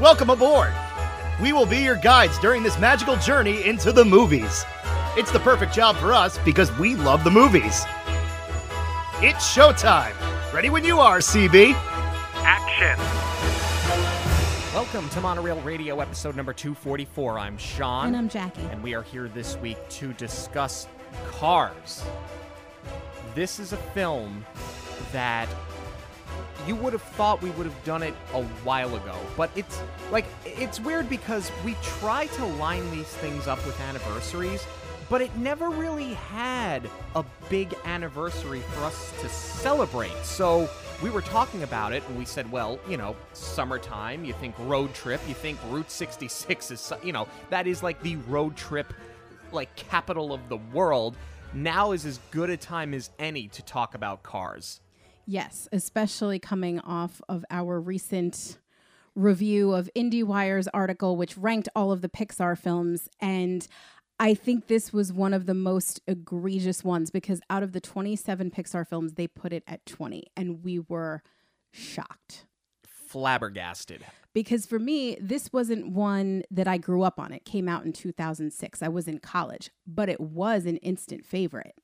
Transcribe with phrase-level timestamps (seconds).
[0.00, 0.72] Welcome aboard!
[1.42, 4.64] We will be your guides during this magical journey into the movies.
[5.16, 7.84] It's the perfect job for us because we love the movies.
[9.20, 10.14] It's showtime!
[10.52, 11.72] Ready when you are, CB!
[12.44, 12.96] Action!
[14.72, 17.40] Welcome to Monoreel Radio episode number 244.
[17.40, 18.06] I'm Sean.
[18.06, 18.62] And I'm Jackie.
[18.70, 20.86] And we are here this week to discuss
[21.26, 22.04] Cars.
[23.34, 24.46] This is a film
[25.10, 25.48] that
[26.68, 29.80] you would have thought we would have done it a while ago, but it's
[30.12, 34.66] like it's weird because we try to line these things up with anniversaries,
[35.08, 40.14] but it never really had a big anniversary for us to celebrate.
[40.22, 40.68] So
[41.02, 44.92] we were talking about it and we said, well, you know, summertime, you think road
[44.92, 48.92] trip, you think Route 66 is, you know, that is like the road trip
[49.52, 51.16] like capital of the world.
[51.54, 54.82] Now is as good a time as any to talk about cars.
[55.30, 58.56] Yes, especially coming off of our recent
[59.14, 63.10] review of IndieWire's article, which ranked all of the Pixar films.
[63.20, 63.68] And
[64.18, 68.50] I think this was one of the most egregious ones because out of the 27
[68.50, 70.24] Pixar films, they put it at 20.
[70.34, 71.22] And we were
[71.74, 72.46] shocked.
[72.86, 74.06] Flabbergasted.
[74.32, 77.34] Because for me, this wasn't one that I grew up on.
[77.34, 78.82] It came out in 2006.
[78.82, 81.74] I was in college, but it was an instant favorite.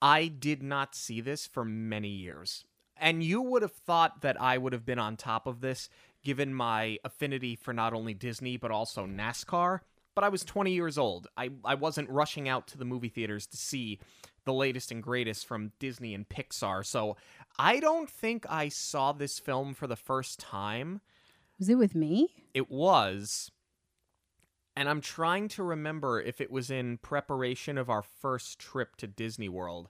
[0.00, 2.64] I did not see this for many years.
[2.96, 5.88] And you would have thought that I would have been on top of this
[6.24, 9.80] given my affinity for not only Disney but also NASCAR.
[10.14, 11.28] But I was 20 years old.
[11.36, 14.00] I, I wasn't rushing out to the movie theaters to see
[14.44, 16.84] the latest and greatest from Disney and Pixar.
[16.84, 17.16] So
[17.56, 21.00] I don't think I saw this film for the first time.
[21.60, 22.34] Was it with me?
[22.52, 23.52] It was
[24.78, 29.08] and I'm trying to remember if it was in preparation of our first trip to
[29.08, 29.88] Disney World.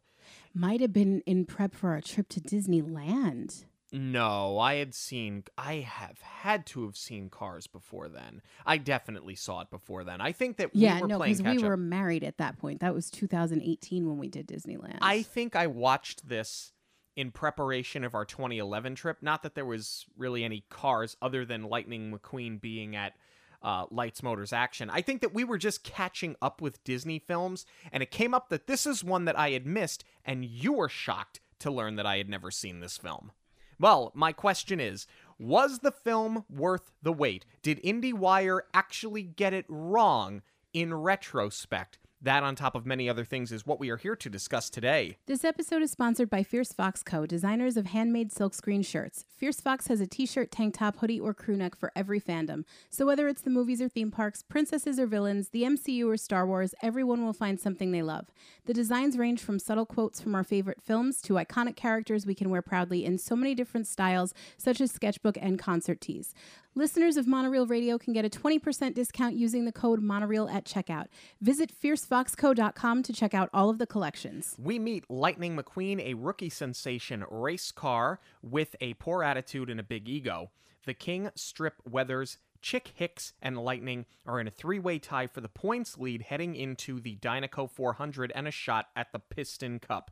[0.54, 3.66] Might have been in prep for our trip to Disneyland.
[3.92, 8.40] No, I had seen I have had to have seen Cars before then.
[8.64, 10.22] I definitely saw it before then.
[10.22, 12.80] I think that yeah, we were no, because we were married at that point.
[12.80, 14.98] That was 2018 when we did Disneyland.
[15.02, 16.72] I think I watched this
[17.14, 19.18] in preparation of our 2011 trip.
[19.20, 23.14] Not that there was really any cars other than Lightning McQueen being at
[23.62, 24.90] uh, Lights, Motors, Action.
[24.90, 28.48] I think that we were just catching up with Disney films, and it came up
[28.48, 32.06] that this is one that I had missed, and you were shocked to learn that
[32.06, 33.32] I had never seen this film.
[33.80, 35.06] Well, my question is
[35.38, 37.44] Was the film worth the wait?
[37.62, 40.42] Did IndieWire actually get it wrong
[40.72, 41.98] in retrospect?
[42.20, 45.18] That, on top of many other things, is what we are here to discuss today.
[45.26, 49.24] This episode is sponsored by Fierce Fox Co., designers of handmade silkscreen shirts.
[49.36, 52.64] Fierce Fox has a t shirt, tank top, hoodie, or crew neck for every fandom.
[52.90, 56.44] So whether it's the movies or theme parks, princesses or villains, the MCU or Star
[56.44, 58.26] Wars, everyone will find something they love.
[58.66, 62.50] The designs range from subtle quotes from our favorite films to iconic characters we can
[62.50, 66.34] wear proudly in so many different styles, such as sketchbook and concert tees.
[66.78, 71.06] Listeners of Monoreel Radio can get a 20% discount using the code Monoreel at checkout.
[71.40, 74.54] Visit fiercefoxco.com to check out all of the collections.
[74.56, 79.82] We meet Lightning McQueen, a rookie sensation race car with a poor attitude and a
[79.82, 80.52] big ego.
[80.86, 85.40] The King, Strip, Weathers, Chick Hicks, and Lightning are in a three way tie for
[85.40, 90.10] the points lead heading into the Dinoco 400 and a shot at the Piston Cup.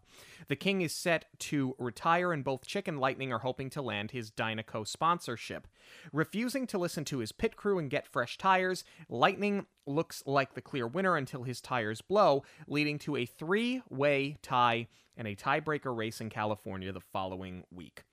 [0.49, 4.11] The King is set to retire, and both Chick and Lightning are hoping to land
[4.11, 5.67] his Dinoco sponsorship.
[6.13, 10.61] Refusing to listen to his pit crew and get fresh tires, Lightning looks like the
[10.61, 15.97] clear winner until his tires blow, leading to a three way tie and a tiebreaker
[15.97, 18.05] race in California the following week.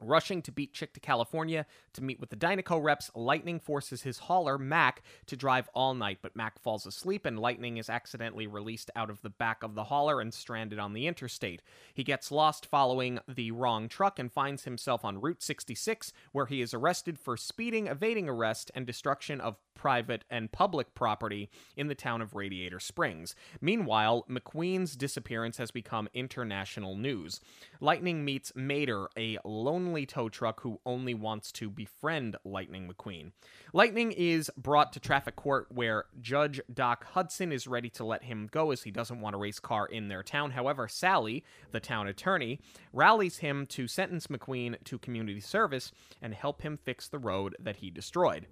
[0.00, 4.18] Rushing to beat Chick to California to meet with the Dinoco reps, Lightning forces his
[4.18, 8.90] hauler, Mac, to drive all night, but Mac falls asleep and Lightning is accidentally released
[8.94, 11.62] out of the back of the hauler and stranded on the interstate.
[11.92, 16.60] He gets lost following the wrong truck and finds himself on Route 66, where he
[16.60, 21.94] is arrested for speeding, evading arrest, and destruction of private and public property in the
[21.94, 23.34] town of Radiator Springs.
[23.62, 27.40] Meanwhile, McQueen's disappearance has become international news.
[27.80, 33.32] Lightning meets Mater, a lonely tow truck who only wants to befriend Lightning McQueen.
[33.72, 38.48] Lightning is brought to traffic court where Judge Doc Hudson is ready to let him
[38.50, 40.50] go as he doesn't want a race car in their town.
[40.50, 42.60] However, Sally, the town attorney,
[42.92, 47.76] rallies him to sentence McQueen to community service and help him fix the road that
[47.76, 48.46] he destroyed.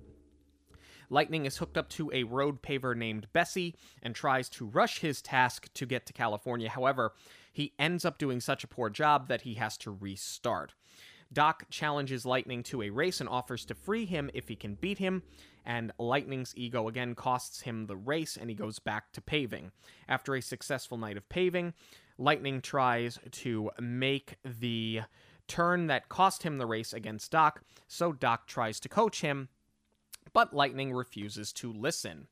[1.10, 5.22] Lightning is hooked up to a road paver named Bessie and tries to rush his
[5.22, 6.68] task to get to California.
[6.68, 7.12] However,
[7.52, 10.74] he ends up doing such a poor job that he has to restart.
[11.32, 14.98] Doc challenges Lightning to a race and offers to free him if he can beat
[14.98, 15.22] him,
[15.64, 19.72] and Lightning's ego again costs him the race and he goes back to paving.
[20.08, 21.74] After a successful night of paving,
[22.18, 25.00] Lightning tries to make the
[25.48, 29.48] turn that cost him the race against Doc, so Doc tries to coach him,
[30.32, 32.28] But Lightning refuses to listen.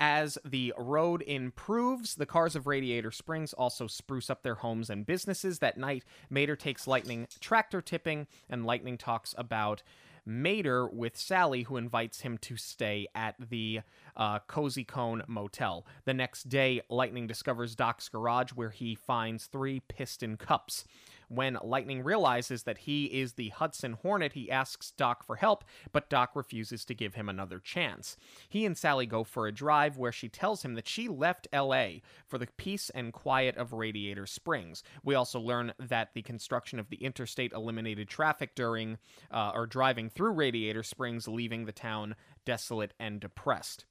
[0.00, 5.04] As the road improves, the cars of Radiator Springs also spruce up their homes and
[5.04, 5.58] businesses.
[5.58, 9.82] That night, Mater takes Lightning tractor tipping, and Lightning talks about
[10.24, 13.80] Mater with Sally, who invites him to stay at the
[14.16, 15.84] uh, Cozy Cone Motel.
[16.04, 20.84] The next day, Lightning discovers Doc's garage where he finds three piston cups.
[21.28, 26.08] When Lightning realizes that he is the Hudson Hornet, he asks Doc for help, but
[26.08, 28.16] Doc refuses to give him another chance.
[28.48, 32.00] He and Sally go for a drive where she tells him that she left LA
[32.26, 34.82] for the peace and quiet of Radiator Springs.
[35.04, 38.98] We also learn that the construction of the interstate eliminated traffic during
[39.30, 42.14] uh, or driving through Radiator Springs, leaving the town
[42.44, 43.84] desolate and depressed.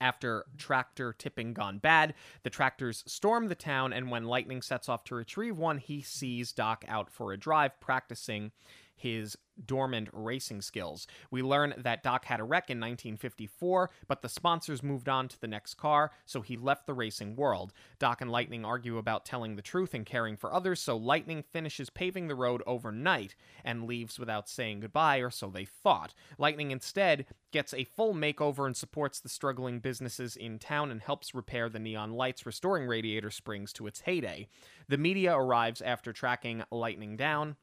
[0.00, 5.04] After tractor tipping gone bad, the tractors storm the town, and when Lightning sets off
[5.04, 8.52] to retrieve one, he sees Doc out for a drive practicing
[8.94, 9.36] his
[9.66, 11.06] dormant racing skills.
[11.30, 15.40] We learn that Doc had a wreck in 1954, but the sponsors moved on to
[15.40, 17.72] the next car, so he left the racing world.
[17.98, 21.90] Doc and Lightning argue about telling the truth and caring for others, so Lightning finishes
[21.90, 26.14] paving the road overnight and leaves without saying goodbye, or so they thought.
[26.38, 31.34] Lightning instead gets a full makeover and supports the struggling businesses in town and helps
[31.34, 34.48] repair the neon lights, restoring Radiator Springs to its heyday.
[34.88, 37.56] The media arrives after tracking Lightning down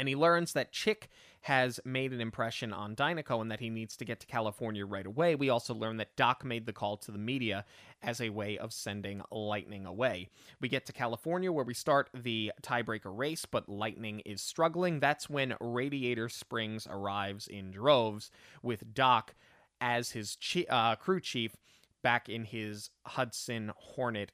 [0.00, 1.10] and he learns that Chick
[1.42, 5.04] has made an impression on Dinoco and that he needs to get to California right
[5.04, 5.34] away.
[5.34, 7.66] We also learn that Doc made the call to the media
[8.00, 10.30] as a way of sending Lightning away.
[10.58, 15.00] We get to California where we start the tiebreaker race, but Lightning is struggling.
[15.00, 18.30] That's when Radiator Springs arrives in droves
[18.62, 19.34] with Doc
[19.82, 21.56] as his chi- uh, crew chief
[22.02, 24.32] back in his Hudson Hornet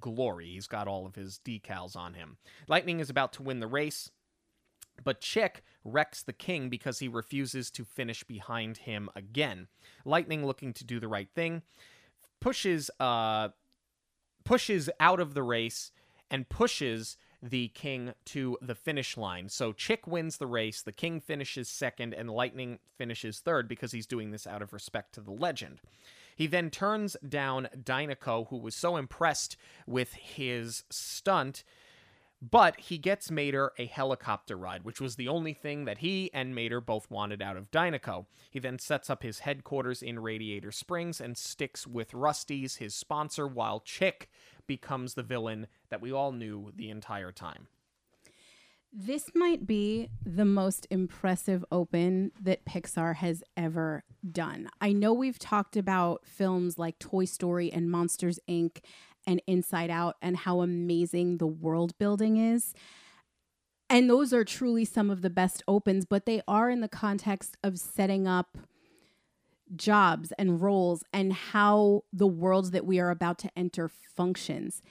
[0.00, 0.52] glory.
[0.52, 2.38] He's got all of his decals on him.
[2.68, 4.10] Lightning is about to win the race.
[5.02, 9.68] But Chick wrecks the king because he refuses to finish behind him again.
[10.04, 11.62] Lightning, looking to do the right thing,
[12.40, 13.48] pushes uh
[14.44, 15.90] pushes out of the race
[16.30, 19.48] and pushes the king to the finish line.
[19.50, 24.06] So Chick wins the race, the king finishes second, and Lightning finishes third because he's
[24.06, 25.80] doing this out of respect to the legend.
[26.36, 29.56] He then turns down Dinoco, who was so impressed
[29.86, 31.64] with his stunt
[32.50, 36.54] but he gets Mater a helicopter ride, which was the only thing that he and
[36.54, 38.26] Mater both wanted out of Dinoco.
[38.50, 43.46] He then sets up his headquarters in Radiator Springs and sticks with Rusty's, his sponsor,
[43.46, 44.28] while Chick
[44.66, 47.68] becomes the villain that we all knew the entire time.
[48.96, 54.68] This might be the most impressive open that Pixar has ever done.
[54.80, 58.78] I know we've talked about films like Toy Story and Monsters Inc
[59.26, 62.74] and Inside Out and how amazing the world building is.
[63.90, 67.56] And those are truly some of the best opens, but they are in the context
[67.62, 68.56] of setting up
[69.76, 74.82] jobs and roles and how the world that we are about to enter functions.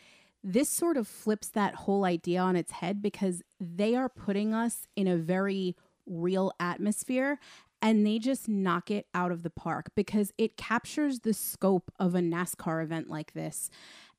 [0.44, 4.88] This sort of flips that whole idea on its head because they are putting us
[4.96, 5.76] in a very
[6.06, 7.40] real atmosphere
[7.82, 12.16] and they just knock it out of the park because it captures the scope of
[12.16, 13.70] a NASCAR event like this.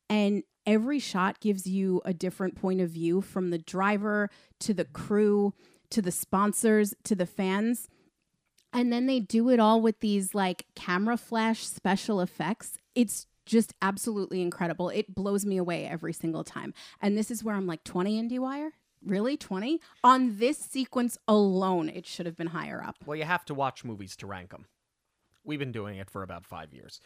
[0.08, 4.30] And every shot gives you a different point of view from the driver
[4.60, 5.54] to the crew
[5.90, 7.88] to the sponsors to the fans.
[8.72, 12.78] And then they do it all with these like camera flash special effects.
[12.94, 14.88] It's just absolutely incredible.
[14.88, 16.74] It blows me away every single time.
[17.00, 18.70] And this is where I'm like 20 IndieWire?
[19.06, 19.36] Really?
[19.36, 19.80] 20?
[20.02, 22.96] On this sequence alone, it should have been higher up.
[23.06, 24.66] Well, you have to watch movies to rank them.
[25.44, 27.00] We've been doing it for about five years.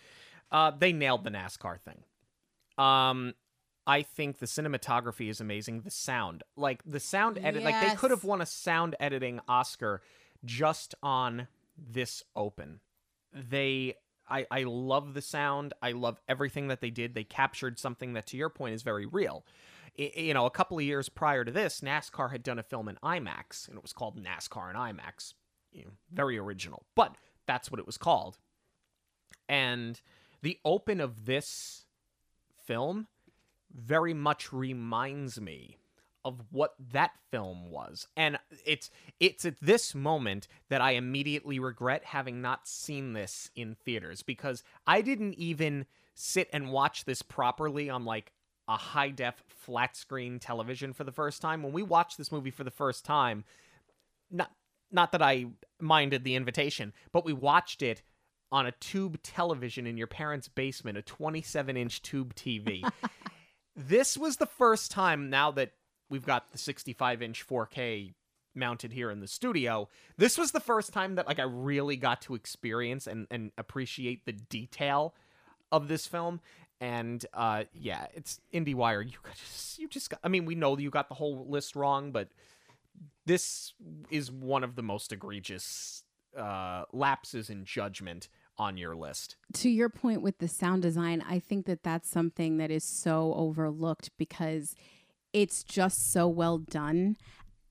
[0.51, 2.05] Uh, they nailed the NASCAR thing.
[2.79, 3.35] Um,
[3.87, 5.81] I think the cinematography is amazing.
[5.81, 10.03] The sound, like the sound edit, like they could have won a sound editing Oscar
[10.45, 12.81] just on this open.
[13.33, 13.95] They,
[14.29, 15.73] I, I love the sound.
[15.81, 17.15] I love everything that they did.
[17.15, 19.47] They captured something that, to your point, is very real.
[19.99, 22.89] I, you know, a couple of years prior to this, NASCAR had done a film
[22.89, 25.33] in IMAX, and it was called NASCAR in IMAX.
[25.73, 27.17] You know, very original, but
[27.47, 28.39] that's what it was called.
[29.49, 30.01] And
[30.43, 31.87] the open of this
[32.69, 33.07] film
[33.75, 35.79] very much reminds me
[36.25, 38.07] of what that film was.
[38.17, 43.75] And it's it's at this moment that I immediately regret having not seen this in
[43.75, 48.33] theaters because I didn't even sit and watch this properly on like
[48.69, 51.63] a high def flat screen television for the first time.
[51.63, 53.45] When we watched this movie for the first time,
[54.31, 54.51] not
[54.93, 55.47] not that I
[55.81, 58.03] minded the invitation, but we watched it
[58.51, 62.89] on a tube television in your parents' basement, a 27 inch tube TV.
[63.77, 65.73] this was the first time now that
[66.11, 68.15] we've got the 65 inch 4K
[68.55, 69.89] mounted here in the studio.
[70.17, 74.27] This was the first time that like I really got to experience and and appreciate
[74.27, 75.15] the detail
[75.71, 76.41] of this film.
[76.81, 79.05] And uh, yeah, it's IndieWire.
[79.05, 80.21] You just you just got.
[80.23, 82.29] I mean, we know you got the whole list wrong, but
[83.27, 83.73] this
[84.11, 86.05] is one of the most egregious
[86.37, 89.37] uh, lapses in judgment on your list.
[89.55, 93.33] To your point with the sound design, I think that that's something that is so
[93.35, 94.75] overlooked because
[95.33, 97.17] it's just so well done.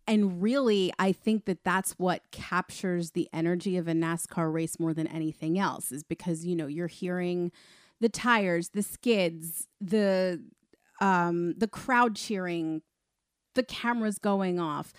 [0.07, 4.93] And really, I think that that's what captures the energy of a NASCAR race more
[4.93, 7.51] than anything else, is because, you know, you're hearing
[7.99, 10.41] the tires, the skids, the
[11.01, 12.81] um, the crowd cheering,
[13.57, 14.93] the cameras going off.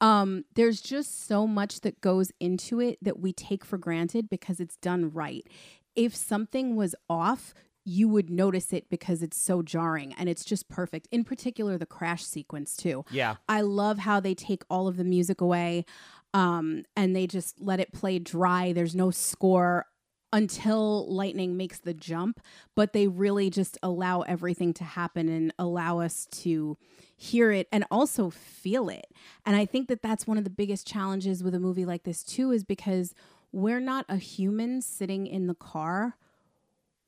[0.00, 4.60] Um, there's just so much that goes into it that we take for granted because
[4.60, 5.46] it's done right.
[5.94, 7.52] If something was off,
[7.84, 11.06] you would notice it because it's so jarring and it's just perfect.
[11.10, 13.04] In particular, the crash sequence, too.
[13.10, 13.36] Yeah.
[13.48, 15.84] I love how they take all of the music away
[16.32, 18.72] um, and they just let it play dry.
[18.72, 19.86] There's no score
[20.34, 22.40] until lightning makes the jump,
[22.74, 26.76] but they really just allow everything to happen and allow us to
[27.16, 29.06] hear it and also feel it.
[29.46, 32.24] And I think that that's one of the biggest challenges with a movie like this
[32.24, 33.14] too is because
[33.52, 36.16] we're not a human sitting in the car.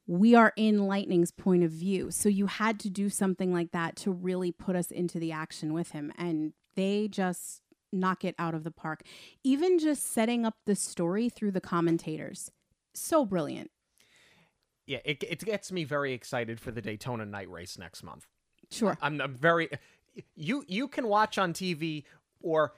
[0.07, 2.13] We are in Lightning's point of view.
[2.13, 5.73] So you had to do something like that to really put us into the action
[5.73, 9.03] with him and they just knock it out of the park.
[9.43, 12.53] Even just setting up the story through the commentators
[13.01, 13.71] so brilliant.
[14.87, 18.27] Yeah, it, it gets me very excited for the Daytona night race next month.
[18.71, 18.97] Sure.
[19.01, 19.69] I'm, I'm very
[20.35, 22.05] you you can watch on TV
[22.41, 22.73] or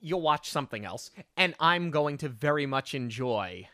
[0.00, 3.68] you'll watch something else and I'm going to very much enjoy.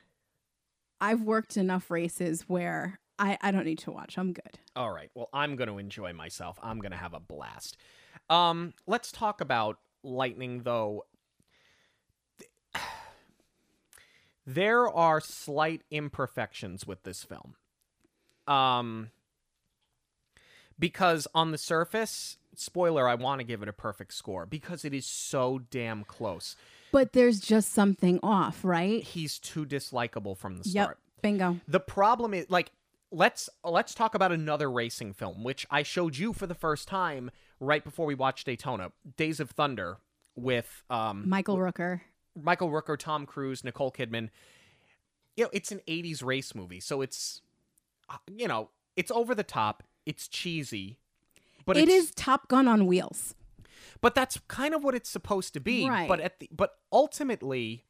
[1.00, 4.19] I've worked enough races where I, I don't need to watch.
[4.19, 4.59] I'm good.
[4.76, 5.11] All right.
[5.14, 6.59] Well, I'm going to enjoy myself.
[6.62, 7.76] I'm going to have a blast.
[8.28, 11.05] Um, let's talk about Lightning though.
[14.49, 17.55] There are slight imperfections with this film.
[18.47, 19.11] Um
[20.78, 24.95] because on the surface, spoiler, I want to give it a perfect score because it
[24.95, 26.57] is so damn close.
[26.93, 29.02] But there's just something off, right?
[29.02, 30.97] He's too dislikable from the start.
[30.97, 31.23] Yep.
[31.23, 31.61] Bingo.
[31.67, 32.71] The problem is like
[33.11, 37.31] let's let's talk about another racing film which I showed you for the first time
[37.61, 39.99] right before we watched Daytona, Days of Thunder
[40.37, 42.00] with um Michael Rooker.
[42.42, 44.30] Michael Rooker, Tom Cruise, Nicole Kidman.
[45.37, 47.42] You know, it's an 80s race movie, so it's
[48.09, 50.99] uh, you know, it's over the top, it's cheesy.
[51.64, 53.35] But it's, Top Gun on wheels.
[54.00, 55.88] but that's kind of what it's supposed to be.
[55.88, 56.09] Right.
[56.09, 57.85] But at the but ultimately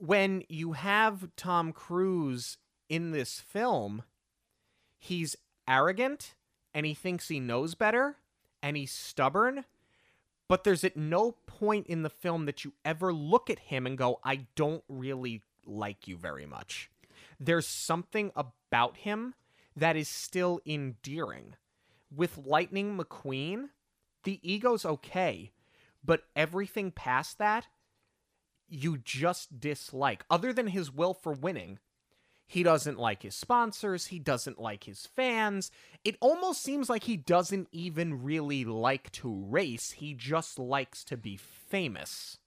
[0.00, 2.56] when you have Tom Cruise
[2.88, 4.02] in this film,
[4.98, 5.36] he's
[5.68, 6.34] arrogant
[6.72, 8.16] and he thinks he knows better
[8.62, 9.64] and he's stubborn.
[10.50, 13.96] But there's at no point in the film that you ever look at him and
[13.96, 16.90] go, I don't really like you very much.
[17.38, 19.34] There's something about him
[19.76, 21.54] that is still endearing.
[22.12, 23.68] With Lightning McQueen,
[24.24, 25.52] the ego's okay,
[26.04, 27.68] but everything past that,
[28.68, 30.24] you just dislike.
[30.28, 31.78] Other than his will for winning,
[32.50, 35.70] he doesn't like his sponsors, he doesn't like his fans.
[36.02, 41.16] It almost seems like he doesn't even really like to race, he just likes to
[41.16, 42.38] be famous.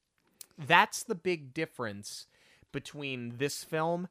[0.57, 2.27] That's the big difference
[2.73, 4.09] between this film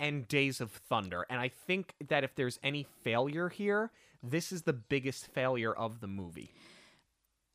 [0.00, 1.26] and Days of Thunder.
[1.28, 3.90] And I think that if there's any failure here,
[4.22, 6.54] this is the biggest failure of the movie.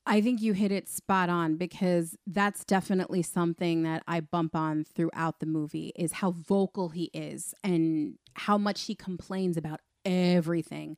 [0.05, 4.83] I think you hit it spot on because that's definitely something that I bump on
[4.83, 10.97] throughout the movie is how vocal he is and how much he complains about everything.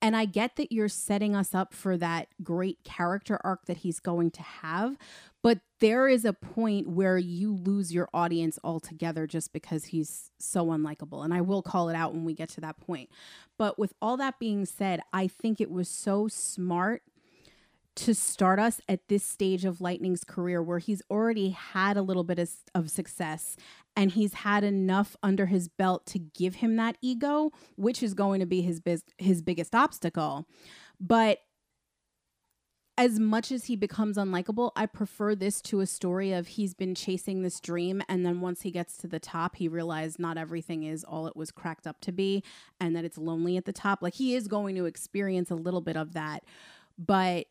[0.00, 3.98] And I get that you're setting us up for that great character arc that he's
[3.98, 4.96] going to have,
[5.42, 10.66] but there is a point where you lose your audience altogether just because he's so
[10.66, 11.24] unlikable.
[11.24, 13.10] And I will call it out when we get to that point.
[13.58, 17.02] But with all that being said, I think it was so smart
[17.96, 22.24] to start us at this stage of Lightning's career where he's already had a little
[22.24, 23.56] bit of, of, success
[23.96, 28.40] and he's had enough under his belt to give him that ego, which is going
[28.40, 30.46] to be his biz- his biggest obstacle.
[30.98, 31.38] But
[32.96, 36.94] as much as he becomes unlikable, I prefer this to a story of he's been
[36.94, 40.84] chasing this dream and then once he gets to the top, he realized not everything
[40.84, 42.44] is all it was cracked up to be
[42.80, 44.00] and that it's lonely at the top.
[44.00, 46.44] Like he is going to experience a little bit of that.
[46.96, 47.46] But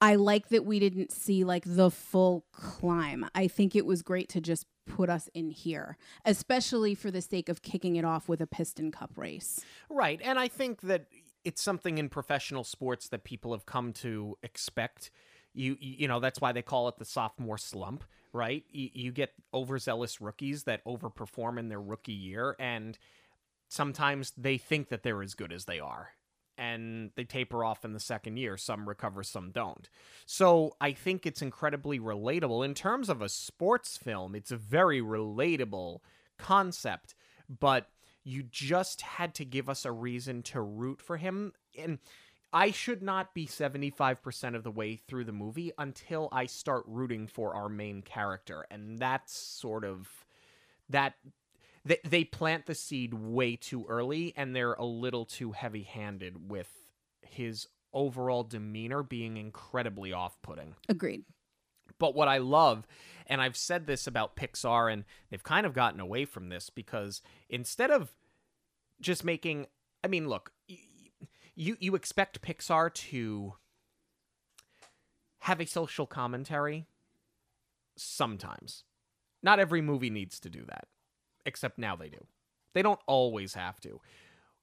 [0.00, 3.26] I like that we didn't see like the full climb.
[3.34, 7.48] I think it was great to just put us in here, especially for the sake
[7.48, 9.60] of kicking it off with a piston cup race.
[9.90, 10.20] Right.
[10.22, 11.06] And I think that
[11.44, 15.10] it's something in professional sports that people have come to expect.
[15.54, 18.64] You you know that's why they call it the sophomore slump, right?
[18.70, 22.98] You, you get overzealous rookies that overperform in their rookie year, and
[23.68, 26.10] sometimes they think that they're as good as they are,
[26.58, 28.56] and they taper off in the second year.
[28.56, 29.88] Some recover, some don't.
[30.26, 34.34] So I think it's incredibly relatable in terms of a sports film.
[34.34, 36.00] It's a very relatable
[36.38, 37.14] concept,
[37.48, 37.88] but
[38.24, 41.98] you just had to give us a reason to root for him and
[42.52, 47.26] I should not be 75% of the way through the movie until I start rooting
[47.26, 48.66] for our main character.
[48.70, 50.08] And that's sort of
[50.88, 51.14] that
[51.88, 56.50] they, they plant the seed way too early and they're a little too heavy handed
[56.50, 56.68] with
[57.22, 60.74] his overall demeanor being incredibly off putting.
[60.88, 61.24] Agreed.
[61.98, 62.86] But what I love,
[63.26, 67.22] and I've said this about Pixar, and they've kind of gotten away from this because
[67.48, 68.12] instead of
[69.00, 69.66] just making,
[70.04, 70.52] I mean, look,
[71.54, 73.54] you you expect Pixar to
[75.40, 76.86] have a social commentary
[77.96, 78.84] sometimes.
[79.42, 80.86] Not every movie needs to do that,
[81.48, 82.24] except now they do.
[82.74, 84.00] They don't always have to.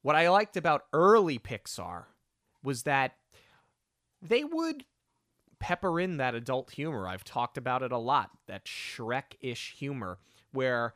[0.01, 2.05] What I liked about early Pixar
[2.63, 3.15] was that
[4.21, 4.85] they would
[5.59, 7.07] pepper in that adult humor.
[7.07, 10.19] I've talked about it a lot, that Shrek ish humor,
[10.51, 10.93] where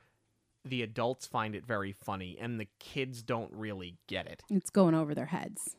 [0.64, 4.44] the adults find it very funny and the kids don't really get it.
[4.50, 5.76] It's going over their heads.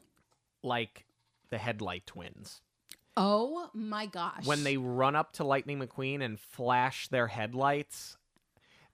[0.63, 1.07] Like
[1.51, 2.61] the Headlight Twins.
[3.17, 4.45] Oh my gosh.
[4.45, 8.17] When they run up to Lightning McQueen and flash their headlights,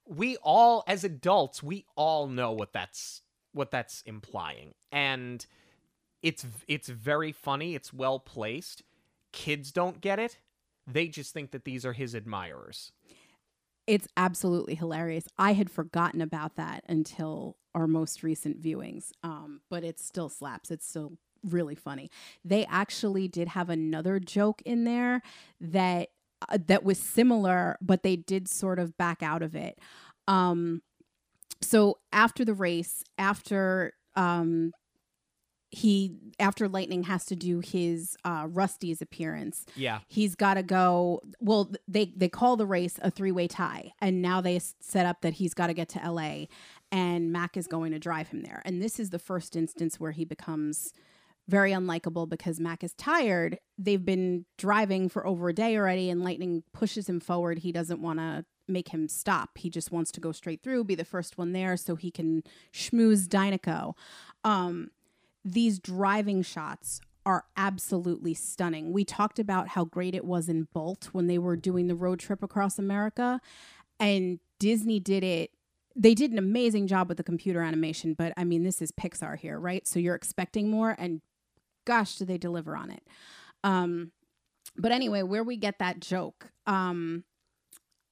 [0.07, 3.23] we all as adults, we all know what that's
[3.53, 4.75] what that's implying.
[4.93, 5.45] And
[6.23, 8.83] it's it's very funny, it's well placed.
[9.33, 10.39] Kids don't get it.
[10.87, 12.93] They just think that these are his admirers.
[13.87, 15.27] It's absolutely hilarious.
[15.39, 19.13] I had forgotten about that until our most recent viewings.
[19.23, 20.71] Um, but it still slaps.
[20.71, 22.11] It's still really funny.
[22.45, 25.23] They actually did have another joke in there
[25.61, 26.09] that
[26.49, 29.79] uh, that was similar, but they did sort of back out of it.
[30.29, 30.83] Um,
[31.63, 34.73] so after the race, after um,
[35.71, 39.99] he after lightning has to do his uh rusty's appearance Yeah.
[40.07, 44.41] he's got to go well they they call the race a three-way tie and now
[44.41, 46.45] they set up that he's got to get to LA
[46.93, 50.13] and Mac is going to drive him there and this is the first instance where
[50.13, 50.93] he becomes
[51.49, 56.23] very unlikable because Mac is tired they've been driving for over a day already and
[56.23, 60.21] lightning pushes him forward he doesn't want to make him stop he just wants to
[60.21, 63.95] go straight through be the first one there so he can schmooze Dinoco
[64.43, 64.91] um
[65.45, 68.93] these driving shots are absolutely stunning.
[68.93, 72.21] We talked about how great it was in Bolt when they were doing the road
[72.21, 73.41] trip across America,
[73.99, 75.51] and Disney did it.
[75.97, 79.37] They did an amazing job with the computer animation, but I mean, this is Pixar
[79.39, 79.87] here, right?
[79.89, 81.21] So you're expecting more, and
[81.87, 83.03] gosh, do they deliver on it?
[83.65, 84.13] Um,
[84.77, 87.25] but anyway, where we get that joke, um,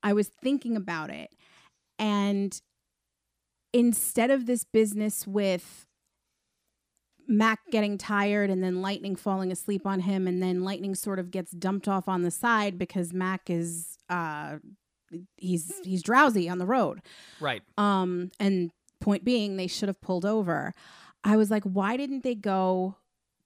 [0.02, 1.30] I was thinking about it,
[1.98, 2.58] and
[3.72, 5.86] instead of this business with
[7.26, 11.30] Mac getting tired and then Lightning falling asleep on him, and then Lightning sort of
[11.30, 14.56] gets dumped off on the side because Mac is uh
[15.36, 17.00] he's he's drowsy on the road.
[17.40, 17.62] Right.
[17.78, 20.72] Um and point being they should have pulled over.
[21.22, 22.96] I was like, why didn't they go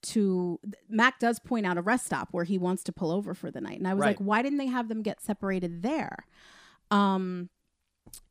[0.01, 3.51] to Mac does point out a rest stop where he wants to pull over for
[3.51, 3.77] the night.
[3.79, 4.07] And I was Right.
[4.09, 6.25] like, why didn't they have them get separated there?
[6.91, 7.49] Um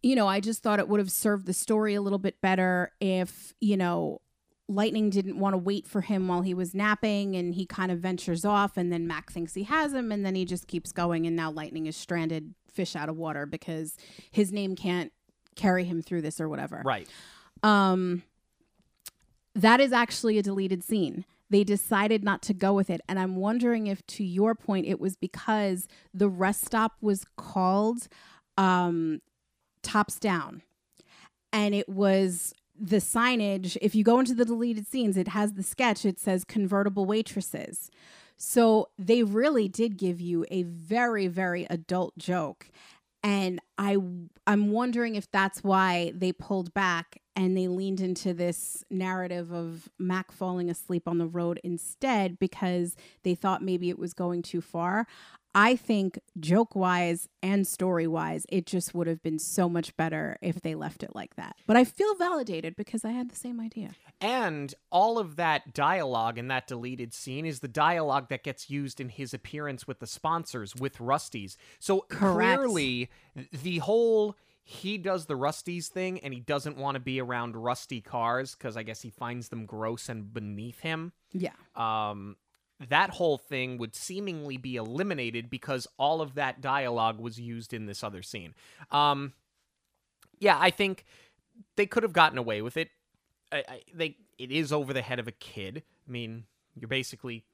[0.02, 2.90] you know, I just thought it would have served the story a little bit better
[3.00, 4.20] if, you know,
[4.68, 8.00] Lightning didn't want to wait for him while he was napping and he kind of
[8.00, 11.26] ventures off and then Mac thinks he has him and then he just keeps going
[11.26, 13.96] and now Lightning is stranded fish out of water because
[14.30, 15.12] his name can't
[15.54, 16.82] carry him through this or whatever.
[16.84, 17.08] Right.
[17.62, 18.22] Um
[19.54, 21.24] that is actually a deleted scene.
[21.50, 23.00] They decided not to go with it.
[23.08, 28.08] And I'm wondering if to your point it was because the rest stop was called
[28.56, 29.20] um
[29.82, 30.62] tops down.
[31.52, 35.62] And it was the signage if you go into the deleted scenes it has the
[35.62, 36.04] sketch.
[36.04, 37.90] It says convertible waitresses.
[38.36, 42.70] So they really did give you a very very adult joke
[43.22, 43.96] and i
[44.46, 49.88] i'm wondering if that's why they pulled back and they leaned into this narrative of
[49.98, 54.60] mac falling asleep on the road instead because they thought maybe it was going too
[54.60, 55.06] far
[55.58, 60.38] I think joke wise and story wise, it just would have been so much better
[60.40, 61.56] if they left it like that.
[61.66, 63.90] But I feel validated because I had the same idea.
[64.20, 69.00] And all of that dialogue in that deleted scene is the dialogue that gets used
[69.00, 71.56] in his appearance with the sponsors, with Rusty's.
[71.80, 72.60] So Correct.
[72.60, 73.10] clearly,
[73.50, 78.00] the whole he does the Rusty's thing and he doesn't want to be around rusty
[78.00, 81.12] cars because I guess he finds them gross and beneath him.
[81.32, 81.54] Yeah.
[81.74, 82.36] Um,
[82.88, 87.86] that whole thing would seemingly be eliminated because all of that dialogue was used in
[87.86, 88.54] this other scene.
[88.90, 89.32] Um,
[90.38, 91.04] yeah, I think
[91.76, 92.90] they could have gotten away with it.
[93.50, 95.82] I, I, they it is over the head of a kid.
[96.06, 96.44] I mean,
[96.76, 97.44] you're basically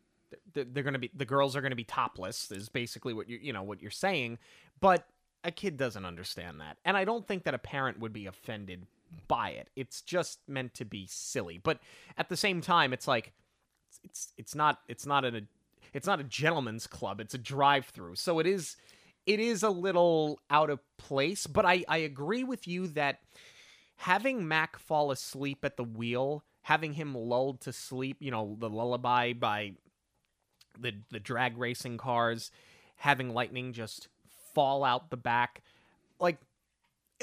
[0.52, 3.28] they're, they're going to be the girls are going to be topless is basically what
[3.28, 4.38] you you know what you're saying,
[4.80, 5.06] but
[5.44, 6.78] a kid doesn't understand that.
[6.84, 8.86] And I don't think that a parent would be offended
[9.28, 9.68] by it.
[9.76, 11.58] It's just meant to be silly.
[11.62, 11.80] But
[12.16, 13.32] at the same time, it's like
[14.02, 15.42] it's it's not it's not a
[15.92, 17.20] it's not a gentleman's club.
[17.20, 18.16] It's a drive-through.
[18.16, 18.76] So it is
[19.26, 23.20] it is a little out of place, but I I agree with you that
[23.96, 28.70] having Mac fall asleep at the wheel, having him lulled to sleep, you know, the
[28.70, 29.72] lullaby by
[30.78, 32.50] the the drag racing cars,
[32.96, 34.08] having lightning just
[34.54, 35.62] fall out the back,
[36.20, 36.38] like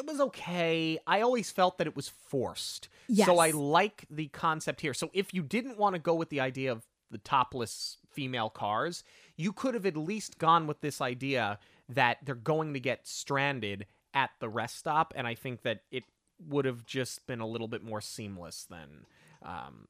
[0.01, 0.99] it was okay.
[1.07, 2.89] I always felt that it was forced.
[3.07, 3.27] Yes.
[3.27, 4.93] So I like the concept here.
[4.93, 9.03] So if you didn't want to go with the idea of the topless female cars,
[9.37, 11.59] you could have at least gone with this idea
[11.89, 16.03] that they're going to get stranded at the rest stop and I think that it
[16.47, 19.05] would have just been a little bit more seamless than
[19.43, 19.87] um,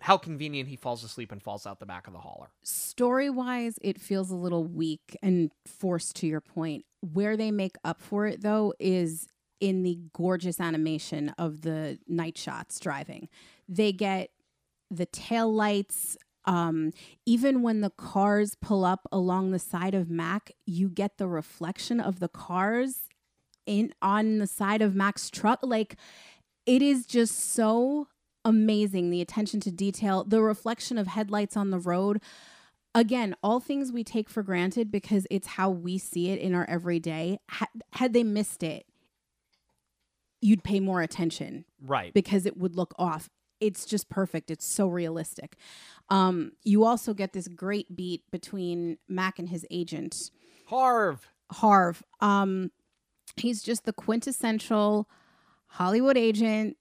[0.00, 2.48] how convenient he falls asleep and falls out the back of the hauler.
[2.62, 6.84] Story wise, it feels a little weak and forced to your point.
[7.00, 9.28] Where they make up for it, though, is
[9.60, 13.28] in the gorgeous animation of the night shots driving.
[13.68, 14.30] They get
[14.90, 16.16] the tail lights.
[16.44, 16.92] Um,
[17.26, 22.00] even when the cars pull up along the side of Mac, you get the reflection
[22.00, 23.08] of the cars
[23.66, 25.60] in on the side of Mac's truck.
[25.62, 25.96] Like
[26.66, 28.08] it is just so
[28.44, 32.20] amazing the attention to detail, the reflection of headlights on the road.
[32.94, 36.64] Again, all things we take for granted because it's how we see it in our
[36.68, 37.38] everyday.
[37.48, 38.86] Had, had they missed it,
[40.40, 42.14] you'd pay more attention Right.
[42.14, 43.28] because it would look off.
[43.60, 44.50] It's just perfect.
[44.50, 45.56] It's so realistic.
[46.10, 50.30] Um, you also get this great beat between Mac and his agent,
[50.66, 51.26] Harv.
[51.50, 52.02] Harv.
[52.20, 52.70] Um,
[53.36, 55.08] he's just the quintessential
[55.66, 56.76] Hollywood agent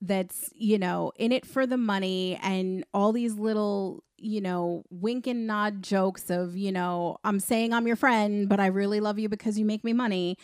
[0.00, 5.26] that's, you know, in it for the money and all these little, you know, wink
[5.26, 9.18] and nod jokes of, you know, I'm saying I'm your friend, but I really love
[9.18, 10.36] you because you make me money.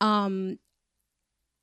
[0.00, 0.58] Um,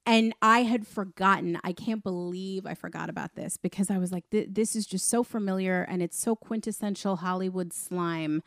[0.05, 1.59] and I had forgotten.
[1.63, 5.21] I can't believe I forgot about this because I was like, this is just so
[5.21, 8.41] familiar and it's so quintessential Hollywood slime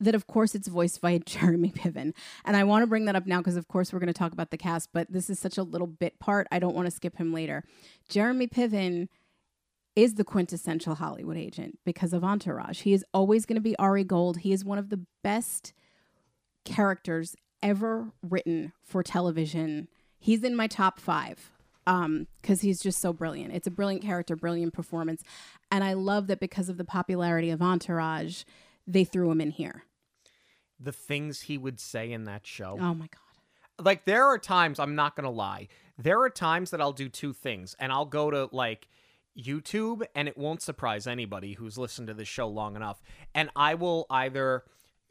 [0.00, 2.12] that, of course, it's voiced by Jeremy Piven.
[2.44, 4.32] And I want to bring that up now because, of course, we're going to talk
[4.32, 6.46] about the cast, but this is such a little bit part.
[6.50, 7.64] I don't want to skip him later.
[8.08, 9.08] Jeremy Piven
[9.96, 12.82] is the quintessential Hollywood agent because of Entourage.
[12.82, 14.38] He is always going to be Ari Gold.
[14.38, 15.72] He is one of the best
[16.64, 19.88] characters ever written for television.
[20.20, 21.50] He's in my top five
[21.88, 25.22] um because he's just so brilliant it's a brilliant character brilliant performance
[25.72, 28.44] and i love that because of the popularity of entourage
[28.86, 29.84] they threw him in here
[30.80, 32.76] The things he would say in that show.
[32.80, 33.20] oh my god
[33.80, 35.68] like there are times I'm not gonna lie.
[35.96, 38.88] There are times that I'll do two things, and I'll go to like
[39.38, 43.00] YouTube, and it won't surprise anybody who's listened to this show long enough,
[43.34, 44.64] and I will either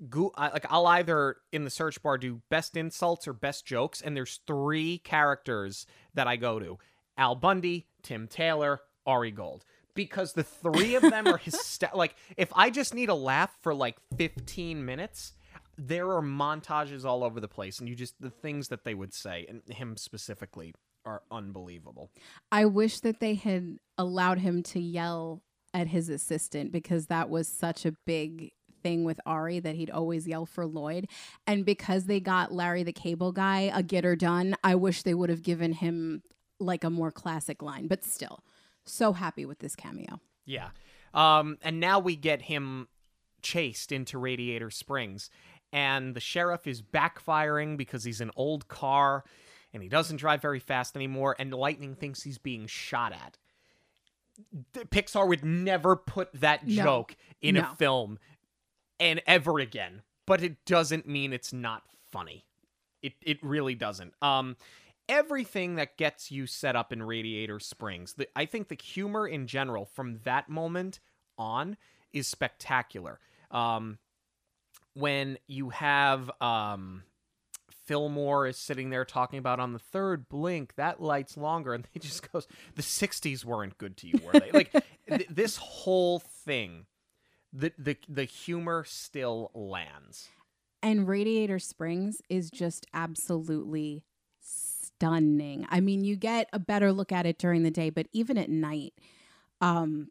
[0.10, 4.16] go like I'll either in the search bar do best insults or best jokes, and
[4.16, 6.78] there's three characters that I go to:
[7.18, 9.64] Al Bundy, Tim Taylor, Ari Gold.
[9.94, 13.74] Because the three of them are hyster- like if I just need a laugh for
[13.74, 15.34] like 15 minutes,
[15.78, 19.14] there are montages all over the place and you just the things that they would
[19.14, 20.74] say and him specifically
[21.06, 22.10] are unbelievable
[22.52, 25.42] i wish that they had allowed him to yell
[25.74, 28.52] at his assistant because that was such a big
[28.84, 31.08] thing with Ari that he'd always yell for Lloyd.
[31.46, 35.16] And because they got Larry the Cable Guy a get her done, I wish they
[35.16, 36.22] would have given him
[36.60, 37.88] like a more classic line.
[37.88, 38.44] But still,
[38.86, 40.20] so happy with this cameo.
[40.46, 40.70] yeah
[41.14, 42.88] um and now we get him
[43.42, 45.30] chased into radiator springs
[45.74, 49.24] and the sheriff is backfiring because he's an old car
[49.74, 53.38] and he doesn't drive very fast anymore and lightning thinks he's being shot at
[54.74, 56.84] pixar would never put that No.
[56.84, 57.62] joke in No.
[57.62, 58.20] a film
[59.00, 62.46] and ever again but it doesn't mean it's not funny
[63.02, 64.56] it it really doesn't um
[65.10, 69.48] everything that gets you set up in radiator springs the, i think the humor in
[69.48, 71.00] general from that moment
[71.38, 71.78] on
[72.14, 73.20] is spectacular
[73.52, 73.98] um
[74.98, 77.04] when you have um
[77.86, 82.00] Fillmore is sitting there talking about on the third blink that light's longer, and he
[82.00, 84.72] just goes, "The '60s weren't good to you, were they?" like
[85.10, 86.86] th- this whole thing,
[87.54, 90.30] the the the humor still lands.
[90.84, 94.04] And Radiator Springs is just absolutely
[94.40, 95.66] stunning.
[95.70, 98.50] I mean, you get a better look at it during the day, but even at
[98.50, 98.94] night,
[99.60, 100.10] um,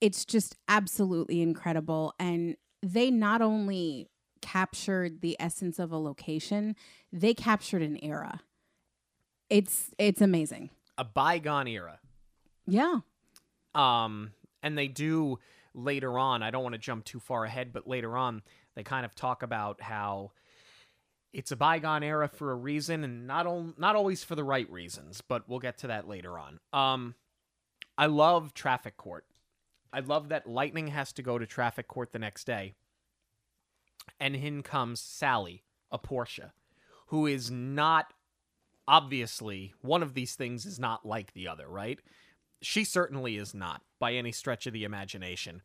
[0.00, 2.14] it's just absolutely incredible.
[2.18, 4.08] And they not only
[4.44, 6.76] captured the essence of a location,
[7.10, 8.42] they captured an era.
[9.48, 10.68] It's it's amazing.
[10.98, 11.98] A bygone era.
[12.66, 13.00] Yeah.
[13.74, 15.38] Um, and they do
[15.74, 16.42] later on.
[16.42, 18.42] I don't want to jump too far ahead, but later on,
[18.76, 20.32] they kind of talk about how
[21.32, 24.70] it's a bygone era for a reason, and not on, not always for the right
[24.70, 25.22] reasons.
[25.26, 26.60] But we'll get to that later on.
[26.72, 27.14] Um,
[27.96, 29.24] I love Traffic Court.
[29.92, 32.74] I love that Lightning has to go to Traffic Court the next day,
[34.20, 36.50] and in comes Sally, a Porsche,
[37.08, 38.12] who is not
[38.86, 41.98] obviously one of these things is not like the other, right?
[42.60, 45.62] She certainly is not by any stretch of the imagination.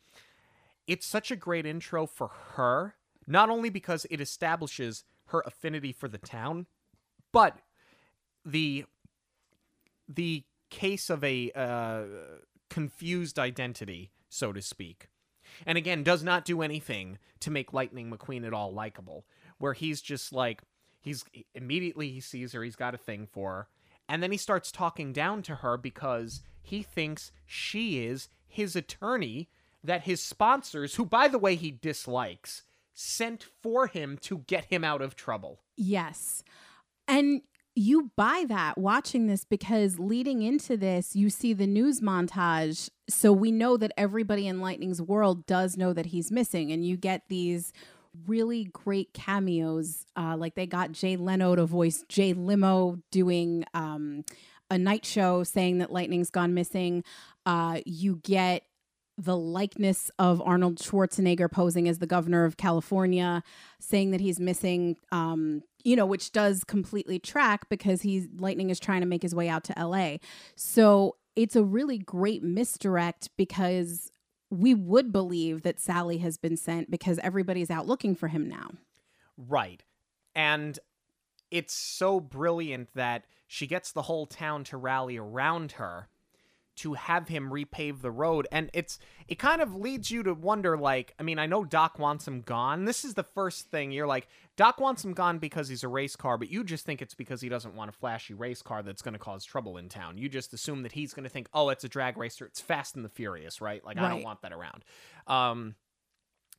[0.88, 2.96] It's such a great intro for her,
[3.28, 6.66] not only because it establishes her affinity for the town,
[7.32, 7.60] but
[8.46, 8.86] the
[10.08, 12.04] the case of a uh,
[12.70, 15.10] confused identity, so to speak.
[15.66, 19.26] And again, does not do anything to make Lightning McQueen at all likable.
[19.58, 20.62] Where he's just like,
[21.02, 23.68] he's immediately he sees her, he's got a thing for her,
[24.08, 29.50] and then he starts talking down to her because he thinks she is his attorney
[29.84, 34.84] that his sponsors, who by the way he dislikes, sent for him to get him
[34.84, 35.62] out of trouble.
[35.78, 36.44] Yes.
[37.08, 37.42] And
[37.80, 42.90] you buy that watching this because leading into this, you see the news montage.
[43.10, 46.74] So we know that everybody in Lightning's world does know that he's missing.
[46.74, 47.72] And you get these
[48.28, 50.06] really great cameos.
[50.18, 54.26] Uh, like they got Jay Leno to voice Jay Limo doing um,
[54.70, 57.06] a night show saying that Lightning's gone missing.
[57.46, 58.64] Uh, you get
[59.18, 63.44] the likeness of Arnold Schwarzenegger posing as the governor of California,
[63.80, 68.80] saying that he's missing, um, you know, which does completely track because he's Lightning is
[68.80, 70.18] trying to make his way out to LA.
[70.56, 74.12] So it's a really great misdirect because
[74.50, 78.72] we would believe that Sally has been sent because everybody's out looking for him now.
[79.38, 79.84] Right.
[80.36, 80.78] And
[81.50, 86.09] it's so brilliant that she gets the whole town to rally around her
[86.80, 88.48] to have him repave the road.
[88.52, 92.00] And it's it kind of leads you to wonder like i mean i know doc
[92.00, 92.86] wants him gone.
[92.86, 96.16] This is the first thing you're like doc wants him gone because he's a race
[96.16, 99.02] car but you just think it's because he doesn't want a flashy race car that's
[99.02, 100.18] going to cause trouble in town.
[100.18, 102.46] You just assume that he's going to think oh it's a drag racer.
[102.46, 103.84] It's fast and the furious right?
[103.84, 104.84] Like i don't want that around.
[105.28, 105.76] Um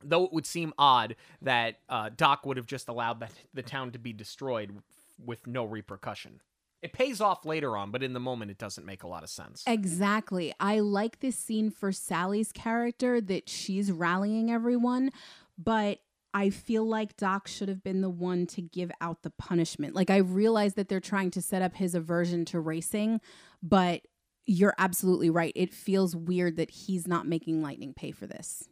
[0.03, 3.91] though it would seem odd that uh, doc would have just allowed that the town
[3.91, 4.79] to be destroyed
[5.23, 6.41] with no repercussion
[6.83, 9.29] it pays off later on but in the moment it doesn't make a lot of
[9.29, 10.55] sense Exactly.
[10.59, 15.11] I like this scene for Sally's character that she's rallying everyone,
[15.59, 15.99] but
[16.33, 19.95] I feel like Doc should have been the one to give out the punishment.
[19.95, 23.21] Like I realize that they're trying to set up his aversion to racing,
[23.63, 24.03] but
[24.47, 25.53] you're absolutely right.
[25.57, 28.69] It feels weird that he's not making Lightning pay for this.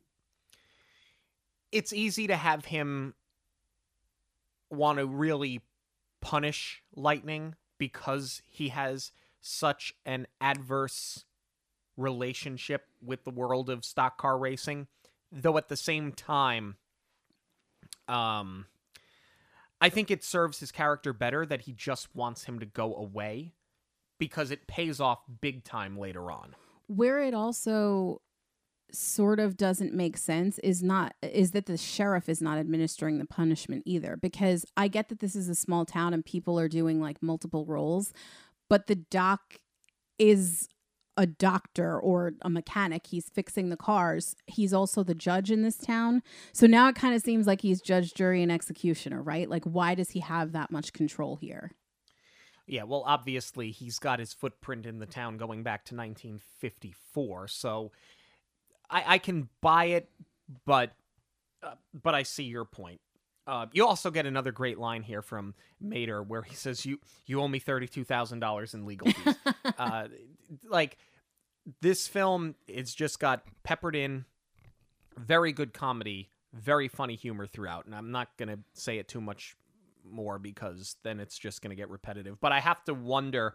[1.72, 3.14] it's easy to have him
[4.70, 5.60] want to really
[6.20, 11.24] punish Lightning because he has such an adverse
[11.96, 14.86] relationship with the world of stock car racing.
[15.30, 16.76] Though at the same time,
[18.06, 18.66] um,
[19.80, 23.52] I think it serves his character better that he just wants him to go away
[24.18, 26.54] because it pays off big time later on.
[26.86, 28.22] Where it also
[28.90, 33.26] sort of doesn't make sense is not is that the sheriff is not administering the
[33.26, 37.00] punishment either because I get that this is a small town and people are doing
[37.00, 38.12] like multiple roles
[38.68, 39.56] but the doc
[40.18, 40.68] is
[41.16, 43.08] a doctor or a mechanic.
[43.08, 44.36] He's fixing the cars.
[44.46, 46.22] He's also the judge in this town.
[46.52, 49.50] So now it kind of seems like he's judge jury and executioner right?
[49.50, 51.72] Like why does he have that much control here?
[52.68, 57.92] Yeah, well, obviously he's got his footprint in the town going back to 1954, so
[58.90, 60.08] I, I can buy it,
[60.64, 60.92] but
[61.62, 63.00] uh, but I see your point.
[63.46, 67.40] Uh, you also get another great line here from Mater where he says, "You you
[67.40, 69.34] owe me thirty two thousand dollars in legal fees."
[69.78, 70.08] uh,
[70.68, 70.98] like
[71.80, 74.24] this film, it's just got peppered in
[75.16, 79.56] very good comedy, very funny humor throughout, and I'm not gonna say it too much
[80.04, 82.40] more because then it's just gonna get repetitive.
[82.40, 83.54] But I have to wonder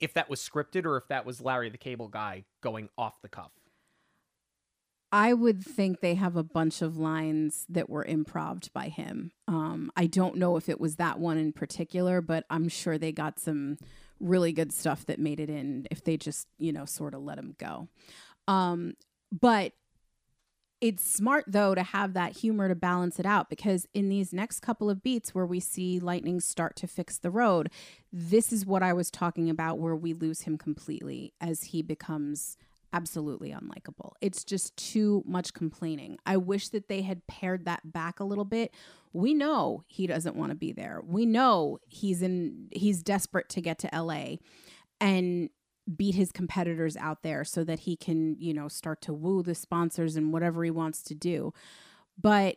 [0.00, 3.28] if that was scripted or if that was Larry the Cable Guy going off the
[3.28, 3.50] cuff.
[5.12, 9.32] I would think they have a bunch of lines that were improved by him.
[9.48, 13.10] Um, I don't know if it was that one in particular, but I'm sure they
[13.10, 13.78] got some
[14.20, 17.38] really good stuff that made it in if they just, you know, sort of let
[17.38, 17.88] him go.
[18.46, 18.94] Um,
[19.32, 19.72] but
[20.80, 24.60] it's smart though to have that humor to balance it out because in these next
[24.60, 27.70] couple of beats where we see lightning start to fix the road
[28.12, 32.56] this is what i was talking about where we lose him completely as he becomes
[32.92, 34.12] absolutely unlikable.
[34.20, 36.18] It's just too much complaining.
[36.26, 38.72] I wish that they had pared that back a little bit.
[39.12, 41.00] We know he doesn't want to be there.
[41.04, 44.36] We know he's in he's desperate to get to LA
[45.00, 45.50] and
[45.96, 49.54] beat his competitors out there so that he can, you know, start to woo the
[49.54, 51.52] sponsors and whatever he wants to do.
[52.20, 52.56] But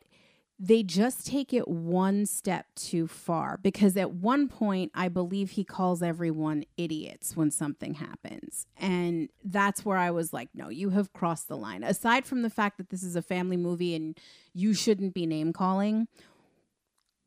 [0.59, 5.63] they just take it one step too far because at one point I believe he
[5.63, 8.67] calls everyone idiots when something happens.
[8.77, 11.83] And that's where I was like, no, you have crossed the line.
[11.83, 14.17] Aside from the fact that this is a family movie and
[14.53, 16.07] you shouldn't be name calling,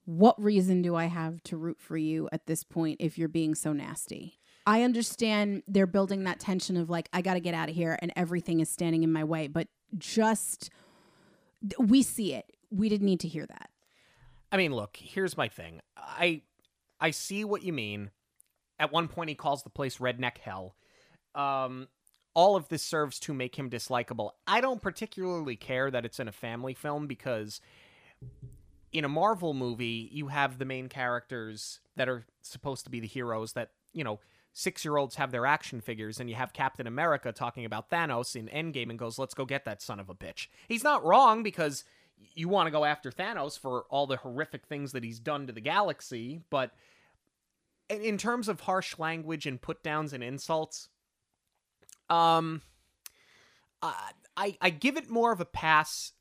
[0.04, 3.54] what reason do I have to root for you at this point if you're being
[3.54, 4.38] so nasty?
[4.66, 7.98] I understand they're building that tension of like, I got to get out of here
[8.00, 10.70] and everything is standing in my way, but just
[11.78, 12.55] we see it.
[12.76, 13.70] We didn't need to hear that.
[14.52, 15.80] I mean, look, here's my thing.
[15.96, 16.42] I
[17.00, 18.10] I see what you mean.
[18.78, 20.76] At one point he calls the place redneck hell.
[21.34, 21.88] Um
[22.34, 24.32] all of this serves to make him dislikable.
[24.46, 27.62] I don't particularly care that it's in a family film because
[28.92, 33.06] in a Marvel movie, you have the main characters that are supposed to be the
[33.06, 34.20] heroes that, you know,
[34.52, 38.36] six year olds have their action figures, and you have Captain America talking about Thanos
[38.36, 40.48] in Endgame and goes, let's go get that son of a bitch.
[40.68, 41.84] He's not wrong because
[42.34, 45.52] you want to go after Thanos for all the horrific things that he's done to
[45.52, 46.72] the galaxy, but
[47.88, 50.88] in terms of harsh language and put downs and insults,
[52.10, 52.62] um,
[53.82, 56.12] I I give it more of a pass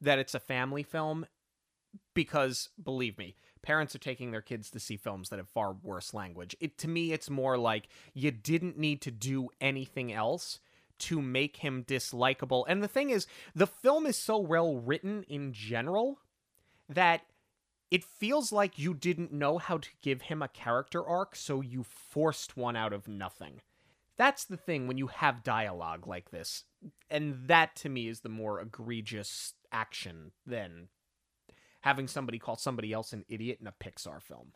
[0.00, 1.26] that it's a family film
[2.14, 6.12] because believe me, parents are taking their kids to see films that have far worse
[6.14, 6.56] language.
[6.60, 10.60] It to me it's more like you didn't need to do anything else
[10.98, 12.64] to make him dislikable.
[12.68, 16.18] And the thing is, the film is so well written in general
[16.88, 17.22] that
[17.90, 21.84] it feels like you didn't know how to give him a character arc, so you
[21.84, 23.60] forced one out of nothing.
[24.16, 26.64] That's the thing when you have dialogue like this.
[27.10, 30.88] And that to me is the more egregious action than
[31.80, 34.52] having somebody call somebody else an idiot in a Pixar film.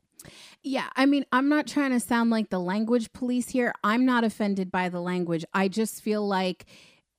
[0.63, 3.73] Yeah, I mean, I'm not trying to sound like the language police here.
[3.85, 5.45] I'm not offended by the language.
[5.55, 6.67] I just feel like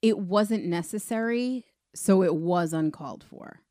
[0.02, 3.62] it wasn't necessary, so it was uncalled for.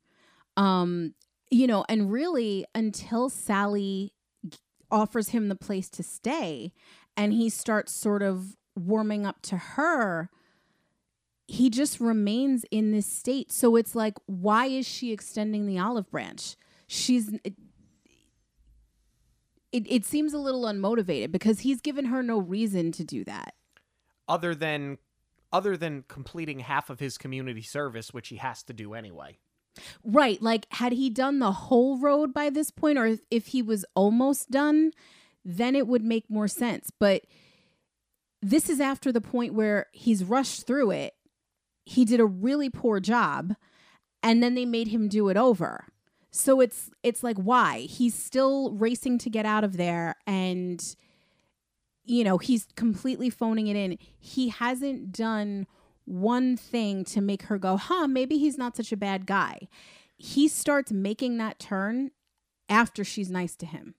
[0.57, 1.13] Um,
[1.49, 4.13] you know, and really until Sally
[4.91, 6.73] offers him the place to stay
[7.15, 10.29] and he starts sort of warming up to her,
[11.47, 13.51] he just remains in this state.
[13.51, 16.55] So it's like, why is she extending the olive branch?
[16.87, 17.31] She's.
[19.71, 23.53] It, it, seems a little unmotivated because he's given her no reason to do that.
[24.27, 24.97] Other than
[25.51, 29.37] other than completing half of his community service, which he has to do anyway.
[30.03, 30.39] Right.
[30.41, 33.83] Like, had he done the whole road by this point, or if, if he was
[33.95, 34.91] almost done,
[35.43, 36.91] then it would make more sense.
[36.99, 37.23] But
[38.43, 41.15] this is after the point where he's rushed through it
[41.89, 43.55] he did a really poor job
[44.21, 45.87] and then they made him do it over.
[46.31, 47.79] So it's it's like why?
[47.81, 50.83] He's still racing to get out of there and
[52.03, 53.97] you know, he's completely phoning it in.
[54.17, 55.67] He hasn't done
[56.05, 59.67] one thing to make her go, "Huh, maybe he's not such a bad guy."
[60.17, 62.11] He starts making that turn
[62.67, 63.95] after she's nice to him.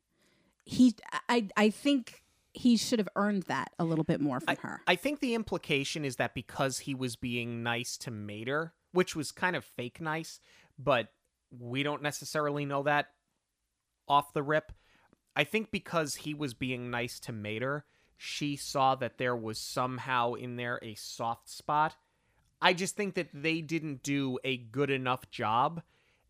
[0.64, 0.94] He
[1.28, 4.80] I I think he should have earned that a little bit more from I, her.
[4.86, 9.30] I think the implication is that because he was being nice to Mater, which was
[9.30, 10.40] kind of fake nice,
[10.78, 11.08] but
[11.58, 13.06] we don't necessarily know that
[14.08, 14.72] off the rip.
[15.36, 17.84] I think because he was being nice to Mater,
[18.16, 21.96] she saw that there was somehow in there a soft spot.
[22.60, 25.82] I just think that they didn't do a good enough job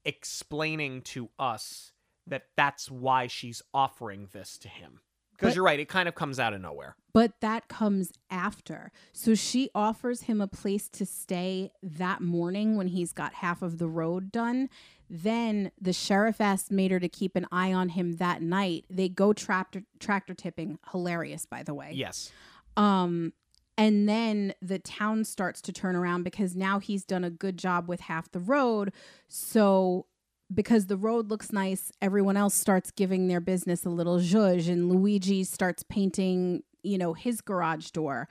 [0.04, 1.92] explaining to us
[2.26, 5.00] that that's why she's offering this to him.
[5.32, 6.96] Because you're right, it kind of comes out of nowhere.
[7.14, 8.92] But that comes after.
[9.12, 13.78] So she offers him a place to stay that morning when he's got half of
[13.78, 14.68] the road done.
[15.12, 18.84] Then the sheriff asked Mater to keep an eye on him that night.
[18.88, 20.78] They go tractor tractor tipping.
[20.92, 21.90] Hilarious, by the way.
[21.92, 22.30] Yes.
[22.76, 23.32] Um,
[23.76, 27.88] and then the town starts to turn around because now he's done a good job
[27.88, 28.92] with half the road.
[29.26, 30.06] So
[30.52, 34.88] because the road looks nice, everyone else starts giving their business a little zhuzh, and
[34.88, 38.28] Luigi starts painting, you know, his garage door.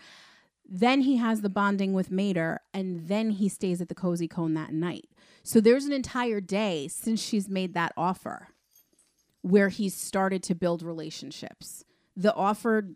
[0.72, 4.54] Then he has the bonding with Mater, and then he stays at the Cozy Cone
[4.54, 5.10] that night.
[5.42, 8.50] So there's an entire day since she's made that offer
[9.42, 11.84] where he's started to build relationships.
[12.16, 12.90] The offer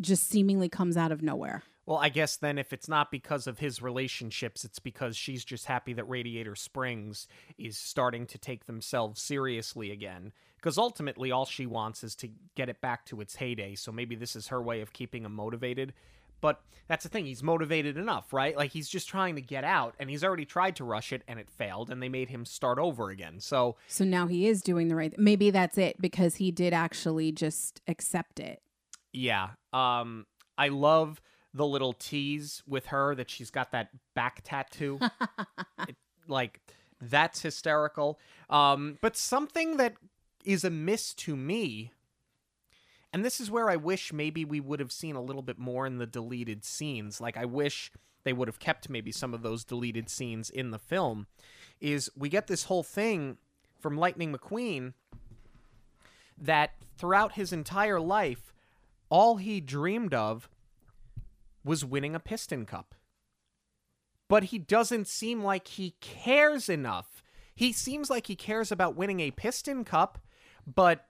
[0.00, 1.64] just seemingly comes out of nowhere.
[1.86, 5.66] Well, I guess then if it's not because of his relationships, it's because she's just
[5.66, 7.26] happy that Radiator Springs
[7.58, 10.32] is starting to take themselves seriously again.
[10.56, 13.74] Because ultimately, all she wants is to get it back to its heyday.
[13.74, 15.94] So maybe this is her way of keeping him motivated.
[16.40, 16.60] But
[16.90, 18.56] that's the thing, he's motivated enough, right?
[18.56, 21.38] Like he's just trying to get out and he's already tried to rush it and
[21.38, 23.38] it failed and they made him start over again.
[23.38, 25.14] So So now he is doing the right.
[25.16, 28.60] Maybe that's it because he did actually just accept it.
[29.12, 29.50] Yeah.
[29.72, 30.26] Um
[30.58, 31.22] I love
[31.54, 34.98] the little tease with her that she's got that back tattoo.
[35.88, 35.94] it,
[36.26, 36.60] like
[37.00, 38.18] that's hysterical.
[38.48, 39.94] Um but something that
[40.44, 41.92] is amiss to me
[43.12, 45.86] and this is where I wish maybe we would have seen a little bit more
[45.86, 47.20] in the deleted scenes.
[47.20, 47.90] Like I wish
[48.22, 51.26] they would have kept maybe some of those deleted scenes in the film
[51.80, 53.38] is we get this whole thing
[53.78, 54.92] from Lightning McQueen
[56.38, 58.52] that throughout his entire life
[59.08, 60.48] all he dreamed of
[61.64, 62.94] was winning a piston cup.
[64.28, 67.24] But he doesn't seem like he cares enough.
[67.54, 70.18] He seems like he cares about winning a piston cup,
[70.72, 71.06] but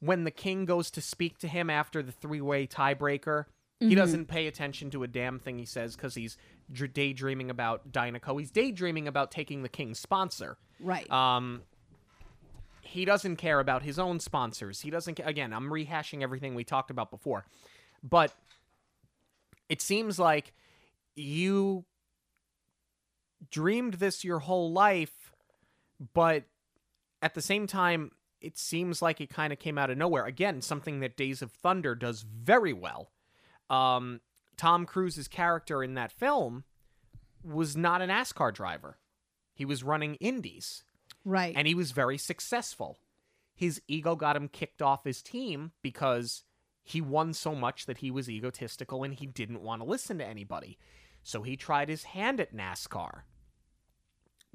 [0.00, 3.46] when the king goes to speak to him after the three-way tiebreaker,
[3.80, 6.36] he doesn't pay attention to a damn thing he says because he's
[6.72, 8.36] dr- daydreaming about Dinoco.
[8.40, 10.56] He's daydreaming about taking the king's sponsor.
[10.80, 11.08] Right.
[11.12, 11.62] Um,
[12.82, 14.80] he doesn't care about his own sponsors.
[14.80, 15.14] He doesn't.
[15.16, 17.44] ca- Again, I'm rehashing everything we talked about before,
[18.02, 18.32] but
[19.68, 20.54] it seems like
[21.14, 21.84] you
[23.50, 25.32] dreamed this your whole life,
[26.14, 26.44] but
[27.22, 30.24] at the same time, it seems like it kind of came out of nowhere.
[30.24, 33.10] Again, something that Days of Thunder does very well.
[33.70, 34.20] Um,
[34.56, 36.64] Tom Cruise's character in that film
[37.44, 38.98] was not an NASCAR driver.
[39.54, 40.84] He was running indies
[41.24, 41.54] right.
[41.56, 42.98] and he was very successful.
[43.54, 46.44] His ego got him kicked off his team because
[46.84, 50.24] he won so much that he was egotistical and he didn't want to listen to
[50.24, 50.78] anybody.
[51.22, 53.22] So he tried his hand at NASCAR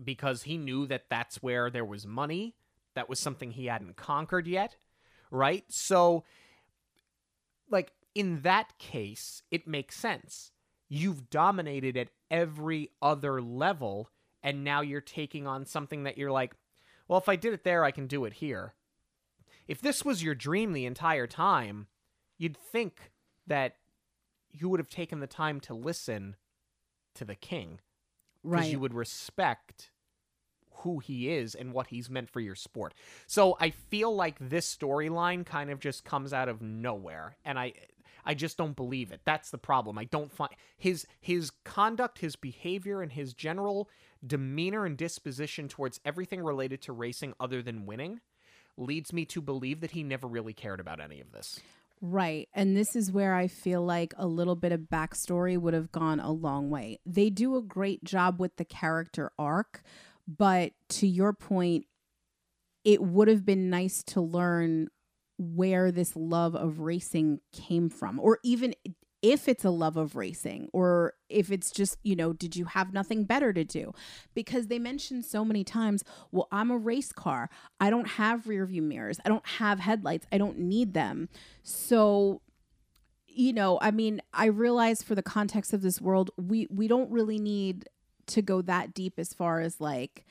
[0.04, 2.56] because he knew that that's where there was money.
[2.96, 4.76] That was something he hadn't conquered yet,
[5.32, 5.66] right?
[5.70, 6.24] So,
[7.70, 10.52] like, in that case, it makes sense.
[10.90, 14.10] You've dominated at every other level,
[14.44, 16.54] and now you're taking on something that you're like,
[17.08, 18.76] well, if I did it there, I can do it here.
[19.68, 21.88] If this was your dream the entire time,
[22.38, 23.12] you'd think
[23.48, 23.78] that
[24.52, 26.36] you would have taken the time to listen
[27.16, 27.80] to the king
[28.44, 29.90] because you would respect
[30.84, 32.94] who he is and what he's meant for your sport.
[33.28, 37.74] So I feel like this storyline kind of just comes out of nowhere and I
[38.26, 39.22] I just don't believe it.
[39.26, 39.98] That's the problem.
[39.98, 43.90] I don't find his his conduct, his behavior and his general
[44.26, 48.22] demeanor and disposition towards everything related to racing other than winning
[48.78, 51.60] leads me to believe that he never really cared about any of this.
[52.02, 52.50] Right.
[52.54, 56.20] And this is where I feel like a little bit of backstory would have gone
[56.20, 57.00] a long way.
[57.06, 59.84] They do a great job with the character arc,
[60.28, 61.86] but to your point,
[62.84, 64.88] it would have been nice to learn
[65.38, 68.74] where this love of racing came from, or even
[69.22, 72.94] if it's a love of racing, or if it's just, you know, did you have
[72.94, 73.94] nothing better to do?
[74.34, 77.50] Because they mentioned so many times, well, I'm a race car.
[77.80, 79.22] I don't have rear view mirrors.
[79.26, 80.28] I don't have headlights.
[80.32, 81.30] I don't need them.
[81.64, 82.42] So,
[83.26, 87.10] you know, I mean, I realize for the context of this world, we we don't
[87.10, 87.88] really need
[88.28, 90.26] to go that deep as far as like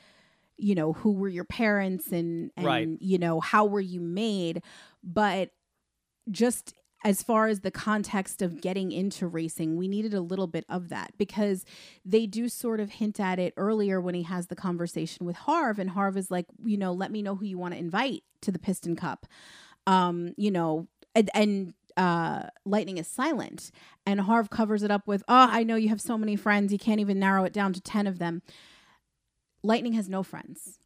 [0.56, 2.88] you know who were your parents and and Right.
[3.00, 4.62] you know how were you made
[5.02, 5.50] but
[6.30, 6.74] just
[7.04, 10.88] as far as the context of getting into racing we needed a little bit of
[10.90, 11.64] that because
[12.04, 15.78] they do sort of hint at it earlier when he has the conversation with harv
[15.80, 18.52] and harv is like you know let me know who you want to invite to
[18.52, 19.26] the piston cup
[19.86, 23.70] um you know and, and uh lightning is silent.
[24.06, 26.72] And harv covers it up with oh i know you have so many friends.
[26.72, 28.42] You can't even narrow it down to 10 of them.
[29.62, 30.78] Lightning has no friends.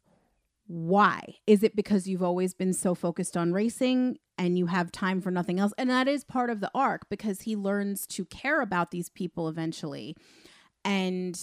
[0.67, 1.35] Why?
[1.47, 5.31] Is it because you've always been so focused on racing and you have time for
[5.31, 5.73] nothing else?
[5.77, 9.47] And that is part of the arc because he learns to care about these people
[9.47, 10.15] eventually
[10.83, 11.39] and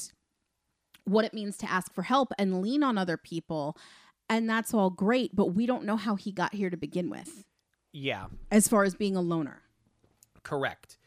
[1.05, 3.77] what it means to ask for help and lean on other people.
[4.29, 7.45] And that's all great but we don't know how he got here to begin with
[7.97, 9.63] Yeah, as far as being a loner
[10.43, 10.99] Correct.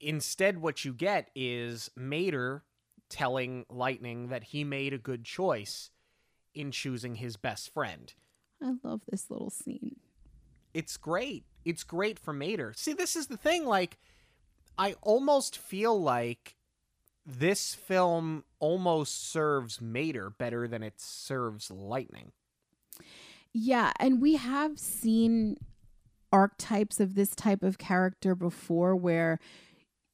[0.00, 2.64] Instead, what you get is Mater
[3.08, 5.90] telling Lightning that he made a good choice
[6.52, 8.12] in choosing his best friend.
[8.60, 9.96] i love this little scene
[10.74, 11.44] It's great.
[11.64, 12.72] It's great for Mater.
[12.76, 13.64] See, this is the thing.
[13.64, 13.96] Like,
[14.76, 16.56] I almost feel like
[17.24, 22.32] this film almost serves Mater better than it serves Lightning.
[23.52, 25.56] Yeah, and we have seen
[26.36, 29.38] archetypes of this type of character before where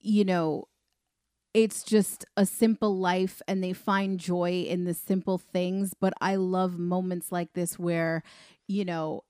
[0.00, 0.68] you know
[1.52, 6.36] it's just a simple life and they find joy in the simple things, but I
[6.36, 8.22] love moments like this where
[8.68, 9.24] you know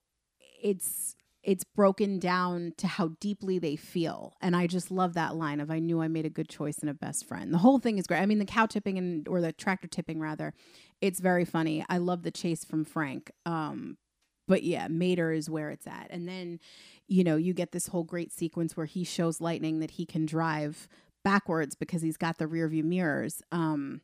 [0.62, 4.34] it's it's broken down to how deeply they feel.
[4.40, 6.88] And I just love that line of I knew I made a good choice and
[6.88, 7.52] a best friend.
[7.52, 8.20] The whole thing is great.
[8.20, 10.54] I mean, the cow tipping and or the tractor tipping rather,
[11.00, 11.84] it's very funny.
[11.88, 13.32] I love the chase from Frank.
[13.44, 13.96] Um,
[14.48, 16.08] but yeah, Mater is where it's at.
[16.10, 16.60] And then,
[17.08, 20.26] you know, you get this whole great sequence where he shows Lightning that he can
[20.26, 20.88] drive
[21.24, 23.42] backwards because he's got the rear view mirrors.
[23.52, 24.00] Um,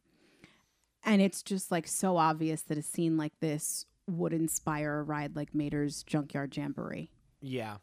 [1.05, 5.37] and it's just like so obvious that a scene like this would inspire a ride
[5.37, 7.11] like Mater's Junkyard Jamboree.
[7.41, 7.77] Yeah.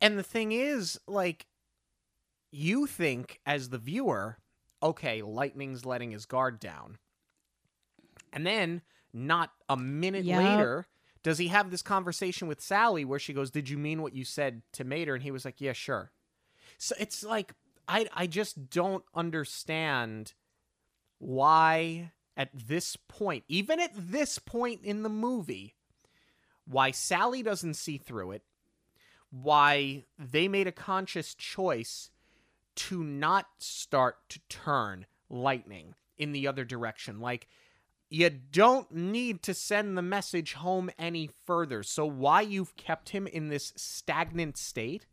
[0.00, 1.46] And the thing is, like,
[2.50, 4.38] you think as the viewer,
[4.82, 6.98] okay, Lightning's letting his guard down.
[8.32, 10.38] And then, not a minute Yep.
[10.38, 10.86] later,
[11.24, 14.24] does he have this conversation with Sally where she goes, Did you mean what you
[14.24, 15.14] said to Mater?
[15.14, 16.12] And he was like, Yeah, sure.
[16.78, 17.54] So it's like,
[17.88, 20.34] I, I just don't understand
[21.18, 25.74] why, at this point, even at this point in the movie,
[26.66, 28.42] why Sally doesn't see through it,
[29.30, 32.10] why they made a conscious choice
[32.76, 37.20] to not start to turn lightning in the other direction.
[37.20, 37.48] Like,
[38.10, 41.82] you don't need to send the message home any further.
[41.82, 45.06] So, why you've kept him in this stagnant state?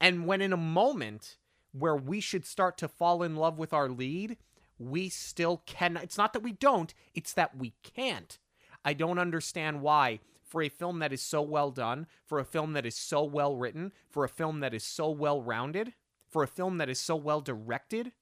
[0.00, 1.36] And when in a moment
[1.72, 4.36] where we should start to fall in love with our lead,
[4.78, 5.96] we still can.
[5.96, 8.38] It's not that we don't, it's that we can't.
[8.84, 12.74] I don't understand why, for a film that is so well done, for a film
[12.74, 15.94] that is so well written, for a film that is so well rounded,
[16.28, 18.12] for a film that is so well directed,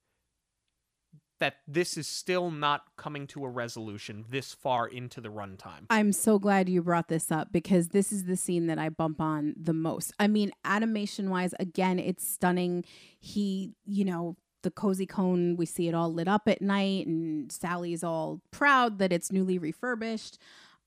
[1.43, 5.87] that this is still not coming to a resolution this far into the runtime.
[5.91, 9.21] I'm so glad you brought this up because this is the scene that I bump
[9.21, 10.13] on the most.
[10.21, 12.85] I mean, animation wise, again, it's stunning.
[13.19, 17.51] He, you know, the cozy cone, we see it all lit up at night, and
[17.51, 20.39] Sally's all proud that it's newly refurbished.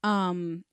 [0.04, 0.64] Um,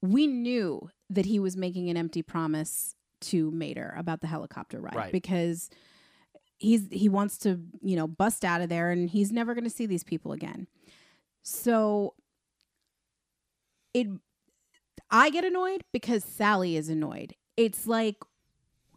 [0.00, 4.94] we knew that he was making an empty promise to Mater about the helicopter ride
[4.94, 5.12] Right.
[5.12, 5.70] because
[6.62, 9.70] he's he wants to, you know, bust out of there and he's never going to
[9.70, 10.66] see these people again.
[11.42, 12.14] So
[13.92, 14.06] it
[15.10, 17.34] I get annoyed because Sally is annoyed.
[17.56, 18.16] It's like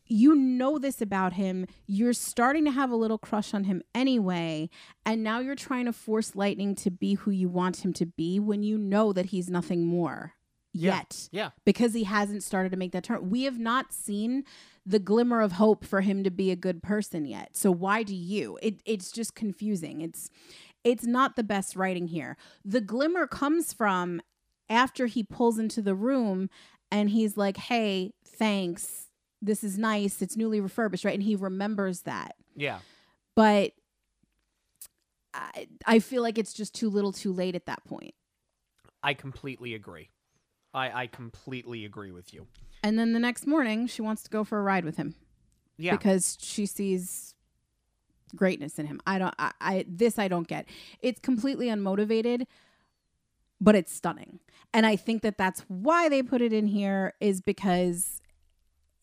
[0.08, 1.66] you know this about him.
[1.88, 4.70] You're starting to have a little crush on him anyway,
[5.04, 8.40] and now you're trying to force Lightning to be who you want him to be
[8.40, 10.34] when you know that he's nothing more
[10.76, 10.96] Yeah.
[10.98, 11.50] yet Yeah.
[11.66, 13.30] because he hasn't started to make that turn.
[13.30, 14.44] We have not seen
[14.86, 17.56] the glimmer of hope for him to be a good person yet.
[17.56, 18.60] So why do you?
[18.62, 20.02] It it's just confusing.
[20.02, 20.30] It's
[20.84, 22.38] it's not the best writing here.
[22.64, 24.22] The glimmer comes from
[24.70, 26.50] after he pulls into the room
[26.92, 29.08] and he's like, "Hey, thanks.
[29.42, 30.22] This is nice.
[30.22, 32.36] It's newly refurbished, right?" And he remembers that.
[32.56, 32.80] Yeah.
[33.36, 33.72] But
[35.34, 38.14] I, I feel like it's just too little, too late at that point.
[39.04, 40.10] I completely agree.
[40.76, 42.48] I, I completely agree with you.
[42.84, 45.16] And then the next morning, she wants to go for a ride with him.
[45.78, 45.92] Yeah.
[45.92, 47.36] because she sees
[48.36, 49.02] greatness in him.
[49.06, 50.68] I don't I, I this I don't get.
[51.02, 52.46] It's completely unmotivated,
[53.60, 54.40] but it's stunning.
[54.74, 58.22] And I think that that's why they put it in here is because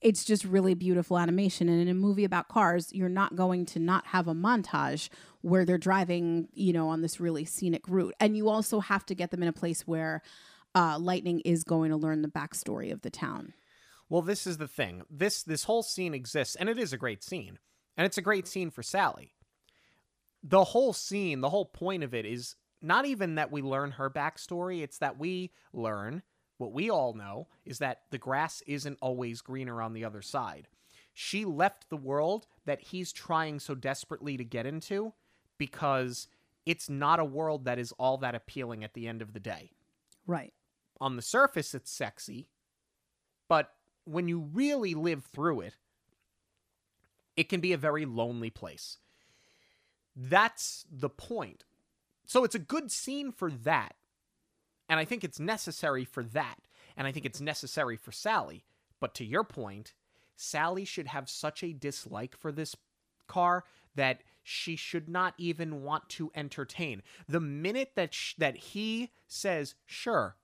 [0.00, 3.78] it's just really beautiful animation and in a movie about cars, you're not going to
[3.78, 5.08] not have a montage
[5.42, 8.14] where they're driving, you know, on this really scenic route.
[8.18, 10.22] And you also have to get them in a place where
[10.74, 13.54] uh, Lightning is going to learn the backstory of the town.
[14.08, 15.02] Well, this is the thing.
[15.10, 17.58] This this whole scene exists, and it is a great scene,
[17.96, 19.32] and it's a great scene for Sally.
[20.42, 24.10] The whole scene, the whole point of it is not even that we learn her
[24.10, 26.22] backstory; it's that we learn
[26.58, 30.68] what we all know is that the grass isn't always greener on the other side.
[31.14, 35.12] She left the world that he's trying so desperately to get into
[35.58, 36.28] because
[36.64, 39.72] it's not a world that is all that appealing at the end of the day
[40.26, 40.52] Right.
[41.02, 42.48] On the surface it's sexy,
[43.48, 43.72] but
[44.04, 45.74] when you really live through it,
[47.36, 48.98] it can be a very lonely place.
[50.14, 51.64] That's the point.
[52.24, 53.94] So it's a good scene for that.
[54.88, 56.58] And I think it's necessary for that.
[56.96, 58.64] And I think it's necessary for Sally.
[59.00, 59.94] But to your point,
[60.36, 62.76] Sally should have such a dislike for this
[63.26, 63.64] car
[63.96, 67.02] that she should not even want to entertain.
[67.28, 70.36] The minute that sh- that he says sure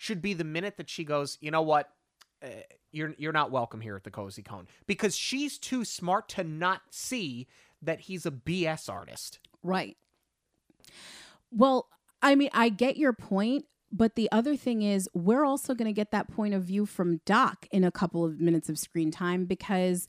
[0.00, 1.90] should be the minute that she goes, "You know what?
[2.42, 2.48] Uh,
[2.90, 6.80] you're you're not welcome here at the Cozy Cone." Because she's too smart to not
[6.90, 7.46] see
[7.82, 9.40] that he's a BS artist.
[9.62, 9.98] Right.
[11.50, 11.86] Well,
[12.22, 15.92] I mean, I get your point, but the other thing is, we're also going to
[15.92, 19.44] get that point of view from Doc in a couple of minutes of screen time
[19.44, 20.08] because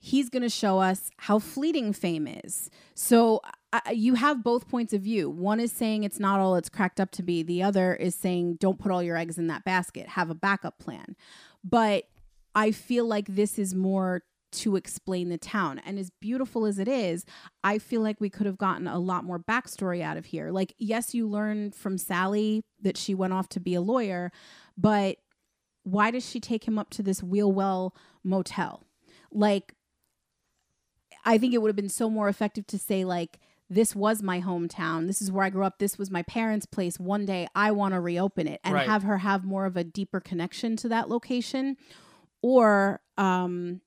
[0.00, 2.70] he's going to show us how fleeting fame is.
[2.94, 3.40] So
[3.72, 5.28] I you have both points of view.
[5.28, 8.56] One is saying it's not all it's cracked up to be, the other is saying
[8.60, 11.16] don't put all your eggs in that basket, have a backup plan.
[11.64, 12.04] but
[12.54, 15.80] I feel like this is more to explain the town.
[15.84, 17.24] And as beautiful as it is,
[17.62, 20.50] I feel like we could have gotten a lot more backstory out of here.
[20.50, 24.32] Like, yes, you learn from Sally that she went off to be a lawyer,
[24.76, 25.18] but
[25.82, 27.94] why does she take him up to this Wheelwell
[28.24, 28.84] motel?
[29.30, 29.74] Like,
[31.24, 33.38] I think it would have been so more effective to say, like,
[33.70, 35.06] this was my hometown.
[35.06, 35.78] This is where I grew up.
[35.78, 36.98] This was my parents' place.
[36.98, 38.88] One day I want to reopen it and Right.
[38.88, 41.76] have her have more of a deeper connection to that location.
[42.40, 43.80] Or, um,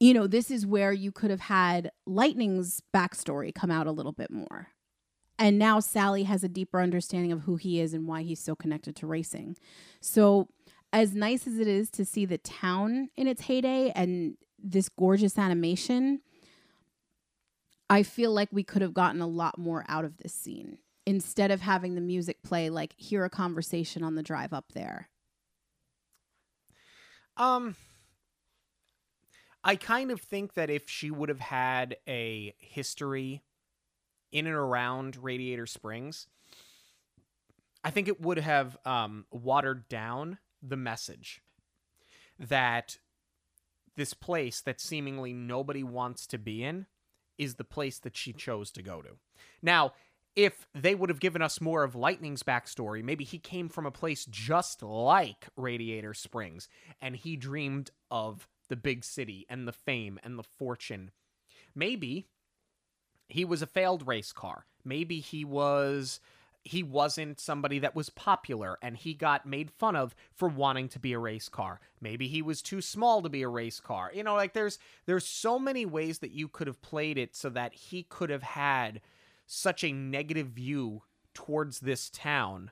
[0.00, 4.12] you know, this is where you could have had Lightning's backstory come out a little
[4.12, 4.68] bit more.
[5.38, 8.54] And now Sally has a deeper understanding of who he is and why he's so
[8.54, 9.56] connected to racing.
[10.00, 10.48] So,
[10.92, 15.36] as nice as it is to see the town in its heyday and this gorgeous
[15.36, 16.20] animation,
[17.88, 21.50] I feel like we could have gotten a lot more out of this scene instead
[21.50, 25.08] of having the music play like hear a conversation on the drive up there.
[27.36, 27.76] Um,
[29.62, 33.42] I kind of think that if she would have had a history
[34.32, 36.26] in and around Radiator Springs,
[37.82, 41.42] I think it would have um, watered down the message
[42.38, 42.98] that
[43.96, 46.86] this place that seemingly nobody wants to be in
[47.38, 49.10] is the place that she chose to go to.
[49.62, 49.92] Now,
[50.36, 53.90] if they would have given us more of Lightning's backstory, maybe he came from a
[53.90, 56.68] place just like Radiator Springs
[57.00, 61.10] and he dreamed of the big city and the fame and the fortune.
[61.74, 62.26] Maybe
[63.28, 64.66] he was a failed race car.
[64.84, 66.20] Maybe he was
[66.64, 70.98] he wasn't somebody that was popular and he got made fun of for wanting to
[70.98, 71.78] be a race car.
[72.00, 74.10] Maybe he was too small to be a race car.
[74.14, 77.50] You know, like there's there's so many ways that you could have played it so
[77.50, 79.02] that he could have had
[79.46, 81.02] such a negative view
[81.34, 82.70] towards this town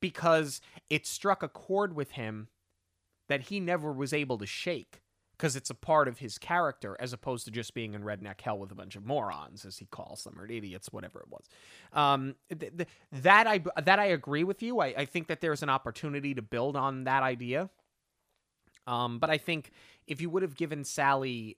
[0.00, 2.48] because it struck a chord with him
[3.28, 5.02] that he never was able to shake
[5.36, 8.58] because it's a part of his character as opposed to just being in redneck hell
[8.58, 11.44] with a bunch of morons as he calls them or idiots whatever it was.
[11.92, 14.80] Um, th- th- that i that i agree with you.
[14.80, 17.70] I, I think that there's an opportunity to build on that idea.
[18.86, 19.72] Um, but i think
[20.06, 21.56] if you would have given sally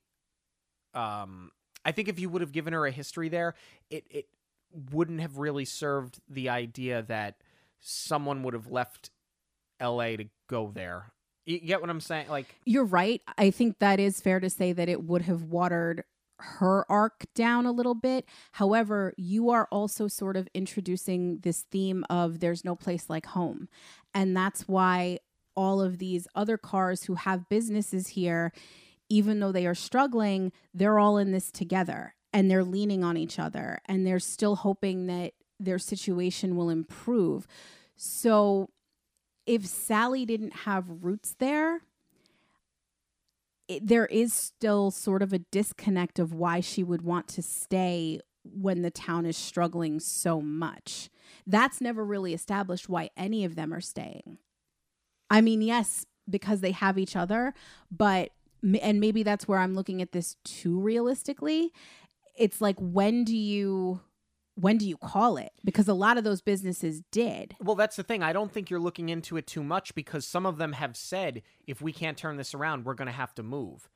[0.95, 1.51] um,
[1.85, 3.55] i think if you would have given her a history there
[3.91, 4.29] it, it
[4.93, 7.43] wouldn't have really served the idea that
[7.81, 9.11] someone would have left
[9.81, 11.13] la to go there
[11.47, 13.23] you get what i'm saying like You're right.
[13.39, 16.05] I think that is fair to say that it would have watered
[16.39, 18.27] her arc down a little bit.
[18.53, 23.69] However, you are also sort of introducing this theme of there's no place like home.
[24.13, 25.21] And that's why
[25.55, 28.53] all of these other cars who have businesses here,
[29.09, 33.39] even though they are struggling, they're all in this together and they're leaning on each
[33.39, 37.47] other and they're still hoping that their situation will improve.
[37.97, 38.69] So
[39.47, 41.83] if Sally didn't have roots there,
[43.69, 48.21] it, there is still sort of a disconnect of why she would want to stay
[48.45, 51.11] when the town is struggling so much.
[51.47, 54.39] That's never really established why any of them are staying.
[55.31, 57.55] I mean, yes, because they have each other,
[57.91, 58.31] but
[58.81, 61.73] and maybe that's where I'm looking at this too realistically.
[62.37, 64.01] It's like when do you
[64.57, 65.53] when do you call it?
[65.65, 67.55] Because a lot of those businesses did.
[67.61, 68.23] Well, that's the thing.
[68.23, 71.43] I don't think you're looking into it too much because some of them have said
[71.67, 73.89] if we can't turn this around, we're going to have to move.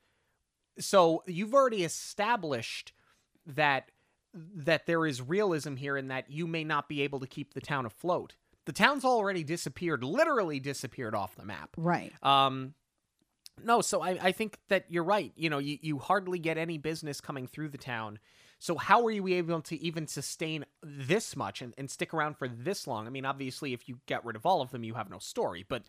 [0.79, 2.93] So you've already established
[3.45, 3.91] that
[4.33, 7.59] that there is realism here in that you may not be able to keep the
[7.59, 8.35] town afloat.
[8.65, 11.71] The town's already disappeared, literally disappeared off the map.
[11.75, 12.13] Right.
[12.23, 12.75] Um,
[13.61, 15.33] no, so I, I think that you're right.
[15.35, 18.19] You know, you, you hardly get any business coming through the town.
[18.61, 22.47] So how are you able to even sustain this much and, and stick around for
[22.47, 23.07] this long?
[23.07, 25.65] I mean, obviously, if you get rid of all of them, you have no story.
[25.67, 25.81] But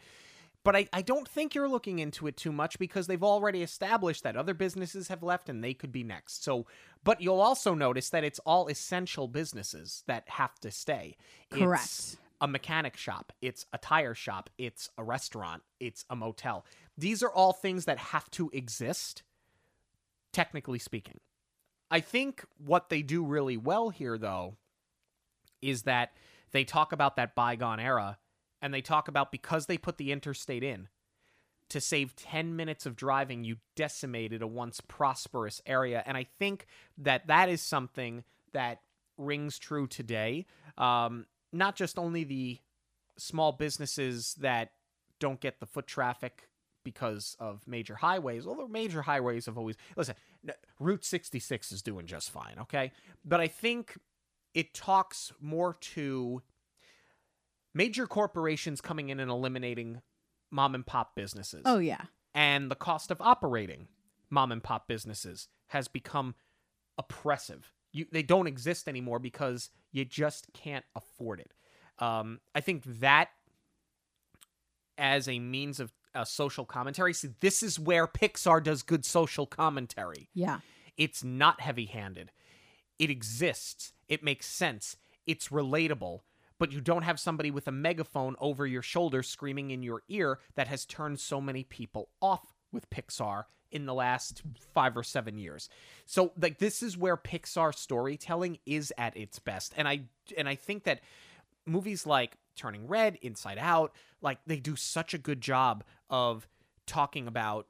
[0.65, 4.23] but I, I don't think you're looking into it too much because they've already established
[4.23, 6.45] that other businesses have left and they could be next.
[6.45, 6.65] So,
[7.05, 11.17] but you'll also notice that it's all essential businesses that have to stay.
[11.51, 11.83] Correct.
[11.83, 16.65] It's a mechanic shop, it's a tire shop, it's a restaurant, it's a motel.
[16.97, 19.25] These are all things that have to exist,
[20.33, 21.21] technically speaking.
[21.93, 24.57] I think what they do really well here, though,
[25.61, 26.17] is that
[26.51, 28.19] they talk about that bygone era
[28.63, 30.89] and they talk about because they put the interstate in
[31.69, 36.03] to save 10 minutes of driving, you decimated a once prosperous area.
[36.07, 36.67] And I think
[36.97, 38.81] that that is something that
[39.19, 40.47] rings true today.
[40.79, 42.59] Um, not just only the
[43.19, 44.73] small businesses that
[45.19, 46.49] don't get the foot traffic
[46.85, 50.15] because of major highways, although major highways have always listen.
[50.81, 52.93] Route 66 is doing just fine, okay?
[53.25, 53.97] But I think
[54.55, 56.43] it talks more to
[57.75, 60.03] major corporations coming in and eliminating
[60.51, 61.63] mom and pop businesses.
[61.65, 62.03] Oh yeah.
[62.35, 63.89] and the cost of operating
[64.31, 66.35] mom and pop businesses has become
[66.99, 67.73] oppressive.
[67.93, 71.53] You, they don't exist anymore because you just can't afford it.
[71.99, 73.29] Um, I think that
[74.99, 79.47] as a means of uh, social commentary, see, this is where Pixar does good social
[79.47, 80.29] commentary.
[80.35, 80.61] Yeah.
[80.97, 82.31] It's not heavy handed.
[82.99, 83.93] It exists.
[84.09, 84.97] It makes sense.
[85.27, 86.21] It's relatable.
[86.59, 90.39] But you don't have somebody with a megaphone over your shoulder screaming in your ear
[90.55, 94.43] that has turned so many people off with Pixar in the last
[94.73, 95.69] five or seven years.
[96.05, 99.73] So like this is where Pixar storytelling is at its best.
[99.77, 100.03] And I
[100.37, 101.01] and I think that
[101.67, 106.47] movies like Turning Red, Inside Out, like they do such a good job of
[106.87, 107.67] talking about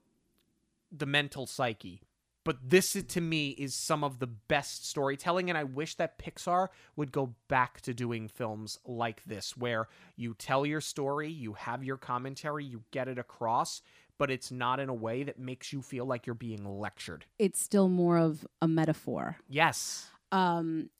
[0.90, 2.02] the mental psyche.
[2.44, 6.68] But this to me is some of the best storytelling and I wish that Pixar
[6.96, 9.86] would go back to doing films like this where
[10.16, 13.80] you tell your story, you have your commentary, you get it across,
[14.18, 17.26] but it's not in a way that makes you feel like you're being lectured.
[17.38, 19.36] It's still more of a metaphor.
[19.48, 20.10] Yes.
[20.32, 20.90] Um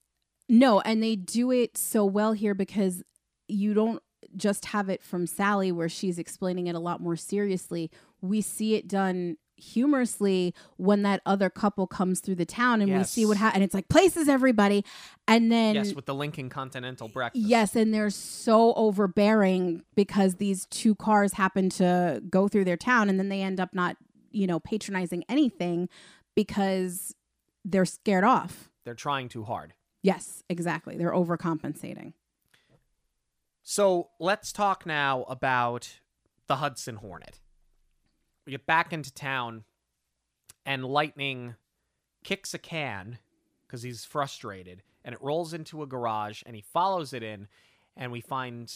[0.49, 3.03] no, and they do it so well here because
[3.49, 4.03] you don't
[4.37, 7.91] just have it from Sally where she's explaining it a lot more seriously.
[8.20, 13.05] We see it done humorously when that other couple comes through the town and we
[13.05, 13.39] see what Yes.
[13.41, 13.55] happens.
[13.57, 14.85] And it's like places everybody,
[15.29, 17.45] and then yes, with the Lincoln Continental breakfast.
[17.45, 23.09] Yes, and they're so overbearing because these two cars happen to go through their town
[23.09, 23.97] and then they end up not,
[24.33, 25.89] you know, patronizing anything
[26.35, 27.14] because
[27.64, 28.68] they're scared off.
[28.85, 29.75] They're trying too hard.
[30.03, 30.97] Yes, exactly.
[30.97, 32.14] They're overcompensating.
[33.63, 36.01] So let's talk now about
[36.49, 37.39] the Hudson Hornet.
[38.45, 39.65] We get back into town,
[40.67, 41.55] and Lightning
[42.25, 43.19] kicks a can
[43.67, 47.47] because he's frustrated, and it rolls into a garage, and he follows it in,
[47.97, 48.73] and we find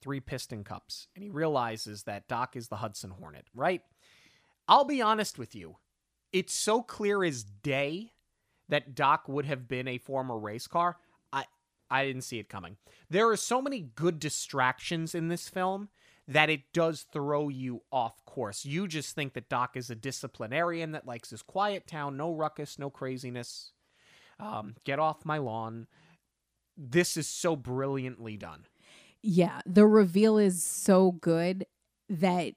[0.00, 3.82] three piston cups, and he realizes that Doc is the Hudson Hornet, right?
[4.66, 5.76] I'll be honest with you.
[6.32, 8.12] It's so clear as day
[8.70, 10.96] that Doc would have been a former race car.
[11.90, 12.76] I didn't see it coming.
[13.10, 15.88] There are so many good distractions in this film
[16.26, 18.64] that it does throw you off course.
[18.64, 22.78] You just think that Doc is a disciplinarian that likes his quiet town, no ruckus,
[22.78, 23.72] no craziness.
[24.40, 25.86] Um, get off my lawn.
[26.76, 28.66] This is so brilliantly done.
[29.22, 31.66] Yeah, the reveal is so good
[32.08, 32.54] that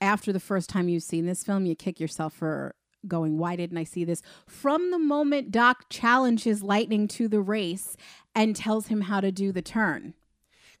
[0.00, 2.74] after the first time you've seen this film, you kick yourself for
[3.06, 4.22] going, why didn't I see this?
[4.46, 7.96] From the moment Doc challenges Lightning to the race
[8.34, 10.14] and tells him how to do the turn.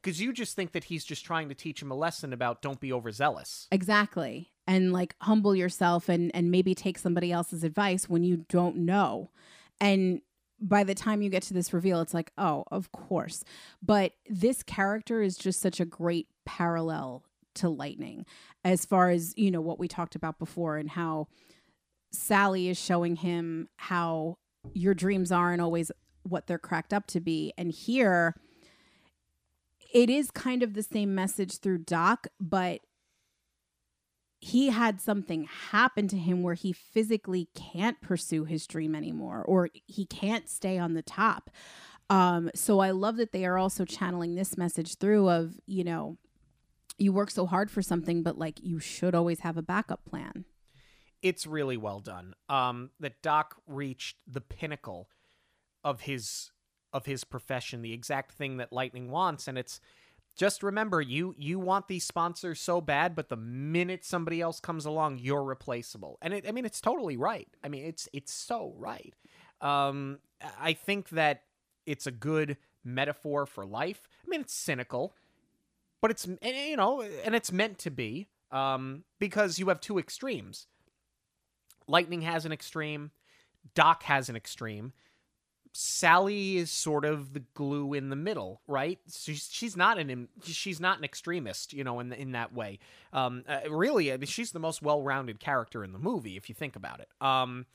[0.02, 2.80] Because you just think that he's just trying to teach him a lesson about don't
[2.80, 3.68] be overzealous.
[3.70, 4.50] Exactly.
[4.66, 9.30] And like humble yourself and and maybe take somebody else's advice when you don't know.
[9.80, 10.22] And
[10.58, 13.44] by the time you get to this reveal it's like, "Oh, of course."
[13.82, 18.24] But this character is just such a great parallel to Lightning
[18.64, 21.28] as far as, you know, what we talked about before and how
[22.10, 24.38] Sally is showing him how
[24.72, 25.90] your dreams aren't always
[26.22, 27.52] what they're cracked up to be.
[27.56, 28.34] And here
[29.92, 32.80] it is kind of the same message through Doc, but
[34.40, 39.68] he had something happen to him where he physically can't pursue his dream anymore or
[39.86, 41.50] he can't stay on the top.
[42.08, 46.16] Um, so I love that they are also channeling this message through of, you know,
[46.98, 50.44] you work so hard for something, but like you should always have a backup plan.
[51.22, 52.34] It's really well done.
[52.48, 55.08] Um, that Doc reached the pinnacle
[55.84, 56.50] of his
[56.92, 59.80] of his profession, the exact thing that Lightning wants, and it's
[60.36, 64.86] just remember you you want these sponsors so bad, but the minute somebody else comes
[64.86, 66.18] along, you're replaceable.
[66.22, 67.48] And it, I mean, it's totally right.
[67.62, 69.14] I mean, it's it's so right.
[69.60, 70.18] Um,
[70.58, 71.42] I think that
[71.86, 74.08] it's a good metaphor for life.
[74.24, 75.14] I mean, it's cynical,
[76.00, 80.66] but it's you know, and it's meant to be um, because you have two extremes.
[81.90, 83.10] Lightning has an extreme,
[83.74, 84.92] Doc has an extreme.
[85.72, 88.98] Sally is sort of the glue in the middle, right?
[89.12, 92.80] She's she's not an she's not an extremist, you know, in in that way.
[93.12, 96.54] Um, uh, really, I mean, she's the most well-rounded character in the movie if you
[96.56, 97.08] think about it.
[97.20, 97.66] Um,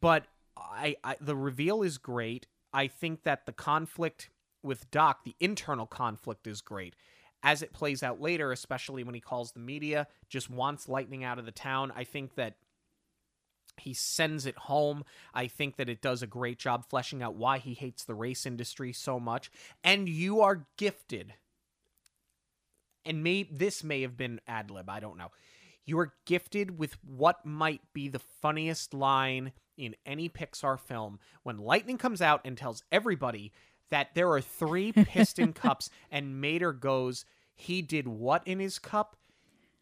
[0.00, 0.24] but
[0.56, 2.46] I, I the reveal is great.
[2.72, 4.30] I think that the conflict
[4.62, 6.94] with Doc, the internal conflict, is great.
[7.42, 11.38] As it plays out later, especially when he calls the media, just wants Lightning out
[11.38, 11.92] of the town.
[11.94, 12.54] I think that
[13.80, 15.04] he sends it home.
[15.34, 18.46] I think that it does a great job fleshing out why he hates the race
[18.46, 19.50] industry so much.
[19.82, 21.34] And you are gifted.
[23.04, 25.30] And may this may have been ad lib, I don't know.
[25.84, 31.56] You are gifted with what might be the funniest line in any Pixar film when
[31.56, 33.52] Lightning comes out and tells everybody
[33.90, 37.24] that there are three piston cups and Mater goes,
[37.54, 39.16] he did what in his cup?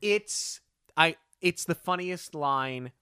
[0.00, 0.60] It's
[0.96, 2.92] I it's the funniest line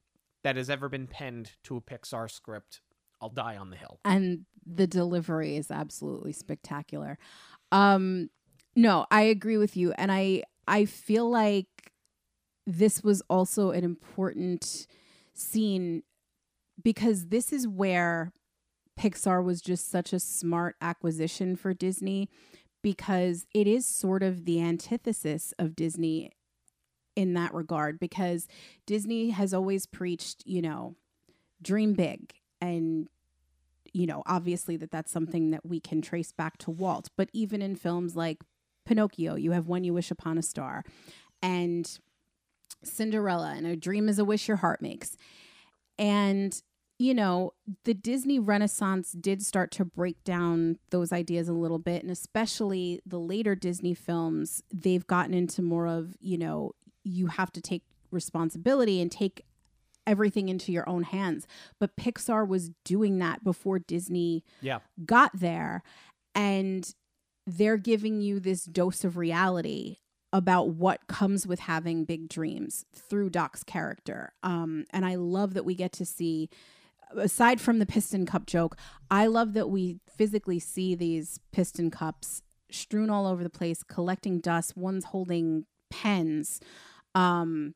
[0.44, 2.80] that has ever been penned to a Pixar script.
[3.20, 3.98] I'll die on the hill.
[4.04, 7.18] and the delivery is absolutely spectacular.
[7.72, 8.30] Um
[8.76, 11.92] no, I agree with you and I I feel like
[12.66, 14.86] this was also an important
[15.34, 16.02] scene
[16.82, 18.32] because this is where
[18.98, 22.28] Pixar was just such a smart acquisition for Disney
[22.82, 26.30] because it is sort of the antithesis of Disney
[27.16, 28.48] in that regard because
[28.86, 30.96] Disney has always preached, you know,
[31.62, 33.08] dream big and
[33.92, 37.62] you know, obviously that that's something that we can trace back to Walt, but even
[37.62, 38.42] in films like
[38.84, 40.84] Pinocchio, you have When You Wish Upon a Star
[41.40, 41.98] and
[42.82, 45.16] Cinderella and A Dream is a Wish Your Heart Makes.
[45.96, 46.60] And
[46.98, 47.52] you know,
[47.84, 52.02] the Disney Renaissance did start to break down those ideas a little bit.
[52.02, 56.72] And especially the later Disney films, they've gotten into more of, you know,
[57.04, 59.44] you have to take responsibility and take
[60.06, 61.46] everything into your own hands.
[61.80, 64.80] But Pixar was doing that before Disney Yeah.
[65.06, 65.82] got there.
[66.34, 66.92] And
[67.46, 69.98] they're giving you this dose of reality
[70.32, 74.32] about what comes with having big dreams through Doc's character.
[74.42, 76.50] Um, and I love that we get to see,
[77.16, 78.76] aside from the piston cup joke,
[79.10, 84.40] I love that we physically see these piston cups strewn all over the place, collecting
[84.40, 84.76] dust.
[84.76, 86.60] One's holding pens.
[87.14, 87.74] Um,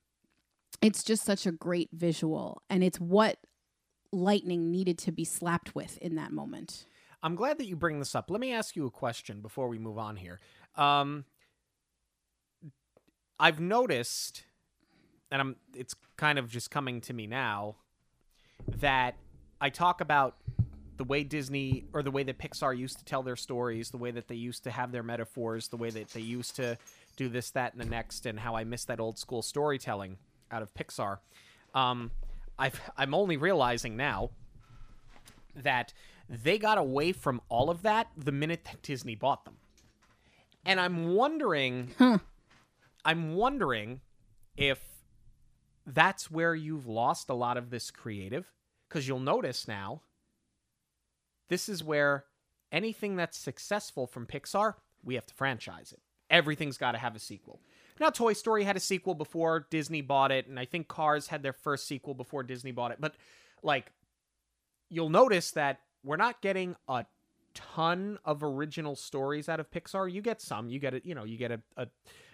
[0.80, 3.38] it's just such a great visual, and it's what
[4.12, 6.86] lightning needed to be slapped with in that moment.
[7.22, 8.30] I'm glad that you bring this up.
[8.30, 10.40] Let me ask you a question before we move on here.
[10.76, 11.24] Um,
[13.40, 14.44] I've noticed,
[15.30, 17.76] and I'm it's kind of just coming to me now,
[18.78, 19.16] that
[19.60, 20.36] I talk about
[20.96, 24.10] the way Disney or the way that Pixar used to tell their stories, the way
[24.10, 26.76] that they used to have their metaphors, the way that they used to
[27.18, 30.16] do this, that, and the next, and how I miss that old school storytelling
[30.50, 31.18] out of Pixar.
[31.74, 32.10] Um,
[32.58, 34.30] I've, I'm only realizing now
[35.54, 35.92] that
[36.28, 39.56] they got away from all of that the minute that Disney bought them.
[40.64, 42.18] And I'm wondering Huh.
[43.04, 44.00] I'm wondering
[44.56, 44.80] if
[45.86, 48.52] that's where you've lost a lot of this creative
[48.88, 50.02] because you'll notice now
[51.48, 52.24] this is where
[52.70, 56.00] anything that's successful from Pixar, we have to franchise it.
[56.30, 57.60] Everything's got to have a sequel.
[58.00, 61.42] Now, Toy Story had a sequel before Disney bought it, and I think Cars had
[61.42, 62.98] their first sequel before Disney bought it.
[63.00, 63.14] But,
[63.62, 63.92] like,
[64.88, 67.06] you'll notice that we're not getting a
[67.54, 70.12] ton of original stories out of Pixar.
[70.12, 70.68] You get some.
[70.68, 71.04] You get it.
[71.04, 71.88] You know, you get a, a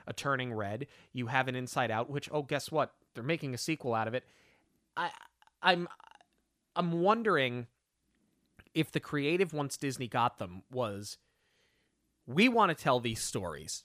[0.07, 0.87] a Turning Red.
[1.13, 2.93] You have an Inside Out, which oh, guess what?
[3.15, 4.25] They're making a sequel out of it.
[4.97, 5.11] I
[5.63, 5.89] I'm
[6.77, 7.67] I'm wondering
[8.75, 11.17] if the creative once Disney got them was
[12.27, 13.85] we want to tell these stories.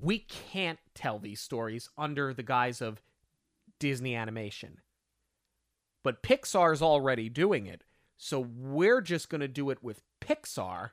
[0.00, 3.00] We can't tell these stories under the guise of
[3.78, 4.78] Disney animation.
[6.02, 7.82] But Pixar's already doing it.
[8.16, 10.90] So we're just going to do it with Pixar.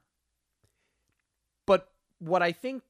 [1.66, 1.90] But
[2.20, 2.84] what I think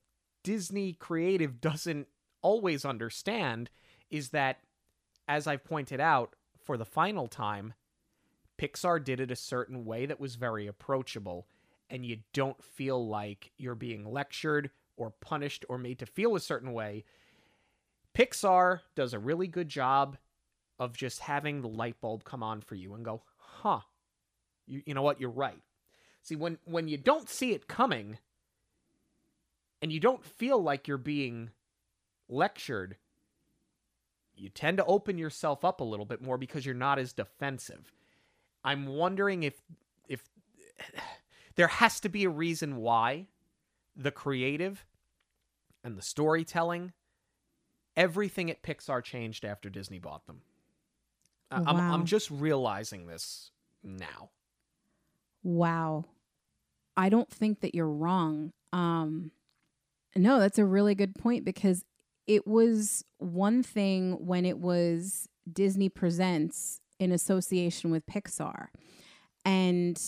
[0.44, 2.08] Disney creative doesn't
[2.42, 3.70] always understand
[4.10, 4.60] is that,
[5.28, 7.74] as I've pointed out for the final time,
[8.58, 11.48] Pixar did it a certain way that was very approachable,
[11.94, 16.40] and you don't feel like you're being lectured or punished or made to feel a
[16.40, 17.06] certain way.
[18.16, 20.18] Pixar does a really good job
[20.80, 23.82] of just having the light bulb come on for you and go, huh,
[24.66, 25.62] you, you know what, you're right.
[26.24, 28.18] See, when, when you don't see it coming,
[29.84, 31.50] and you don't feel like you're being
[32.30, 32.96] lectured,
[34.34, 37.92] you tend to open yourself up a little bit more because you're not as defensive.
[38.64, 39.62] I'm wondering if
[40.08, 40.24] if
[41.56, 43.28] there has to be a reason why
[43.96, 44.86] the creative
[45.84, 46.94] and the storytelling
[47.96, 50.42] everything at Pixar changed after Disney bought them.
[51.52, 53.52] I- I'm I'm just realizing this
[53.84, 54.32] now.
[55.44, 56.06] Wow.
[56.98, 58.52] I don't think that you're wrong.
[58.72, 59.32] Um
[60.16, 61.84] no, that's a really good point because
[62.28, 68.68] it was one thing when it was Disney Presents in association with Pixar.
[69.44, 70.00] And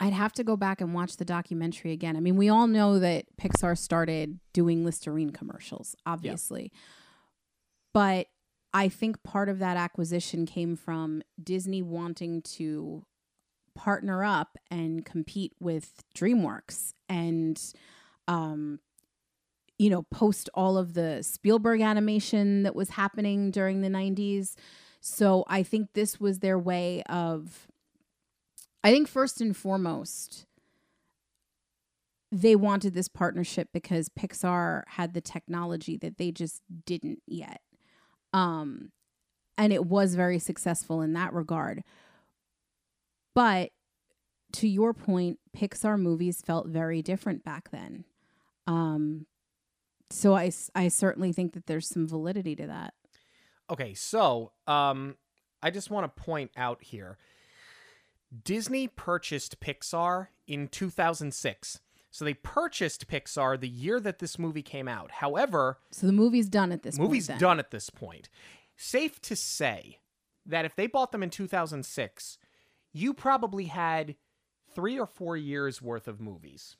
[0.00, 2.16] I'd have to go back and watch the documentary again.
[2.16, 6.70] I mean, we all know that Pixar started doing Listerine commercials, obviously.
[7.92, 8.28] But
[8.72, 13.04] I think part of that acquisition came from Disney wanting to
[13.74, 17.60] partner up and compete with DreamWorks and
[18.26, 18.80] um
[19.78, 24.56] you know post all of the Spielberg animation that was happening during the 90s
[25.00, 27.67] so I think this was their way of
[28.84, 30.46] I think first and foremost
[32.30, 37.62] they wanted this partnership because Pixar had the technology that they just didn't yet.
[38.34, 38.92] Um,
[39.56, 41.82] and it was very successful in that regard.
[43.34, 43.70] But
[44.52, 48.04] to your point, Pixar movies felt very different back then.
[48.66, 49.26] Um,
[50.10, 50.50] so I
[50.88, 52.94] certainly think that there's some validity to that.
[53.70, 55.16] Okay, so um,
[55.62, 57.18] I just want to point out here
[58.44, 61.80] Disney purchased Pixar in 2006.
[62.10, 65.10] So they purchased Pixar the year that this movie came out.
[65.12, 67.40] However, So the movie's done at this movie's point.
[67.40, 68.28] done at this point.
[68.76, 70.00] Safe to say
[70.46, 72.38] that if they bought them in 2006,
[72.92, 74.16] you probably had
[74.74, 76.76] three or four years worth of movies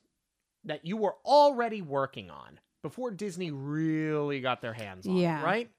[0.64, 5.42] that you were already working on before Disney really got their hands on Yeah.
[5.42, 5.70] right?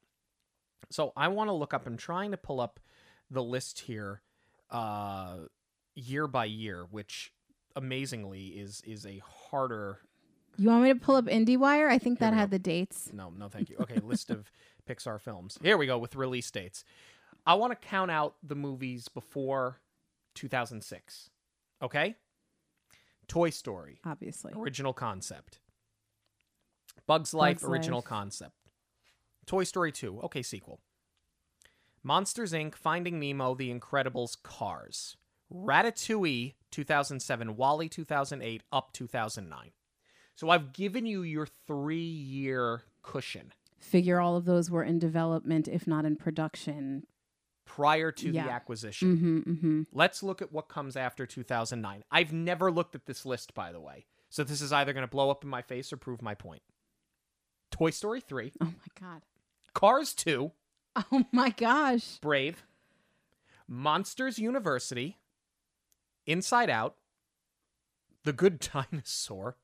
[0.92, 1.86] So I want to look up.
[1.86, 2.80] I'm trying to pull up
[3.30, 4.22] the list here,
[4.70, 5.38] uh,
[6.00, 7.34] year by year, which
[7.76, 10.00] amazingly is is a harder
[10.58, 11.90] You want me to pull up IndieWire?
[11.90, 12.56] I think Here that had go.
[12.56, 13.10] the dates.
[13.14, 13.78] no, no, thank you.
[13.82, 14.52] Okay, list of
[14.90, 15.58] Pixar films.
[15.62, 16.84] Here we go with release dates.
[17.46, 19.80] I want to count out the movies before
[20.36, 21.30] 2006.
[21.82, 22.16] Okay?
[23.28, 24.52] Toy Story, Obviously.
[24.56, 25.60] original concept.
[27.08, 28.06] Bugs Life, Bugs original Life.
[28.06, 28.56] concept.
[29.46, 30.80] Toy Story 2, okay, sequel.
[32.04, 35.16] Monsters Inc., Finding Nemo, The Incredibles, Cars.
[35.54, 39.72] Ratatouille, 2007, WALL-E, 2008, Up, 2009.
[40.36, 45.68] So I've given you your three year cushion Figure all of those were in development,
[45.68, 47.04] if not in production.
[47.66, 48.46] prior to Yeah.
[48.46, 49.16] the acquisition.
[49.18, 49.82] Mm-hmm, mm-hmm.
[49.94, 52.04] Let's look at what comes after 2009.
[52.12, 54.06] I've never looked at this list, by the way.
[54.30, 56.62] So this is either going to blow up in my face or prove my point.
[57.72, 59.22] Toy Story 3, Oh my god.
[59.74, 60.52] Cars 2,
[61.12, 62.18] Oh my gosh.
[62.22, 62.66] Brave,
[63.68, 65.19] Monsters University,
[66.30, 66.96] Inside Out,
[68.24, 68.60] The Good
[68.92, 69.58] Dinosaur,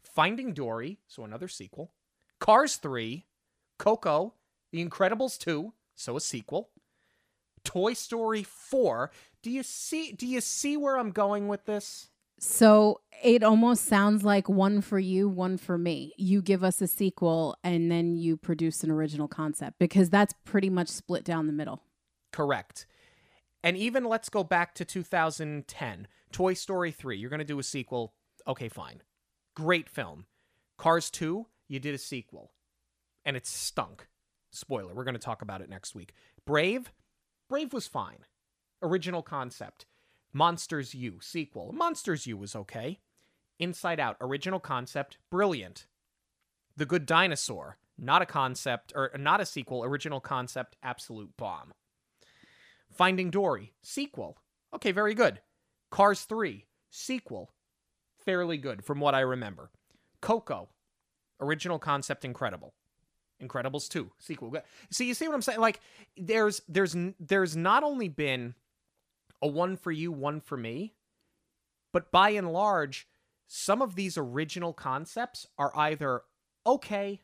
[0.00, 1.90] Finding Dory, so another sequel,
[2.38, 3.26] Cars 3,
[3.78, 4.34] Coco,
[4.70, 6.70] The Incredibles 2, so a sequel,
[7.64, 9.10] Toy Story 4.
[9.42, 12.10] Do you see do you see where I'm going with this?
[12.38, 16.12] So it almost sounds like one for you, one for me.
[16.16, 20.70] You give us a sequel and then you produce an original concept because that's pretty
[20.70, 21.82] much split down the middle.
[22.30, 22.86] Correct.
[23.62, 26.06] And even let's go back to 2010.
[26.30, 28.14] Toy Story 3, you're going to do a sequel.
[28.46, 29.02] Okay, fine.
[29.54, 30.26] Great film.
[30.76, 32.52] Cars 2, you did a sequel.
[33.24, 34.06] And it stunk.
[34.50, 36.14] Spoiler, we're going to talk about it next week.
[36.46, 36.92] Brave,
[37.48, 38.24] Brave was fine.
[38.82, 39.86] Original concept.
[40.32, 41.72] Monsters U, sequel.
[41.72, 43.00] Monsters U was okay.
[43.58, 45.86] Inside Out, original concept, brilliant.
[46.76, 51.72] The Good Dinosaur, not a concept, or not a sequel, original concept, absolute bomb.
[52.98, 54.36] Finding Dory, sequel.
[54.74, 55.40] Okay, very good.
[55.90, 57.52] Cars 3, sequel.
[58.24, 59.70] Fairly good from what I remember.
[60.20, 60.68] Coco,
[61.40, 62.74] original concept incredible.
[63.40, 64.52] Incredibles 2, sequel.
[64.90, 65.60] See, you see what I'm saying?
[65.60, 65.80] Like
[66.16, 68.56] there's there's there's not only been
[69.40, 70.94] a one for you, one for me,
[71.92, 73.06] but by and large,
[73.46, 76.22] some of these original concepts are either
[76.66, 77.20] okay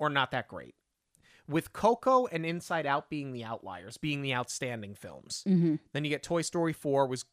[0.00, 0.74] or not that great.
[1.52, 5.44] With Coco and Inside Out being the outliers, being the outstanding films.
[5.46, 5.76] Mm-hmm.
[5.92, 7.24] Then you get Toy Story 4 was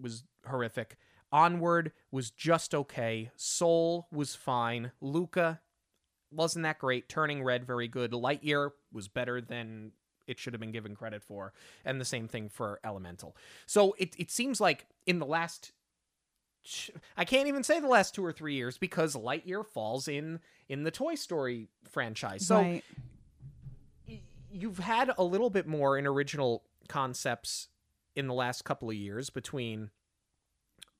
[0.00, 0.96] was horrific.
[1.32, 3.30] Onward was just okay.
[3.36, 4.92] Soul was fine.
[5.00, 5.60] Luca
[6.30, 7.08] wasn't that great.
[7.08, 8.12] Turning Red very good.
[8.12, 9.92] Lightyear was better than
[10.26, 11.52] it should have been given credit for.
[11.84, 13.36] And the same thing for Elemental.
[13.66, 15.72] So it it seems like in the last
[17.16, 20.84] I can't even say the last 2 or 3 years because Lightyear falls in in
[20.84, 22.46] the Toy Story franchise.
[22.46, 22.84] So right.
[24.54, 27.68] You've had a little bit more in original concepts
[28.14, 29.90] in the last couple of years between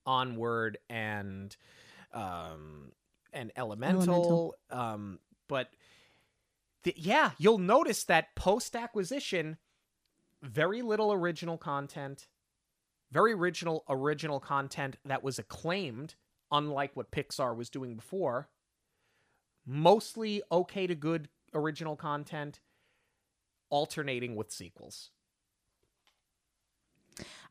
[0.05, 1.55] onward and
[2.13, 2.91] um
[3.33, 4.55] and elemental, Elemental.
[4.69, 5.69] um but
[6.83, 9.57] th- yeah you'll notice that post acquisition
[10.43, 12.27] very little original content
[13.11, 16.15] very original original content that was acclaimed
[16.51, 18.49] unlike what pixar was doing before
[19.65, 22.59] mostly okay to good original content
[23.69, 25.09] alternating with sequels.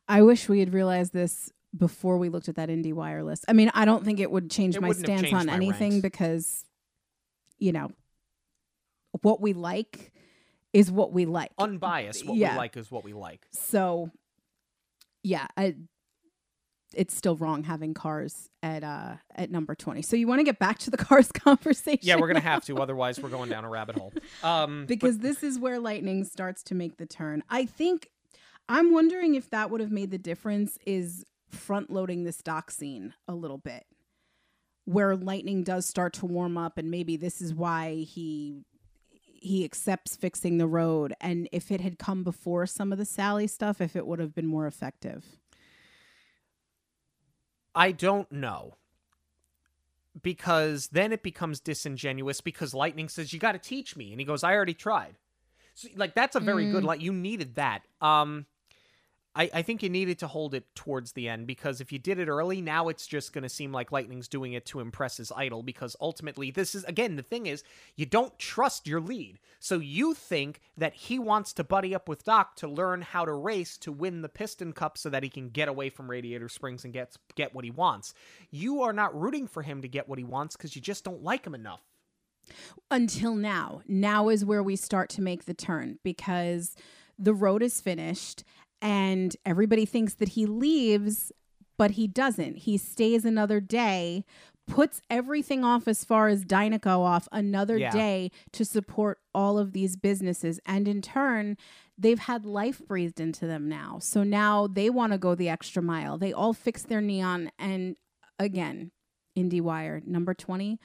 [0.07, 3.45] I wish we had realized this before we looked at that indie wire list.
[3.47, 5.91] I mean, I don't think it would change It my stance changed on my anything
[5.93, 6.01] ranks.
[6.03, 6.65] because,
[7.57, 7.91] you know,
[9.21, 10.11] what we like
[10.73, 11.51] is what we like.
[11.57, 12.51] Unbiased, what Yeah.
[12.53, 13.45] we like is what we like.
[13.51, 14.11] so,
[15.23, 15.75] yeah, I,
[16.95, 20.01] it's still wrong having cars at uh at number 20.
[20.01, 21.99] So you want to get back to the cars conversation?
[22.01, 22.51] Yeah, we're gonna now?
[22.53, 24.13] have to, otherwise we're going down a rabbit hole.
[24.43, 27.43] Um, because this is where lightning starts to make the turn.
[27.49, 28.09] I think
[28.69, 33.13] I'm wondering if that would have made the difference is front loading the stock scene
[33.27, 33.85] a little bit.
[34.85, 38.63] where lightning does start to warm up and maybe this is why he
[39.23, 43.47] he accepts fixing the road and if it had come before some of the Sally
[43.47, 45.25] stuff if it would have been more effective.
[47.75, 48.77] I don't know.
[50.21, 54.11] Because then it becomes disingenuous because Lightning says, You got to teach me.
[54.11, 55.15] And he goes, I already tried.
[55.73, 57.81] So, like, that's a very good, like, you needed that.
[57.99, 58.45] Um,
[59.35, 62.19] I, I think you needed to hold it towards the end because if you did
[62.19, 65.31] it early, now it's just going to seem like Lightning's doing it to impress his
[65.35, 67.63] idol because ultimately, this is, again, the thing is,
[67.95, 69.39] you don't trust your lead.
[69.59, 73.33] So you think that he wants to buddy up with Doc to learn how to
[73.33, 76.85] race to win the Piston Cup so that he can get away from Radiator Springs
[76.85, 78.13] and get, get what he wants.
[78.51, 81.23] You are not rooting for him to get what he wants because you just don't
[81.23, 81.81] like him enough.
[82.89, 83.81] Until now.
[83.87, 86.75] Now is where we start to make the turn because
[87.17, 88.43] the road is finished
[88.85, 91.31] and everybody thinks that he leaves,
[91.77, 92.57] but he doesn't.
[92.59, 94.23] He stays another day,
[94.67, 97.91] puts everything off as far as Dinoco off another Yeah.
[97.91, 100.59] day to support all of these businesses.
[100.65, 101.57] And in turn,
[101.97, 103.97] they've had life breathed into them now.
[103.99, 106.17] So now they want to go the extra mile.
[106.17, 107.51] They all fix their neon.
[107.57, 107.97] And
[108.39, 108.91] again,
[109.35, 110.79] IndieWire, number 20,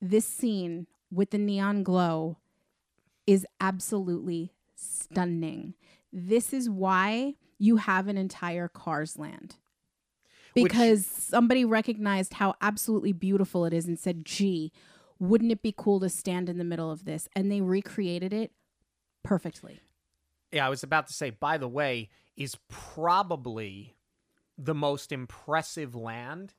[0.00, 2.36] this scene with the neon glow
[3.26, 5.74] is absolutely stunning.
[6.16, 9.56] This is why you have an entire Cars land.
[10.52, 14.72] Which- Because somebody recognized how absolutely beautiful it is and said, gee,
[15.18, 17.28] wouldn't it be cool to stand in the middle of this?
[17.34, 18.52] And they recreated it
[19.24, 19.80] perfectly.
[20.52, 23.96] Yeah, I was about to say, by the way, is probably
[24.56, 26.54] the most impressive land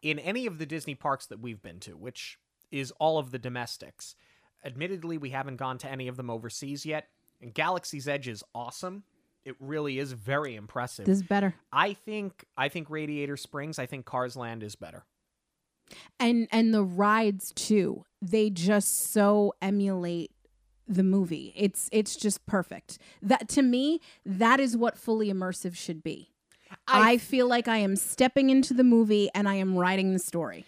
[0.00, 2.38] in any of the Disney parks that we've been to, which
[2.70, 4.14] is all of the domestics.
[4.64, 7.08] Admittedly, we haven't gone to any of them overseas yet,
[7.40, 9.04] and Galaxy's Edge is awesome.
[9.44, 11.06] It really is very impressive.
[11.06, 11.54] This is better.
[11.72, 15.04] I think I think Radiator Springs, I think Cars Land is better.
[16.20, 20.30] and and the rides too they just so emulate
[20.86, 26.02] the movie it's it's just perfect that to me that is what fully immersive should
[26.02, 26.30] be
[26.86, 30.66] I, feel like i am stepping into the movie and i am writing the story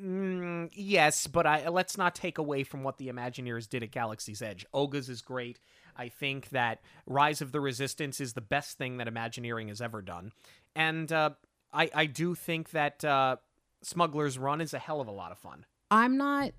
[0.00, 4.42] Mm, yes, but I let's not take away from what the Imagineers did at Galaxy's
[4.42, 4.66] Edge.
[4.74, 5.60] Oga's is great.
[5.96, 10.02] I think that Rise of the Resistance is the best thing that Imagineering has ever
[10.02, 10.32] done,
[10.74, 11.30] and uh,
[11.72, 13.36] I I do think that uh,
[13.82, 15.64] Smuggler's Run is a hell of a lot of fun.
[15.90, 16.50] i'm not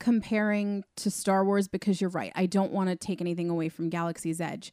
[0.00, 3.88] comparing to star wars because you're right i don't want to take anything away from
[3.88, 4.72] galaxy's edge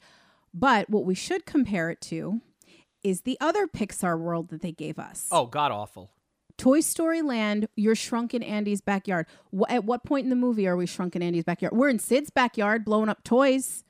[0.55, 2.41] but what we should compare it to
[3.03, 6.09] is the other pixar world that they gave us Oh, god awful.
[6.59, 9.25] Toy Story Land, you're shrunk in Andy's backyard.
[9.57, 11.73] Wh- at what point in the movie are we shrunk in Andy's backyard?
[11.73, 13.85] We're in Sid's backyard blowing up toys,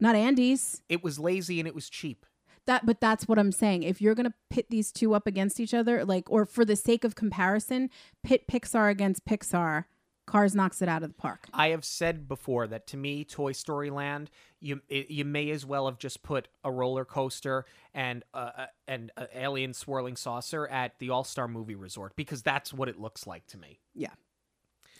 [0.00, 0.82] not Andy's.
[0.88, 2.24] It was lazy and it was cheap.
[2.66, 3.82] That, but that's what I'm saying.
[3.82, 7.04] If you're gonna pit these two up against each other, like, or for the sake
[7.04, 7.90] of comparison,
[8.22, 9.84] pit Pixar against Pixar,
[10.26, 11.48] Cars knocks it out of the park.
[11.52, 15.66] I have said before that to me, Toy Story Land, you it, you may as
[15.66, 20.66] well have just put a roller coaster and uh, uh, and uh, alien swirling saucer
[20.68, 23.80] at the All Star Movie Resort because that's what it looks like to me.
[23.94, 24.10] Yeah.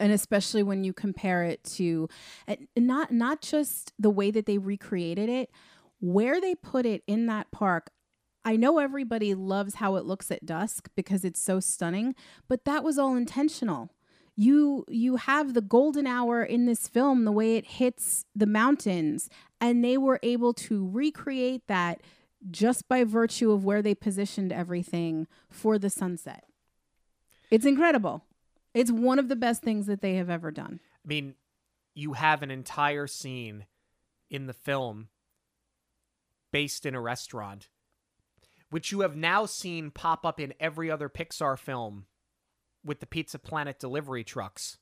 [0.01, 2.09] And especially when you compare it to
[2.49, 5.51] and not not just the way that they recreated it,
[6.01, 7.91] where they put it in that park.
[8.45, 12.17] I know everybody loves how it looks at dusk because it's so stunning,
[12.49, 13.91] but that was all intentional.
[14.35, 19.29] You you have the golden hour in this film the way it hits the mountains
[19.61, 22.01] and they were able to recreate that
[22.51, 26.45] just by virtue of where they positioned everything for the sunset.
[27.51, 28.25] It's incredible.
[28.75, 30.81] It's one of the best things that they have ever done.
[31.05, 31.35] I mean,
[31.95, 33.67] you have an entire scene
[34.31, 35.09] in the film
[36.51, 37.69] based in a restaurant,
[38.71, 42.07] which you have now seen pop up in every other Pixar film
[42.85, 44.79] with the Pizza Planet delivery trucks.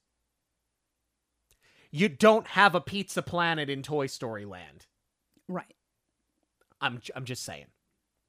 [1.90, 4.86] You don't have a Pizza Planet in Toy Story Land.
[5.48, 5.74] Right.
[6.80, 7.66] I'm I'm just saying.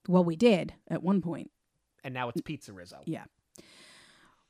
[0.08, 1.52] Well, we did at one point.
[2.04, 3.04] And now it's PizzeRizzo.
[3.06, 3.26] Yeah.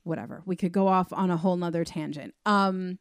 [0.03, 0.41] Whatever.
[0.45, 2.34] We could go off on a whole nother tangent.
[2.45, 2.99] Um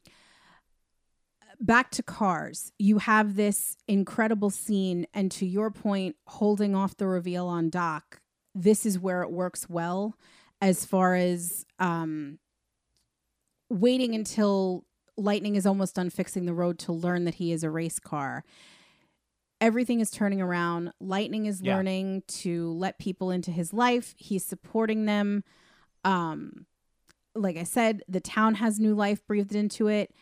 [1.60, 2.72] back to cars.
[2.78, 8.20] You have this incredible scene, and to your point, holding off the reveal on Doc,
[8.54, 10.16] this is where it works well
[10.60, 12.38] as far as um
[13.68, 14.84] waiting until
[15.16, 18.42] Lightning is almost done fixing the road to learn that he is a race car.
[19.60, 20.92] Everything is turning around.
[20.98, 21.76] Lightning is Yeah.
[21.76, 24.14] learning to let people into his life.
[24.16, 25.44] He's supporting them.
[26.04, 26.64] Um,
[27.34, 30.14] like I said, the town has new life breathed into it,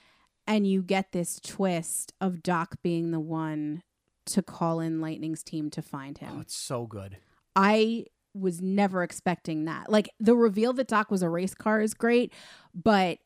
[0.47, 3.85] and you get this twist of Doc being the one
[4.27, 6.35] to call in Lightning's team to find him.
[6.37, 7.19] Oh, it's so good.
[7.55, 8.07] I
[8.41, 9.91] was never expecting that.
[9.91, 12.33] Like the reveal that Doc was a race car is great,
[12.75, 13.19] but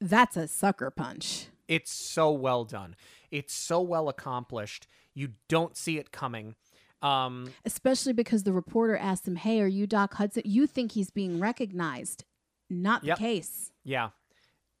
[0.00, 1.46] that's a sucker punch.
[1.68, 2.94] It's so well done.
[3.30, 4.86] It's so well accomplished.
[5.14, 6.54] You don't see it coming.
[7.02, 10.42] Um, Especially because the reporter asked him, Hey, are you Doc Hudson?
[10.44, 12.24] You think he's being recognized.
[12.70, 13.18] Not Yep.
[13.18, 13.70] the case.
[13.84, 14.10] yeah,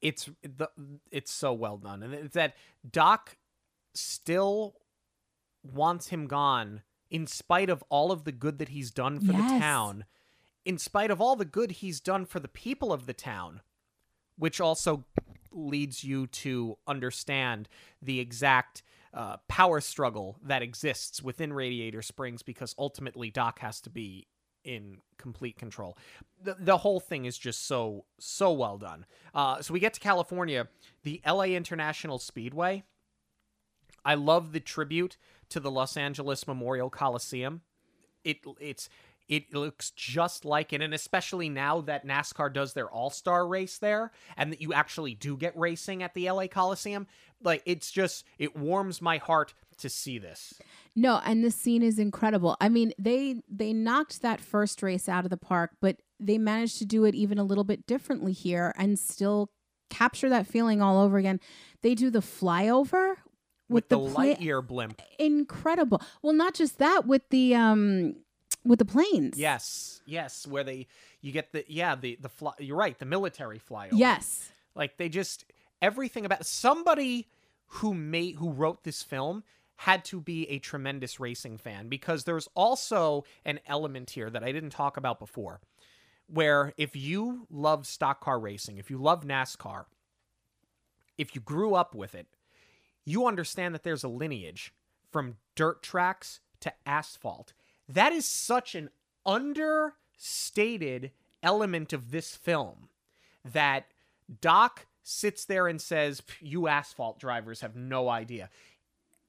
[0.02, 0.68] it's the
[1.10, 2.54] it's so well done, and it's that
[2.88, 3.36] Doc
[3.94, 4.74] still
[5.62, 9.58] wants him gone in spite of all of the good that he's done for the
[9.58, 10.04] town,
[10.64, 13.60] in spite of all the good he's done for the people of the town,
[14.36, 15.04] which also
[15.52, 17.68] leads you to understand
[18.02, 18.82] the exact
[19.14, 24.26] uh, power struggle that exists within Radiator Springs because ultimately Doc has to be
[24.62, 25.96] in complete control.
[26.42, 29.06] The, the whole thing is just so, so well done.
[29.32, 30.68] Uh, so we get to California,
[31.04, 32.82] the LA International Speedway.
[34.04, 35.16] I love the tribute
[35.50, 37.62] to the Los Angeles Memorial Coliseum.
[38.24, 38.88] It it's
[39.28, 43.78] it looks just like it, and especially now that NASCAR does their All Star race
[43.78, 47.06] there, and that you actually do get racing at the LA Coliseum.
[47.42, 50.54] Like it's just it warms my heart to see this.
[50.94, 52.56] No, and the scene is incredible.
[52.60, 56.78] I mean, they they knocked that first race out of the park, but they managed
[56.78, 59.50] to do it even a little bit differently here and still
[59.90, 61.40] capture that feeling all over again.
[61.82, 63.16] They do the flyover
[63.68, 66.00] with, With, the, pla- Lightyear blimp, incredible.
[66.22, 68.16] Well, not just that with the um
[68.64, 69.38] with the planes.
[69.38, 70.86] yes, yes, where they
[71.20, 72.52] you get the yeah the the fly.
[72.58, 73.90] You're right, the military flyover.
[73.92, 74.50] Yes.
[74.74, 75.44] Like they just
[75.82, 77.28] everything about somebody
[77.66, 79.42] who made who wrote this film
[79.80, 84.50] had to be a tremendous racing fan because there's also an element here that I
[84.52, 85.60] didn't talk about before
[86.28, 89.84] where if you love stock car racing, if you love NASCAR,
[91.18, 92.26] if you grew up with it,
[93.06, 94.74] you understand that there's a lineage
[95.10, 97.54] from dirt tracks to asphalt.
[97.88, 98.90] That is such an
[99.24, 101.12] understated
[101.42, 102.90] element of this film
[103.44, 103.86] that
[104.40, 108.50] Doc sits there and says, "You asphalt drivers have no idea,"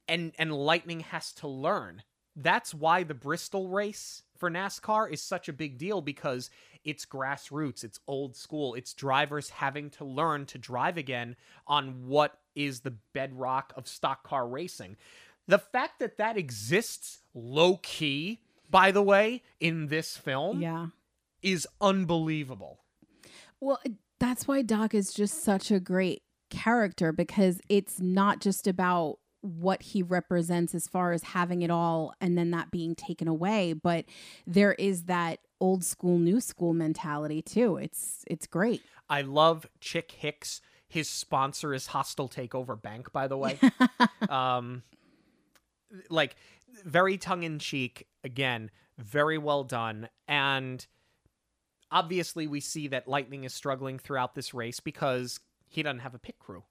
[0.08, 2.04] and and Lightning has to learn.
[2.36, 6.49] That's why the Bristol race for NASCAR is such a big deal because
[6.88, 11.36] it's grassroots, it's old school, it's drivers having to learn to drive again
[11.68, 14.96] on what is the bedrock of stock car racing.
[15.48, 18.40] The fact that that exists low key,
[18.70, 20.88] by the way, in this film Yeah.
[21.42, 22.80] is unbelievable.
[23.60, 23.80] Well,
[24.20, 29.82] that's why Doc is just such a great character because it's not just about what
[29.82, 34.06] he represents as far as having it all and then that being taken away, but
[34.46, 37.78] there is that old school new school mentality too.
[37.78, 38.82] It's it's great.
[39.10, 40.62] I love Chick Hicks.
[40.88, 43.60] His sponsor is Hostile Takeover Bank, by the way.
[44.30, 44.84] um,
[46.10, 46.36] like
[46.84, 48.08] very tongue in cheek.
[48.24, 50.10] Again, very well done.
[50.28, 50.86] And
[51.92, 56.20] obviously, we see that Lightning is struggling throughout this race because he doesn't have a
[56.20, 56.64] pit crew.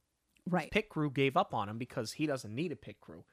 [0.49, 0.71] Right.
[0.71, 3.25] Pit crew gave up on him because he doesn't need a pit crew.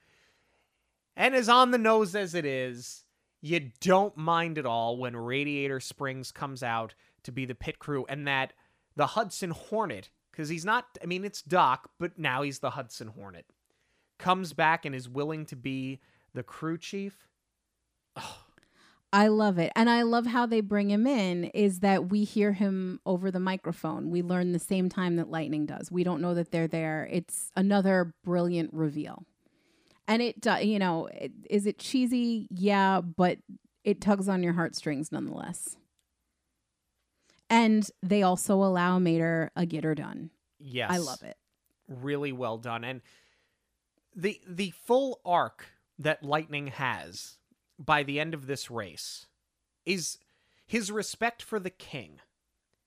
[1.16, 3.03] And as on the nose as it is,
[3.44, 8.06] you don't mind at all when Radiator Springs comes out to be the pit crew
[8.08, 8.54] and that
[8.96, 13.10] the Hudson Hornet, because he's not, I mean, it's Doc, but now he's the Hudson
[13.10, 13.46] Hornet,
[14.18, 16.00] comes back and is willing to be
[16.34, 17.28] the crew chief.
[19.12, 19.74] I love it.
[19.76, 23.42] And I love how they bring him in is that we hear him over the
[23.42, 24.10] microphone.
[24.10, 25.92] We learn the same time that Lightning does.
[25.92, 27.10] We don't know that they're there.
[27.12, 29.26] It's another brilliant reveal.
[30.08, 32.48] And it you know, it, is it cheesy?
[32.52, 33.38] Yeah, but
[33.84, 35.78] it tugs on your heartstrings nonetheless.
[37.50, 40.32] And they also allow Mater a get her done.
[40.60, 40.90] Yes.
[40.92, 41.38] I love it.
[41.88, 43.02] really well done and
[44.16, 45.66] the the full arc
[46.00, 47.38] that lightning has
[47.78, 49.28] by the end of this race
[49.86, 50.18] is
[50.66, 52.20] his respect for the king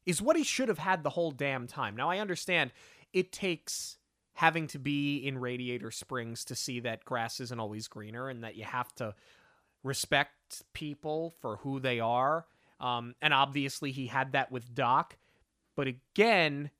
[0.06, 2.72] is what he should have had the whole damn time now i understand
[3.12, 3.98] it takes
[4.36, 8.54] having to be in radiator springs to see that grass isn't always greener and that
[8.54, 9.14] you have to
[9.82, 12.44] respect people for who they are.
[12.78, 15.16] Um, and obviously he had that with doc.
[15.74, 16.70] But again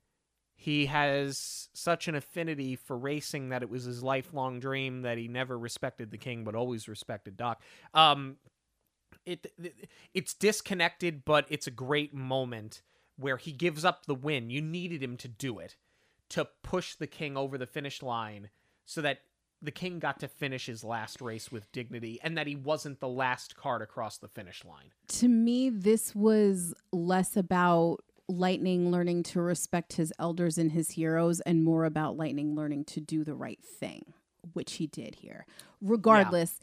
[0.59, 5.27] he has such an affinity for racing that it was his lifelong dream that he
[5.27, 7.61] never respected the king but always respected doc.
[7.95, 8.37] Um
[9.25, 12.83] it, it it's disconnected but it's a great moment
[13.17, 14.51] where he gives up the win.
[14.51, 15.75] You needed him to do it
[16.29, 18.49] to push the king over the finish line
[18.85, 19.19] so that
[19.61, 23.07] the king got to finish his last race with dignity and that he wasn't the
[23.07, 29.23] last car to cross the finish line To me, this was less about Lightning learning
[29.23, 33.33] to respect his elders and his heroes and more about Lightning learning to do the
[33.33, 34.13] right thing,
[34.51, 35.45] which he did here.
[35.81, 36.59] Regardless,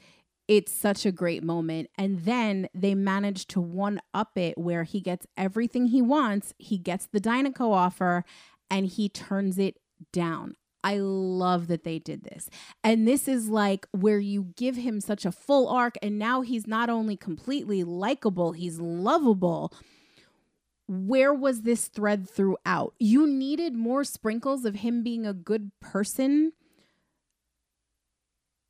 [0.46, 1.88] it's such a great moment.
[1.96, 6.52] And then they manage to one up it where he gets everything he wants.
[6.58, 8.26] He gets the Dinoco offer
[8.74, 9.76] and he turns it
[10.12, 10.56] down.
[10.82, 12.50] I love that they did this.
[12.82, 16.66] And this is like where you give him such a full arc, and now he's
[16.66, 19.72] not only completely likable, he's lovable.
[20.88, 22.94] Where was this thread throughout?
[22.98, 26.52] You needed more sprinkles of him being a good person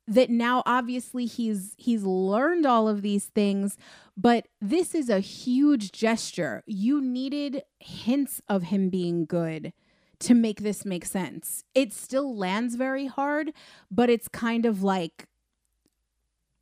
[0.07, 3.75] that now obviously he's he's learned all of these things
[4.15, 9.73] but this is a huge gesture you needed hints of him being good
[10.19, 13.51] to make this make sense it still lands very hard
[13.89, 15.27] but it's kind of like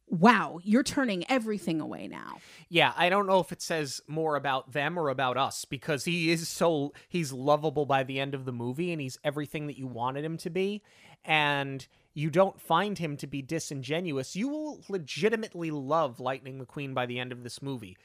[0.07, 2.37] wow you're turning everything away now
[2.69, 6.31] Yeah, I don't know if it says more about them or about us because he
[6.31, 9.85] is so he's lovable by the end of the movie and he's everything that you
[9.85, 10.81] wanted him to be
[11.25, 14.35] and you don't find him to be disingenuous.
[14.35, 17.97] You will legitimately love Lightning McQueen by the end of this movie.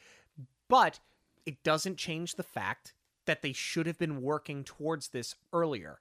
[0.68, 1.00] But
[1.46, 2.94] it doesn't change the fact
[3.28, 6.00] that they should have been working towards this earlier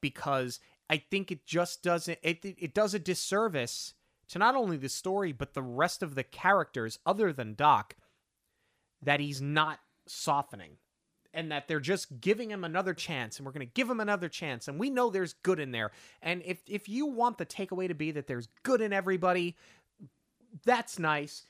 [0.00, 0.58] because
[0.90, 3.94] I think it just doesn't it it does a disservice
[4.28, 7.94] to not only the story but the rest of the characters other than Doc
[9.00, 10.72] that he's not softening
[11.32, 14.28] and that they're just giving him another chance and we're going to give him another
[14.28, 15.92] chance and we know there's good in there.
[16.22, 19.56] And if if you want the takeaway to be that there's good in everybody
[20.64, 21.46] that's nice.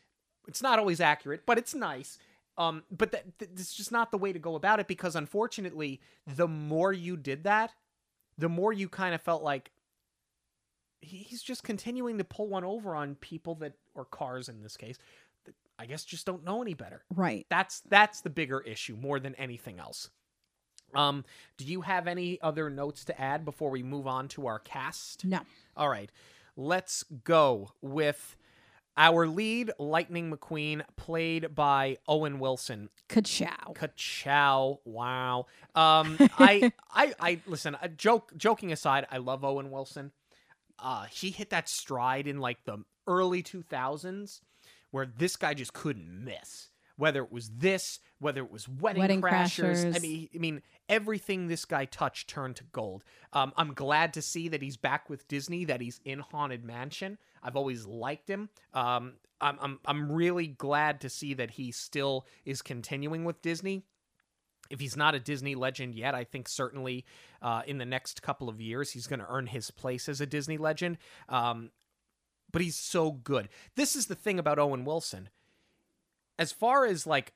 [0.47, 2.19] It's not always accurate but it's nice
[2.57, 5.17] um but that th- this is just not the way to go about it because
[5.17, 7.73] unfortunately the more you did that
[8.39, 9.71] the more you kind of felt like
[11.01, 14.99] he's just continuing to pull one over on people that or cars in this case
[15.45, 17.05] that I guess just don't know any better.
[17.15, 20.11] right That's that's the bigger issue more than anything else.
[20.95, 21.25] Um,
[21.57, 25.25] do you have any other notes to add before we move on to our cast?
[25.25, 25.41] no
[25.77, 26.11] All right,
[26.57, 28.37] let's go with
[28.97, 32.91] our lead, Lightning McQueen, played by Owen Wilson.
[33.09, 34.81] ka-chow Ka-chow!
[34.85, 35.47] Wow.
[35.75, 37.77] Um, I, I, I listen.
[37.83, 40.13] A joke, joking aside, I love Owen Wilson.
[40.79, 44.41] Uh, he hit that stride in like the early two thousands,
[44.91, 46.69] where this guy just couldn't miss.
[46.97, 51.49] Whether it was this, whether it was Wedding, Wedding Crashers, I mean, I mean, everything
[51.49, 53.05] this guy touched turned to gold.
[53.33, 57.19] Um, I'm glad to see that he's back with Disney, that he's in Haunted Mansion.
[57.45, 58.49] I've always liked him.
[58.73, 63.85] Um, I'm, I'm, I'm really glad to see that he still is continuing with Disney.
[64.71, 67.05] If he's not a Disney legend yet, I think certainly
[67.43, 70.27] uh, in the next couple of years he's going to earn his place as a
[70.27, 70.97] Disney legend.
[71.29, 71.71] Um,
[72.51, 73.51] but he's so good.
[73.77, 75.29] This is the thing about Owen Wilson.
[76.39, 77.35] As far as like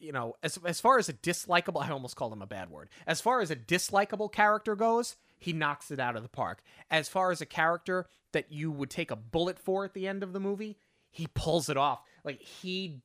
[0.00, 2.88] you know, as as far as a dislikable, I almost called him a bad word.
[3.06, 6.62] As far as a dislikable character goes, he knocks it out of the park.
[6.90, 10.22] As far as a character that you would take a bullet for at the end
[10.22, 10.76] of the movie,
[11.10, 12.02] he pulls it off.
[12.24, 13.00] Like he,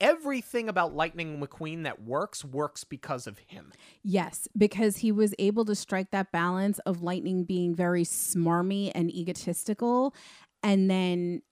[0.00, 3.72] everything about Lightning McQueen that works works because of him.
[4.04, 9.10] Yes, because he was able to strike that balance of Lightning being very smarmy and
[9.10, 10.14] egotistical
[10.62, 11.42] and then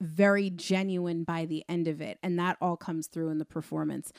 [0.00, 2.18] very genuine by the end of it.
[2.22, 4.12] And that all comes through in the performance.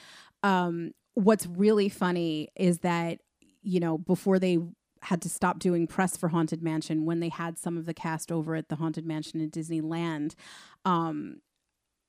[0.43, 3.19] Um, what's really funny is that,
[3.61, 4.57] you know, before they
[5.03, 8.31] had to stop doing press for Haunted Mansion, when they had some of the cast
[8.31, 10.35] over at the Haunted Mansion in Disneyland,
[10.85, 11.37] um,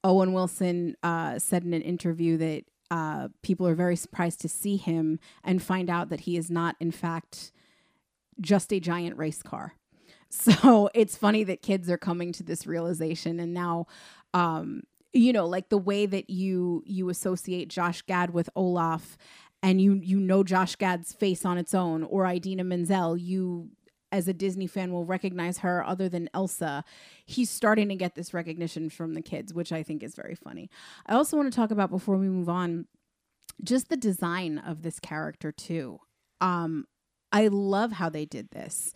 [0.05, 4.77] Owen Wilson uh, said in an interview that uh, people are very surprised to see
[4.77, 7.53] him and find out that he is not, in fact,
[8.41, 9.75] just a giant race car.
[10.35, 13.87] So it's funny that kids are coming to this realization, and now,
[14.33, 19.19] um, you know, like the way that you you associate Josh Gad with Olaf,
[19.63, 23.71] and you you know Josh Gad's face on its own, or Idina Menzel, you
[24.11, 26.85] as a Disney fan will recognize her other than Elsa.
[27.25, 30.69] He's starting to get this recognition from the kids, which I think is very funny.
[31.07, 32.87] I also want to talk about before we move on
[33.65, 35.99] just the design of this character too.
[36.41, 36.87] Um
[37.33, 38.93] I love how they did this.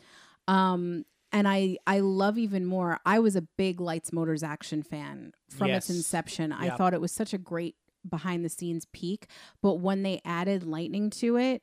[0.49, 2.99] Um and I I love even more.
[3.07, 5.89] I was a big Lights Motors action fan from Yes.
[5.89, 6.53] its inception.
[6.53, 7.77] I thought it was such a great
[8.09, 9.27] behind the scenes peek,
[9.63, 11.63] but when they added lightning to it,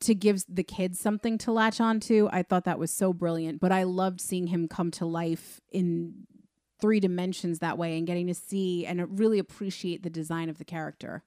[0.00, 2.28] to give the kids something to latch onto.
[2.30, 3.60] I thought that was so brilliant.
[3.60, 6.26] But I loved seeing him come to life in
[6.80, 10.64] three dimensions that way and getting to see and really appreciate the design of the
[10.64, 11.22] character.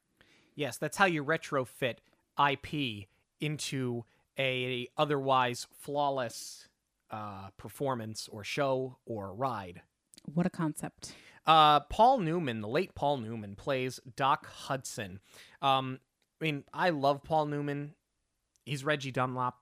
[0.55, 1.97] Yes, that's how you retrofit
[2.37, 3.07] IP
[3.39, 4.03] into
[4.37, 6.67] a otherwise flawless
[7.09, 9.81] uh, performance or show or ride.
[10.25, 11.13] What a concept.
[11.47, 15.19] Uh, Paul Newman, the late Paul Newman, plays Doc Hudson.
[15.61, 15.99] Um,
[16.39, 17.93] I mean, I love Paul Newman.
[18.65, 19.55] He's Reggie Dunlop.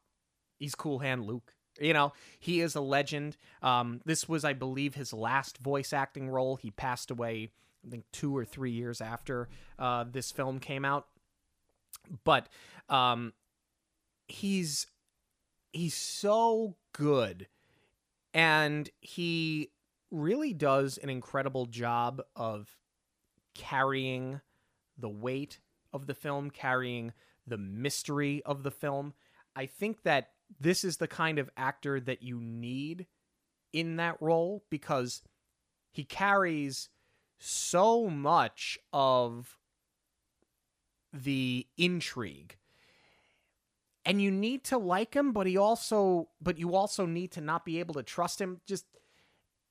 [0.58, 1.54] He's Cool Hand Luke.
[1.80, 3.38] You know, he is a legend.
[3.62, 6.56] Um, this was, I believe, his last voice acting role.
[6.56, 7.52] He passed away,
[7.86, 11.08] I think, two or three years after uh, this film came out.
[12.24, 12.48] But
[12.90, 13.34] um,
[14.28, 14.88] he's
[15.74, 17.48] he's so good,
[18.34, 19.72] and he
[20.12, 22.76] really does an incredible job of
[23.54, 24.42] carrying
[24.98, 25.60] the weight
[25.94, 27.14] of the film, carrying
[27.48, 29.14] the mystery of the film.
[29.56, 33.08] I think that this is the kind of actor that you need
[33.74, 35.22] in that role because
[35.92, 36.90] he carries
[37.40, 39.58] so much of
[41.12, 42.58] the intrigue
[44.06, 47.66] and you need to like him but he also but you also need to not
[47.66, 48.86] be able to trust him just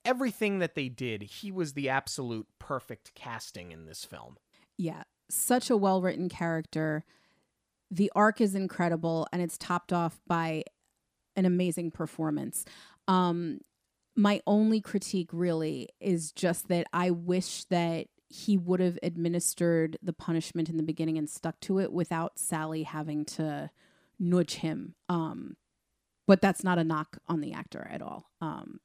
[0.05, 4.37] everything that they did he was the absolute perfect casting in this film
[4.77, 7.03] Yeah, such a well written character.
[7.91, 10.63] The arc is incredible and it's topped off by
[11.35, 12.65] an amazing performance.
[13.07, 13.59] Um,
[14.15, 20.13] my only critique really is just that I wish that he would have administered the
[20.13, 23.69] punishment in the beginning and stuck to it without Sally having to
[24.19, 24.95] nudge him.
[25.09, 25.57] Um,
[26.27, 28.31] but that's not a knock on the actor at all.
[28.41, 28.79] Um,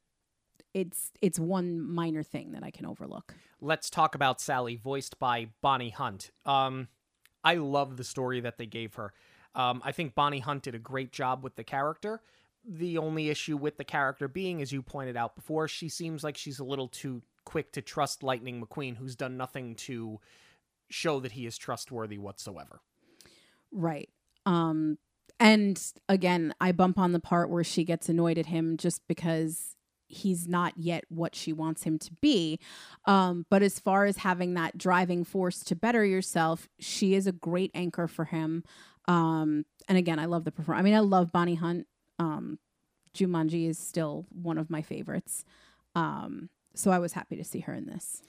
[0.74, 3.34] it's it's one minor thing that I can overlook.
[3.60, 6.30] let's talk about Sally, voiced by Bonnie Hunt.
[6.46, 6.88] Um,
[7.42, 9.12] I love the story that they gave her.
[9.54, 12.22] Um, I think Bonnie Hunt did a great job with the character.
[12.64, 16.36] The only issue with the character being, as you pointed out before, she seems like
[16.36, 20.20] she's a little too quick to trust Lightning McQueen, who's done nothing to
[20.90, 22.80] show that he is trustworthy whatsoever.
[23.72, 24.08] Right.
[24.46, 24.98] Um
[25.38, 29.74] and again, I bump on the part where she gets annoyed at him just because
[30.10, 32.58] he's not yet what she wants him to be.
[33.06, 37.32] Um but as far as having that driving force to better yourself, she is a
[37.32, 38.64] great anchor for him.
[39.06, 40.78] Um and again, I love the perform.
[40.78, 41.86] I mean, I love Bonnie Hunt.
[42.18, 42.58] Um
[43.14, 45.44] Jumanji is still one of my favorites.
[45.94, 48.22] Um so I was happy to see her in this.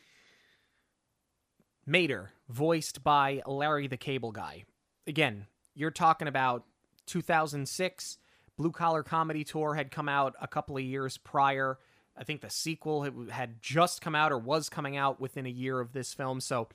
[1.86, 4.66] Mater, voiced by Larry the Cable Guy.
[5.08, 6.64] Again, you're talking about
[7.08, 8.18] 2006.
[8.58, 11.80] Blue Collar Comedy Tour had come out a couple of years prior.
[12.18, 15.80] I think the sequel had- just come out or was coming out within a year
[15.80, 16.42] of this film.
[16.42, 16.68] So,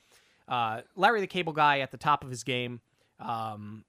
[0.47, 2.81] uh, Larry the Cable Guy at the top of his game.
[3.19, 3.85] Um,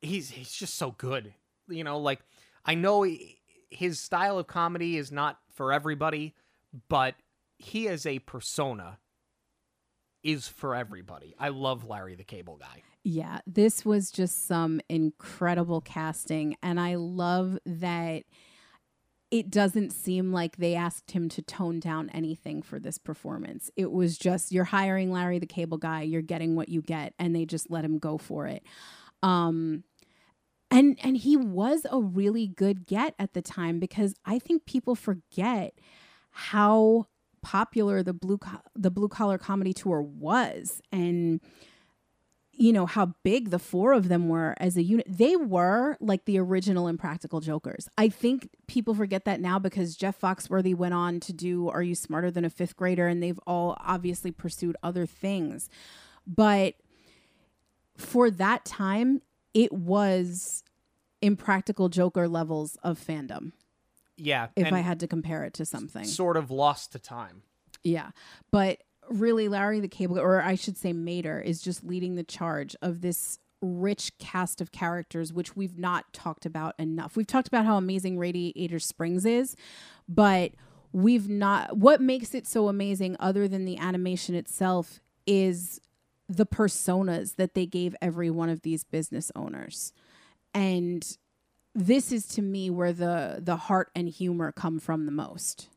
[0.00, 1.34] he's he's just so good.
[1.68, 2.20] You know, like
[2.64, 3.06] I know
[3.70, 6.34] his style of comedy is not for everybody,
[6.88, 7.14] but
[7.58, 8.98] he as a persona
[10.22, 11.34] is for everybody.
[11.38, 12.82] I love Larry the Cable Guy.
[13.08, 16.56] Yeah, this was just some incredible casting.
[16.60, 18.24] And I love that
[19.30, 23.70] it doesn't seem like they asked him to tone down anything for this performance.
[23.76, 27.32] It was just, you're hiring Larry the Cable Guy, you're getting what you get, and
[27.32, 28.64] they just let him go for it.
[29.22, 29.84] Um,
[30.72, 34.96] and and he was a really good get at the time because I think people
[34.96, 35.74] forget
[36.32, 37.06] how
[37.40, 41.40] popular the blue co- the blue collar comedy tour was and
[42.58, 45.06] you know how big the four of them were as a unit.
[45.08, 47.88] They were like the original impractical jokers.
[47.98, 51.94] I think people forget that now because jeff foxworthy went on to do are you
[51.94, 53.06] smarter than a fifth grader?
[53.06, 55.68] And they've all obviously pursued other things.
[56.26, 56.74] But
[57.96, 59.20] for that time
[59.54, 60.64] it was
[61.22, 63.52] impractical joker levels of fandom.
[64.18, 66.04] Yeah, if i had to compare it to something.
[66.04, 67.42] sort of lost to time.
[67.84, 68.12] yeah.
[68.50, 68.78] But
[69.08, 73.00] really, Larry the Cable, or I should say Mater, is just leading the charge of
[73.00, 77.16] this rich cast of characters, which we've not talked about enough.
[77.16, 79.56] We've talked about how amazing Radiator Springs is,
[80.08, 80.52] but
[80.92, 85.80] we've not, what makes it so amazing, other than the animation itself, is
[86.28, 89.92] the personas that they gave every one of these business owners.
[90.52, 91.16] And
[91.74, 95.68] this is to me where the the heart and humor come from the most.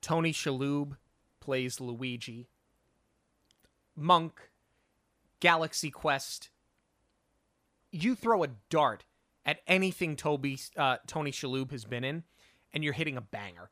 [0.00, 0.96] Tony Shalhoub
[1.40, 2.48] plays Luigi.
[3.96, 4.50] Monk,
[5.40, 6.50] Galaxy Quest.
[7.90, 9.04] You throw a dart
[9.44, 12.24] at anything Toby uh, Tony Shalhoub has been in,
[12.72, 13.70] and you're hitting a banger.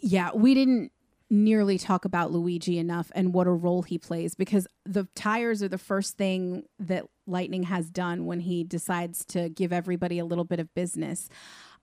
[0.00, 0.92] yeah, we didn't
[1.30, 5.68] nearly talk about Luigi enough and what a role he plays because the tires are
[5.68, 10.44] the first thing that Lightning has done when he decides to give everybody a little
[10.44, 11.28] bit of business.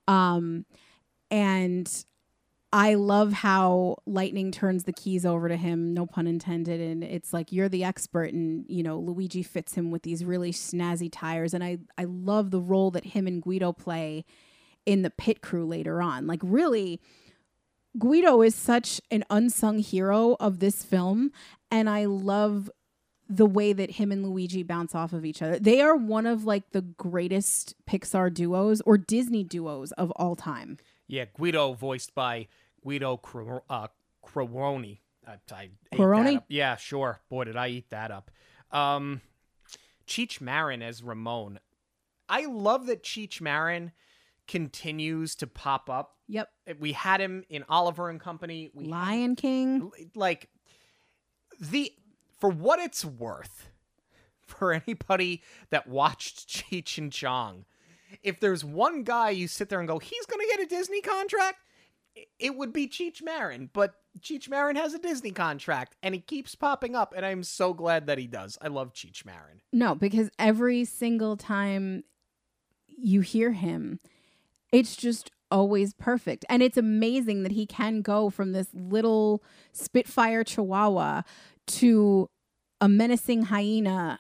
[0.08, 0.66] Um,
[1.30, 2.06] and
[2.74, 6.82] I love how Lightning turns the keys over to him, no pun intended.
[6.82, 8.34] And it's like, you're the expert.
[8.34, 11.54] And, you know, Luigi fits him with these really snazzy tires.
[11.54, 14.26] And I, I love the role that him and Guido play
[14.86, 16.28] in the pit crew later on.
[16.28, 17.00] Like, really,
[17.98, 21.32] Guido is such an unsung hero of this film,
[21.72, 22.70] and I love
[23.28, 25.58] the way that him and Luigi bounce off of each other.
[25.58, 30.78] They are one of like the greatest Pixar duos or Disney duos of all time.
[31.08, 32.48] Yeah, Guido voiced by
[32.84, 33.88] Guido Cro- uh,
[34.26, 35.00] Quaroni.
[35.28, 36.38] I, I ate that Quaroni?
[36.38, 36.46] up.
[36.50, 37.22] Yeah, sure.
[37.30, 38.32] Boy, did I eat that up.
[38.72, 39.22] Um,
[40.08, 41.60] Cheech Marin as Ramon.
[42.30, 43.92] I love that Cheech Marin
[44.48, 46.16] continues to pop up.
[46.28, 46.50] Yep.
[46.80, 48.70] We had him in Oliver and Company.
[48.74, 49.92] We Lion King.
[50.16, 50.50] like
[51.60, 51.92] the
[52.40, 53.70] for what it's worth
[54.42, 57.66] for anybody that watched Cheech and Chong,
[58.24, 61.60] if there's one guy you sit there and go, he's gonna get a Disney contract,
[62.40, 63.70] it would be Cheech Marin.
[63.74, 67.74] But Cheech Marin has a Disney contract and he keeps popping up, and I'm so
[67.74, 68.58] glad that he does.
[68.62, 69.62] I love Cheech Marin.
[69.74, 72.04] No, because every single time
[72.88, 74.00] you hear him,
[74.72, 76.46] it's just always perfect.
[76.50, 81.22] And it's amazing that he can go from this little Spitfire Chihuahua
[81.68, 82.30] to
[82.82, 84.20] a menacing hyena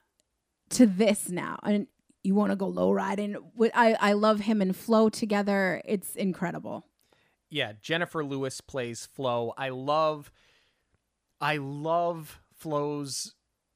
[0.69, 1.59] to this now.
[1.63, 1.87] And
[2.25, 3.35] you want to go low riding?
[3.55, 5.81] With- I, I love him and Flo together.
[5.85, 6.85] It's incredible.
[7.49, 9.53] yeah, Jennifer Lewis plays Flo.
[9.57, 10.31] I love,
[11.39, 13.35] I love Flo's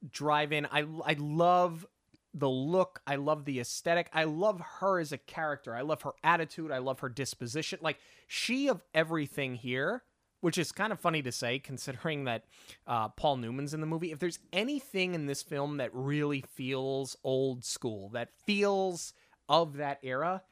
[0.09, 0.65] drive-in.
[0.71, 1.85] I I love
[2.33, 3.01] the look.
[3.07, 4.09] I love the aesthetic.
[4.13, 5.75] I love her as a character.
[5.75, 6.71] I love her attitude.
[6.71, 7.79] I love her disposition.
[7.81, 7.97] Like
[8.27, 10.03] she of everything here,
[10.41, 12.45] which is kind of funny to say considering that
[12.87, 14.11] uh, Paul Newman's in the movie.
[14.11, 19.13] If there's anything in this film that really feels old school, that feels
[19.47, 20.43] of that era,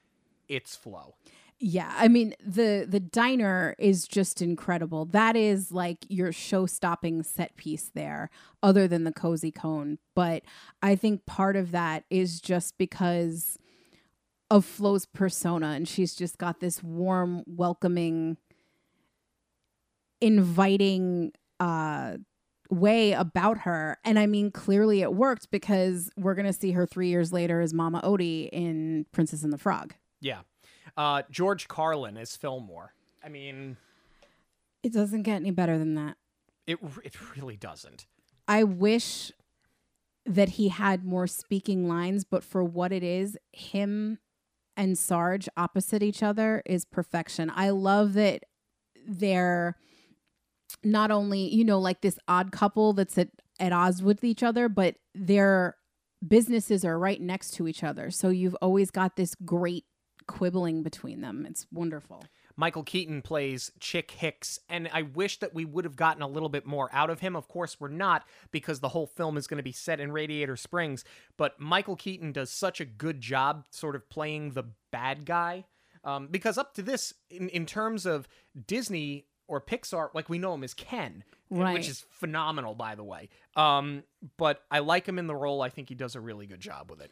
[0.47, 1.15] it's Flo.
[1.59, 5.05] Yeah, I mean the the diner is just incredible.
[5.05, 8.29] That is like your show-stopping set piece there,
[8.61, 9.97] other than the cozy cone.
[10.13, 10.43] But
[10.83, 13.57] I think part of that is just because
[14.51, 18.37] of Flo's persona, and she's just got this warm, welcoming,
[20.21, 22.17] inviting uh
[22.69, 23.97] way about her.
[24.03, 27.73] And I mean, clearly it worked because we're gonna see her three years later as
[27.73, 29.93] Mama Odie in Princess and the Frog.
[30.19, 30.39] Yeah.
[30.97, 32.93] Uh, George Carlin is Fillmore.
[33.23, 33.77] I mean,
[34.83, 36.17] It doesn't get any better than that.
[36.65, 38.05] it it really doesn't.
[38.49, 39.31] I wish
[40.25, 44.19] that he had more speaking lines, but for what it is, him
[44.75, 47.49] and Sarge opposite each other is perfection.
[47.55, 48.43] I love that
[49.07, 49.77] they're
[50.83, 53.29] not only, you know, like this odd couple that's at,
[53.59, 55.75] at odds with each other, but their
[56.25, 58.11] businesses are right next to each other.
[58.11, 59.85] So you've always got this great
[60.27, 61.45] quibbling between them.
[61.47, 62.23] It's wonderful.
[62.59, 66.49] Michael Keaton plays Chick Hicks, and I wish that we would have gotten a little
[66.49, 67.35] bit more out of him.
[67.35, 70.55] Of course, we're not because the whole film is going to be set in Radiator
[70.55, 71.05] Springs.
[71.37, 75.65] But Michael Keaton does such a good job, sort of playing the bad guy.
[76.03, 78.27] Um, because up to this, in, in terms of
[78.65, 81.73] Disney or Pixar, like we know him as Ken, Right.
[81.73, 83.29] which is phenomenal, by the way.
[83.55, 84.03] Um,
[84.37, 85.61] but I like him in the role.
[85.61, 87.11] I think he does a really good job with it.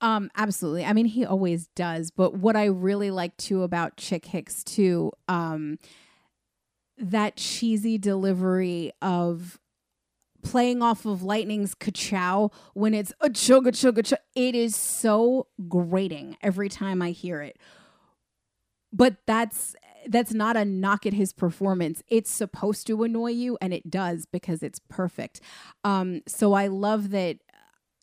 [0.00, 0.84] Um, absolutely.
[0.84, 2.10] I mean, he always does.
[2.10, 5.78] But what I really like too about Chick Hicks too, um,
[6.98, 9.60] that cheesy delivery of
[10.42, 14.18] playing off of Lightning's ka-chow when it's a chug a chug a chug.
[14.34, 17.56] It is so grating every time I hear it.
[18.92, 19.76] But that's
[20.08, 22.02] that's not a knock at his performance.
[22.08, 25.40] It's supposed to annoy you, and it does because it's perfect.
[25.84, 27.38] Um, so I love that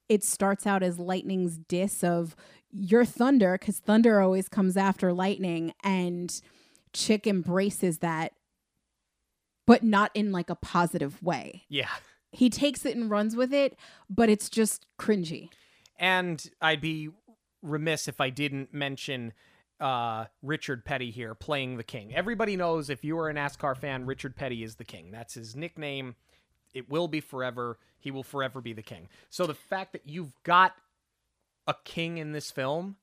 [0.07, 2.35] it starts out as lightning's diss of
[2.71, 6.41] your thunder because thunder always comes after lightning and
[6.93, 8.33] chick embraces that
[9.65, 11.89] but not in like a positive way Yeah.
[12.31, 13.75] he takes it and runs with it
[14.09, 15.49] but it's just cringy
[15.97, 17.09] And I'd be
[17.61, 19.33] remiss if I didn't mention
[19.79, 22.13] uh, Richard Petty here playing the king.
[22.13, 25.11] Everybody knows if you are a NASCAR fan, Richard Petty is the king.
[25.11, 26.15] That's his nickname.
[26.73, 27.79] It will be forever.
[27.99, 29.07] He will forever be the king.
[29.29, 30.73] So the fact that you've got
[31.67, 32.97] a king in this film,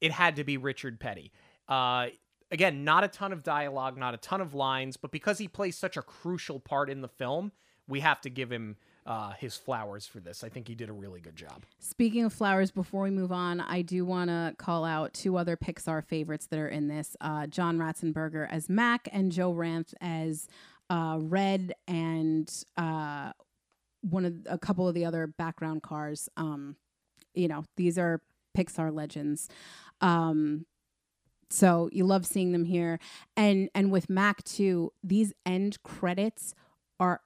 [0.00, 1.32] it had to be Richard Petty.
[1.68, 2.08] Uh,
[2.50, 5.76] again, not a ton of dialogue, not a ton of lines, but because he plays
[5.76, 7.52] such a crucial part in the film,
[7.88, 8.76] we have to give him
[9.06, 10.42] uh, his flowers for this.
[10.42, 11.64] I think he did a really good job.
[11.78, 15.56] speaking of flowers before we move on i do want to call out two other
[15.56, 20.48] pixar favorites that are in this uh, john ratzenberger as mac and joe ranft as
[20.90, 23.32] uh, red and uh,
[24.02, 26.76] one of a couple of the other background cars um,
[27.34, 28.20] you know these are
[28.56, 29.48] pixar legends
[30.00, 30.66] um,
[31.50, 32.98] so you love seeing them here
[33.36, 36.54] and and with mac too these end credits
[36.98, 37.20] are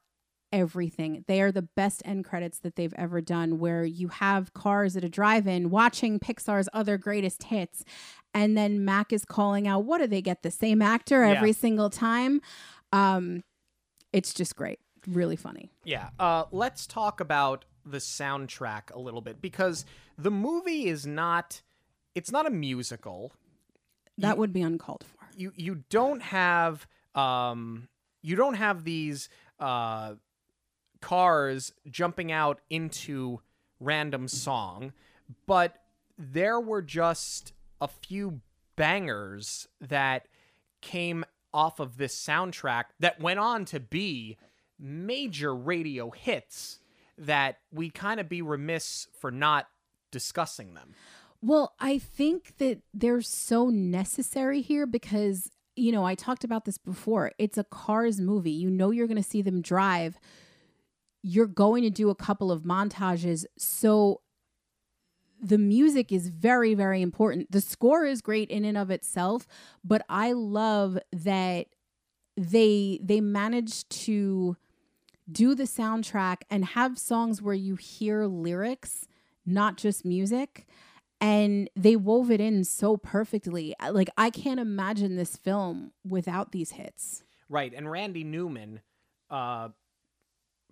[0.52, 4.96] everything they are the best end credits that they've ever done where you have cars
[4.96, 7.84] at a drive-in watching pixar's other greatest hits
[8.34, 11.32] and then mac is calling out what do they get the same actor Yeah.
[11.36, 12.40] every single time
[12.92, 13.44] um
[14.12, 16.10] it's just great really funny Yeah.
[16.18, 19.86] Uh, let's talk about the soundtrack a little bit because
[20.18, 21.62] the movie is not
[22.14, 23.32] it's not a musical.
[24.18, 25.26] That would be uncalled for.
[25.34, 27.88] You you don't have um
[28.20, 30.14] you don't have these uh
[31.00, 33.40] cars jumping out into
[33.78, 34.92] random song,
[35.46, 35.76] but
[36.18, 38.40] there were just a few
[38.76, 40.26] bangers that
[40.80, 44.36] came off of this soundtrack that went on to be
[44.78, 46.78] major radio hits
[47.18, 49.68] that we kind of be remiss for not
[50.10, 50.94] discussing them.
[51.42, 56.78] Well, I think that they're so necessary here because, you know, I talked about this
[56.78, 57.32] before.
[57.38, 58.50] It's a Cars movie.
[58.50, 60.18] You know, you're going to see them drive.
[61.22, 63.44] You're going to do a couple of montages.
[63.58, 64.20] So
[65.40, 67.50] the music is very, very important.
[67.50, 69.46] The score is great in and of itself,
[69.84, 71.66] but I love that
[72.36, 74.56] they they managed to
[75.30, 79.06] do the soundtrack and have songs where you hear lyrics,
[79.44, 80.66] not just music
[81.20, 83.74] and they wove it in so perfectly.
[83.90, 87.22] Like I can't imagine this film without these hits.
[87.48, 88.80] Right, and Randy Newman
[89.28, 89.68] uh,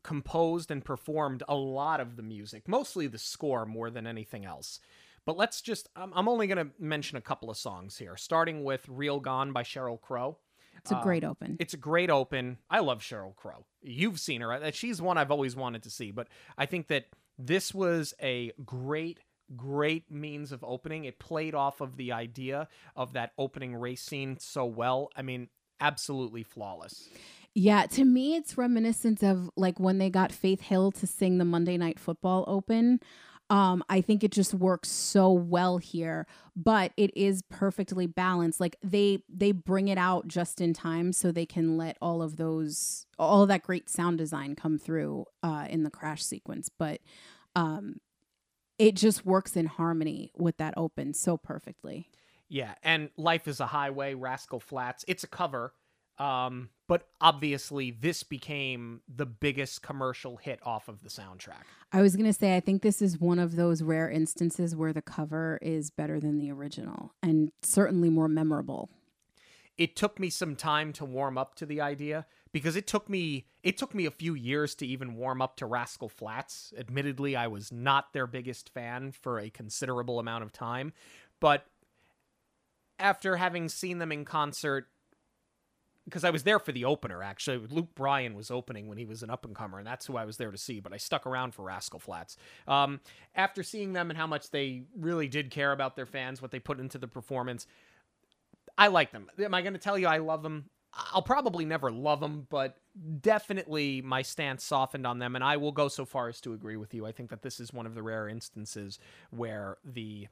[0.08, 4.80] composed and performed a lot of the music, mostly the score more than anything else.
[5.26, 8.64] But let's just, I'm, I'm only going to mention a couple of songs here, starting
[8.64, 10.38] with Real Gone by Sheryl Crow.
[10.78, 11.58] It's a um, great open.
[11.60, 12.56] It's a great open.
[12.70, 13.66] I love Sheryl Crow.
[13.82, 14.50] You've seen her.
[14.50, 17.08] Uh, she's one I've always wanted to see, but I think that
[17.38, 19.20] this was a great
[19.56, 21.04] great means of opening.
[21.04, 25.10] It played off of the idea of that opening race scene so well.
[25.16, 25.48] I mean,
[25.80, 27.08] absolutely flawless.
[27.58, 31.44] Yeah, to me, it's reminiscent of like when they got Faith Hill to sing the
[31.44, 33.00] Monday Night Football Open.
[33.50, 38.60] Um, I think it just works so well here, but it is perfectly balanced.
[38.60, 42.36] Like they they bring it out just in time so they can let all of
[42.36, 46.68] those all of that great sound design come through uh, in the crash sequence.
[46.68, 47.00] But
[47.56, 47.96] um,
[48.78, 52.08] it just works in harmony with that open so perfectly.
[52.48, 55.04] Yeah, and Life is a Highway, Rascal Flatts.
[55.08, 55.72] it's a cover.
[56.18, 61.62] Um, but obviously this became the biggest commercial hit off of the soundtrack.
[61.92, 64.92] I was going to say I think this is one of those rare instances where
[64.92, 68.90] the cover is better than the original and certainly more memorable.
[69.76, 73.46] It took me some time to warm up to the idea because it took me
[73.62, 76.72] it took me a few years to even warm up to Rascal Flatts.
[76.76, 80.92] Admittedly, I was not their biggest fan for a considerable amount of time,
[81.38, 81.66] but
[82.98, 84.88] after having seen them in concert
[86.08, 87.66] because I was there for the opener actually.
[87.70, 90.24] Luke Bryan was opening when he was an up and comer, and that's who I
[90.24, 90.80] was there to see.
[90.80, 92.36] But I stuck around for Rascal Flatts.
[92.66, 93.00] Um,
[93.34, 96.58] after seeing them and how much they really did care about their fans, what they
[96.58, 97.66] put into the performance,
[98.76, 99.28] I like them.
[99.38, 100.70] Am I going to tell you I love them?
[101.12, 102.76] I'll probably never love them, but
[103.20, 106.76] definitely my stance softened on them, and I will go so far as to agree
[106.76, 107.04] with you.
[107.04, 108.98] I think that this is one of the rare instances
[109.30, 110.28] where the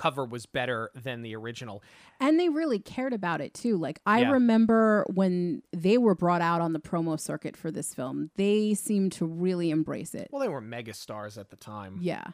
[0.00, 1.82] cover was better than the original.
[2.20, 3.76] And they really cared about it too.
[3.76, 4.30] Like I yeah.
[4.30, 9.12] remember when they were brought out on the promo circuit for this film, they seemed
[9.12, 10.28] to really embrace it.
[10.32, 11.98] Well, they were mega stars at the time.
[12.00, 12.24] Yeah.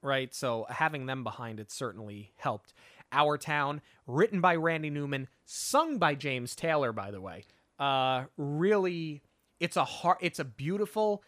[0.00, 0.32] Right?
[0.32, 2.72] So having them behind it certainly helped.
[3.10, 7.46] Our Town, written by Randy Newman, sung by James Taylor, by the way.
[7.80, 9.22] Uh, really,
[9.58, 11.24] it's a heart, it's a beautiful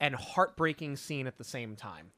[0.00, 2.10] and heartbreaking scene at the same time.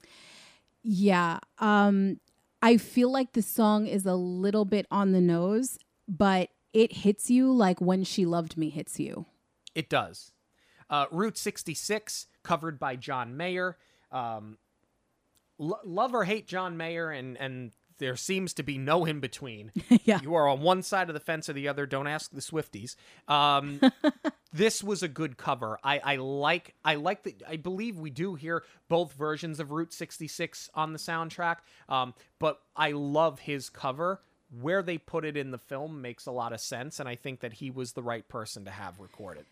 [0.83, 1.41] Yeah.
[1.59, 2.21] Um,
[2.63, 7.29] I feel like the song is a little bit on the nose, but it hits
[7.29, 9.27] you like when she loved me hits you.
[9.75, 10.33] It does.
[10.89, 13.77] Uh, Route 66, covered by John Mayer.
[14.11, 14.59] Um,
[15.59, 17.73] lo- love or hate John Mayer, and and
[18.03, 19.71] there seems to be no in between.
[20.05, 20.19] yeah.
[20.21, 21.87] You are on one side of the fence or the other.
[21.87, 22.97] Don't ask the Swifties.
[23.29, 23.81] Um,
[24.53, 25.79] this was a good cover.
[25.85, 29.93] I, I like I like the I believe we do hear both versions of Route
[29.93, 31.59] 66 on the soundtrack.
[31.89, 34.21] Um, but I love his cover.
[34.61, 37.41] Where they put it in the film makes a lot of sense, and I think
[37.41, 39.47] that he was the right person to have recorded.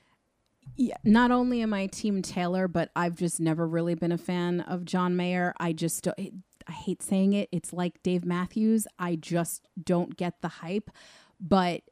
[0.77, 4.61] Yeah, not only am I Team Taylor, but I've just never really been a fan
[4.61, 5.55] of John Mayer.
[5.59, 6.07] I just
[6.71, 7.49] I hate saying it.
[7.51, 8.87] It's like Dave Matthews.
[8.99, 10.89] I just don't get the hype,
[11.41, 11.83] but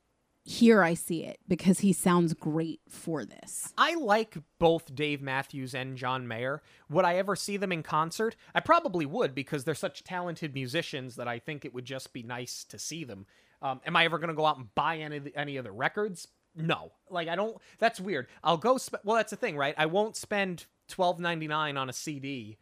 [0.44, 3.74] here I see it because he sounds great for this.
[3.76, 6.62] I like both Dave Matthews and John Mayer.
[6.88, 8.36] Would I ever see them in concert?
[8.54, 12.22] I probably would because they're such talented musicians that I think it would just be
[12.22, 13.26] nice to see them.
[13.60, 16.28] Um, am I ever going to go out and buy any any of the records?
[16.54, 16.92] No.
[17.10, 17.58] Like I don't.
[17.78, 18.28] That's weird.
[18.44, 18.78] I'll go.
[19.04, 19.74] Well, that's the thing, right?
[19.76, 22.58] I won't spend twelve ninety nine on a CD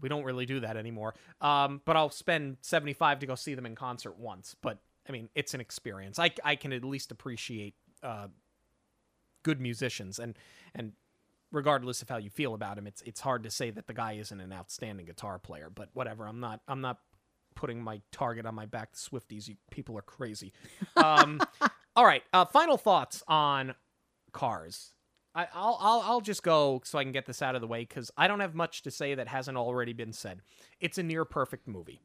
[0.00, 1.14] we don't really do that anymore.
[1.40, 4.54] Um, but I'll spend 75 to go see them in concert once.
[4.60, 6.18] But I mean, it's an experience.
[6.18, 8.28] I, I can at least appreciate uh,
[9.42, 10.36] good musicians and
[10.74, 10.92] and
[11.52, 14.12] regardless of how you feel about him, it's it's hard to say that the guy
[14.12, 15.70] isn't an outstanding guitar player.
[15.74, 16.98] But whatever, I'm not I'm not
[17.54, 18.92] putting my target on my back.
[18.92, 20.52] The Swifties, you people are crazy.
[20.96, 21.40] Um,
[21.96, 23.74] all right, uh, final thoughts on
[24.32, 24.92] Cars.
[25.34, 27.80] I, I'll I'll I'll just go so I can get this out of the way
[27.80, 30.40] because I don't have much to say that hasn't already been said.
[30.80, 32.00] It's a near perfect movie.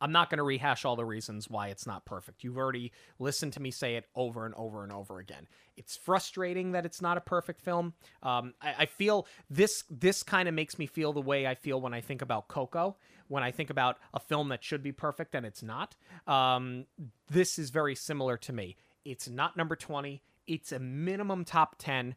[0.00, 2.42] I'm not going to rehash all the reasons why it's not perfect.
[2.42, 5.46] You've already listened to me say it over and over and over again.
[5.76, 7.92] It's frustrating that it's not a perfect film.
[8.22, 11.80] Um, I, I feel this this kind of makes me feel the way I feel
[11.80, 12.96] when I think about Coco.
[13.28, 15.96] When I think about a film that should be perfect and it's not.
[16.26, 16.86] Um,
[17.28, 18.76] this is very similar to me.
[19.04, 20.22] It's not number 20.
[20.50, 22.16] It's a minimum top 10.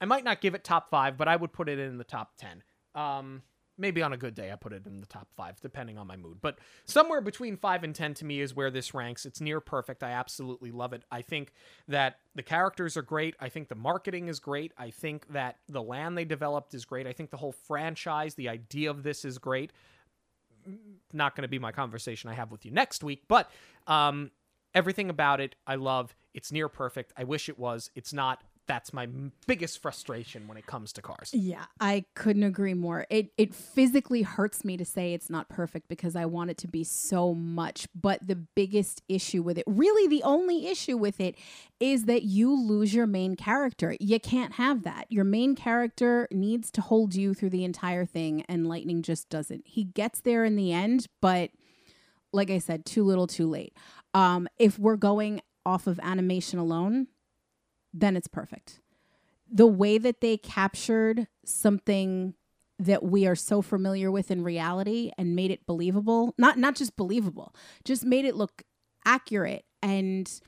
[0.00, 2.38] I might not give it top five, but I would put it in the top
[2.38, 2.62] 10.
[2.94, 3.42] Um,
[3.76, 6.16] maybe on a good day, I put it in the top five, depending on my
[6.16, 6.38] mood.
[6.40, 9.26] But somewhere between five and 10 to me is where this ranks.
[9.26, 10.02] It's near perfect.
[10.02, 11.02] I absolutely love it.
[11.10, 11.52] I think
[11.86, 13.36] that the characters are great.
[13.40, 14.72] I think the marketing is great.
[14.78, 17.06] I think that the land they developed is great.
[17.06, 19.70] I think the whole franchise, the idea of this is great.
[21.12, 23.50] Not going to be my conversation I have with you next week, but
[23.86, 24.30] um,
[24.74, 26.14] everything about it, I love.
[26.36, 27.14] It's near perfect.
[27.16, 27.90] I wish it was.
[27.96, 28.44] It's not.
[28.66, 29.06] That's my
[29.46, 31.30] biggest frustration when it comes to cars.
[31.32, 33.06] Yeah, I couldn't agree more.
[33.08, 36.68] It it physically hurts me to say it's not perfect because I want it to
[36.68, 41.36] be so much, but the biggest issue with it, really the only issue with it
[41.80, 43.96] is that you lose your main character.
[43.98, 45.06] You can't have that.
[45.08, 49.62] Your main character needs to hold you through the entire thing and Lightning just doesn't.
[49.64, 51.50] He gets there in the end, but
[52.32, 53.74] like I said, too little, too late.
[54.12, 57.08] Um, if we're going off of animation alone,
[57.92, 58.80] then it's perfect.
[59.50, 62.34] The way that they captured something
[62.78, 66.96] that we are so familiar with in reality and made it believable, not not just
[66.96, 68.62] believable, just made it look
[69.04, 70.40] accurate and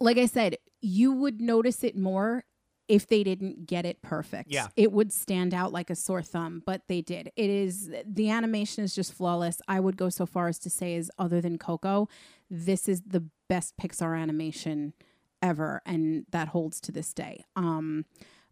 [0.00, 2.44] like I said, you would notice it more
[2.88, 4.50] if they didn't get it perfect.
[4.50, 4.66] Yeah.
[4.76, 7.30] It would stand out like a sore thumb, but they did.
[7.36, 9.62] It is the animation is just flawless.
[9.68, 12.08] I would go so far as to say is other than Coco,
[12.50, 14.94] this is the best Pixar animation
[15.42, 17.44] ever and that holds to this day.
[17.54, 18.06] Um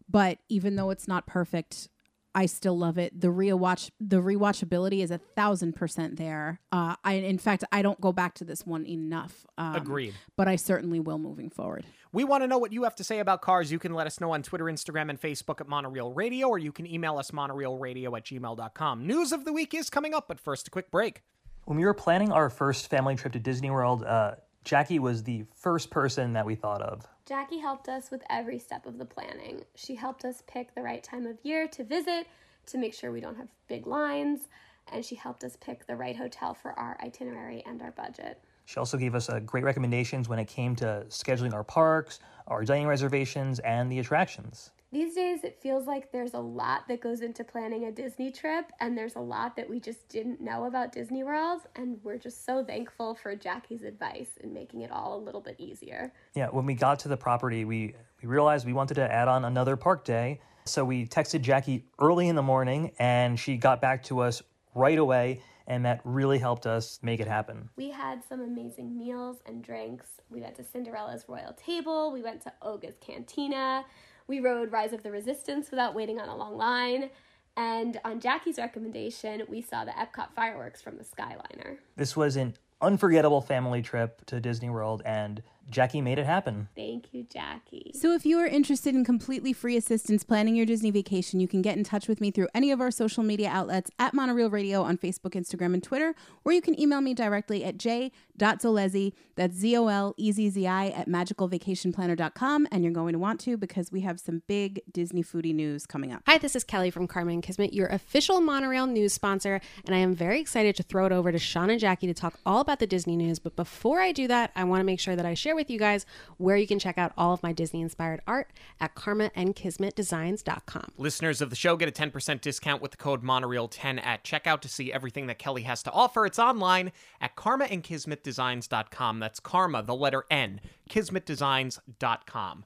[0.07, 1.87] but even though it's not perfect,
[2.35, 3.19] I still love it.
[3.19, 6.59] The rewatch the rewatchability is a thousand percent there.
[6.71, 9.45] Uh I in fact I don't go back to this one enough.
[9.57, 10.13] Um, Agreed.
[10.35, 11.85] But I certainly will moving forward.
[12.13, 13.71] We want to know what you have to say about cars.
[13.71, 16.73] You can let us know on Twitter, Instagram, and Facebook at Monoreel Radio, or you
[16.73, 19.07] can email us monoreelradio at gmail.com.
[19.07, 21.21] News of the week is coming up, but first, a quick break.
[21.65, 25.45] When we were planning our first family trip to Disney World, uh, Jackie was the
[25.55, 27.07] first person that we thought of.
[27.25, 29.63] Jackie helped us with every step of the planning.
[29.75, 32.27] She helped us pick the right time of year to visit
[32.67, 34.47] to make sure we don't have big lines,
[34.91, 38.43] and she helped us pick the right hotel for our itinerary and our budget.
[38.65, 42.63] She also gave us uh, great recommendations when it came to scheduling our parks, our
[42.63, 44.71] dining reservations, and the attractions.
[44.93, 48.73] These days, it feels like there's a lot that goes into planning a Disney trip,
[48.81, 52.45] and there's a lot that we just didn't know about Disney World, and we're just
[52.45, 56.11] so thankful for Jackie's advice in making it all a little bit easier.
[56.35, 59.45] Yeah, when we got to the property, we, we realized we wanted to add on
[59.45, 60.41] another park day.
[60.65, 64.43] So we texted Jackie early in the morning, and she got back to us
[64.75, 67.69] right away, and that really helped us make it happen.
[67.77, 70.07] We had some amazing meals and drinks.
[70.29, 73.85] We went to Cinderella's Royal Table, we went to Oga's Cantina,
[74.31, 77.09] we rode Rise of the Resistance without waiting on a long line.
[77.57, 81.77] And on Jackie's recommendation, we saw the Epcot fireworks from the Skyliner.
[81.97, 86.67] This was an unforgettable family trip to Disney World, and Jackie made it happen.
[86.75, 87.91] Thank you, Jackie.
[87.95, 91.61] So, if you are interested in completely free assistance planning your Disney vacation, you can
[91.61, 94.83] get in touch with me through any of our social media outlets at Monoreel Radio
[94.83, 99.77] on Facebook, Instagram, and Twitter, or you can email me directly at j.zolezzi, that's Z
[99.77, 102.67] O L E Z Z I, at magicalvacationplanner.com.
[102.71, 106.11] And you're going to want to because we have some big Disney foodie news coming
[106.11, 106.23] up.
[106.27, 109.99] Hi, this is Kelly from Karma and Kismet, your official Monoreel news sponsor, and I
[109.99, 112.79] am very excited to throw it over to Sean and Jackie to talk all about
[112.79, 113.39] the Disney news.
[113.39, 115.79] But before I do that, I want to make sure that I share with you
[115.79, 116.05] guys
[116.37, 120.91] where you can check out all of my Disney inspired art at karmaandkismetdesigns.com.
[120.97, 124.69] Listeners of the show get a 10% discount with the code Monoreel10 at checkout to
[124.69, 126.25] see everything that Kelly has to offer.
[126.25, 129.19] It's online at karmaandkismetdesigns.com.
[129.19, 132.65] That's karma, the letter N, kismetdesigns.com.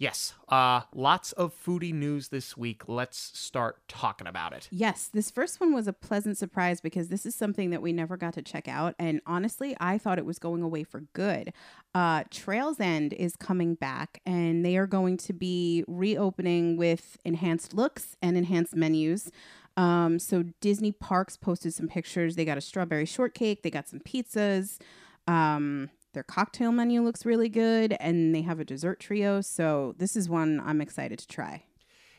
[0.00, 2.88] Yes, uh, lots of foodie news this week.
[2.88, 4.66] Let's start talking about it.
[4.70, 8.16] Yes, this first one was a pleasant surprise because this is something that we never
[8.16, 8.94] got to check out.
[8.98, 11.52] And honestly, I thought it was going away for good.
[11.94, 17.74] Uh, Trails End is coming back and they are going to be reopening with enhanced
[17.74, 19.30] looks and enhanced menus.
[19.76, 22.36] Um, so Disney Parks posted some pictures.
[22.36, 24.78] They got a strawberry shortcake, they got some pizzas.
[25.28, 29.40] Um, their cocktail menu looks really good, and they have a dessert trio.
[29.40, 31.64] So this is one I'm excited to try.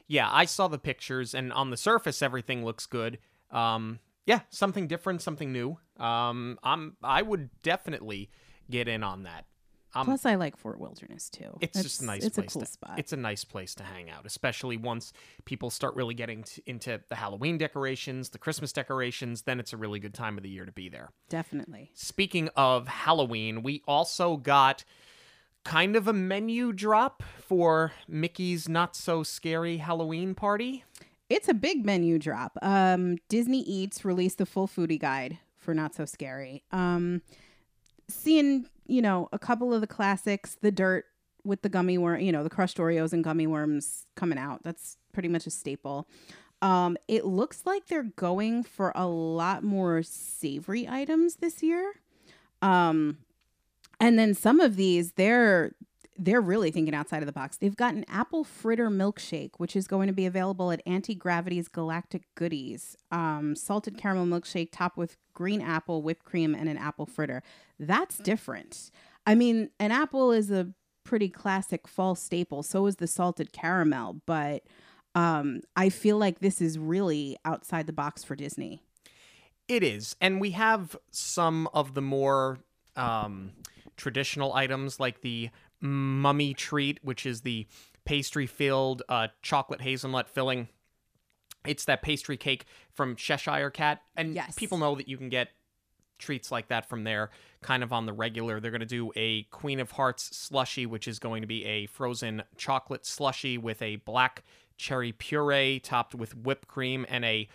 [0.08, 3.20] Yeah, I saw the pictures, and on the surface, everything looks good.
[3.50, 5.78] Um, yeah, something different, something new.
[5.98, 8.30] Um, I'm I would definitely
[8.70, 9.46] get in on that.
[9.94, 11.58] Um, Plus, I like Fort Wilderness too.
[11.60, 12.94] it's just a nice It's a place cool to, spot.
[12.98, 15.12] It's a nice place to hang out, especially once
[15.46, 19.42] people start really getting into the Halloween decorations, the Christmas decorations.
[19.42, 21.10] Then it's a really good time of the year to be there.
[21.30, 21.92] Definitely.
[21.94, 24.86] Speaking of Halloween, we also got
[25.64, 30.84] kind of a menu drop for Mickey's Not So Scary Halloween Party.
[31.30, 32.58] It's a big menu drop.
[32.62, 36.64] Um, Disney Eats released the full foodie guide for Not So Scary.
[36.72, 37.22] Um,
[38.14, 41.06] seeing, you know, a couple of the classics, the dirt
[41.44, 44.64] with the gummy worm, you know, the crushed Oreos and gummy worms coming out.
[44.64, 46.08] That's pretty much a staple.
[46.62, 51.94] Um, it looks like they're going for a lot more savory items this year.
[52.62, 53.18] Um,
[54.00, 55.74] and then some of these, they're
[56.24, 57.58] they're really thinking outside of the box.
[57.58, 61.68] They've got an apple fritter milkshake, which is going to be available at Auntie Gravity's
[61.68, 62.96] Galactic Goodies.
[63.12, 67.42] Um, salted caramel milkshake topped with green apple, whipped cream, and an apple fritter.
[67.80, 68.92] That's different.
[69.26, 70.68] I mean, an apple is a
[71.04, 72.62] pretty classic fall staple.
[72.62, 74.62] So is the salted caramel, but
[75.16, 78.84] um, I feel like this is really outside the box for Disney.
[79.68, 82.60] It is, and we have some of the more
[82.96, 83.54] um,
[83.98, 85.50] traditional items like the
[85.82, 87.68] mummy treat, which is the
[88.06, 90.70] pastry-filled uh, chocolate hazelnut filling.
[91.66, 94.56] It's that pastry cake from Cheshire Cat, and Yes.
[94.56, 95.50] people know that you can get
[96.18, 97.30] treats like that from there
[97.62, 98.60] kind of on the regular.
[98.60, 101.88] They're going to do a Queen of Hearts slushy, which is going to be a
[101.88, 104.44] frozen chocolate slushy with a black
[104.78, 107.48] cherry puree topped with whipped cream and a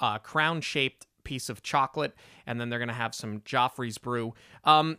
[0.00, 2.14] uh, crown shaped piece of chocolate.
[2.46, 4.34] And then they're going to have some Joffrey's brew.
[4.64, 4.98] Um,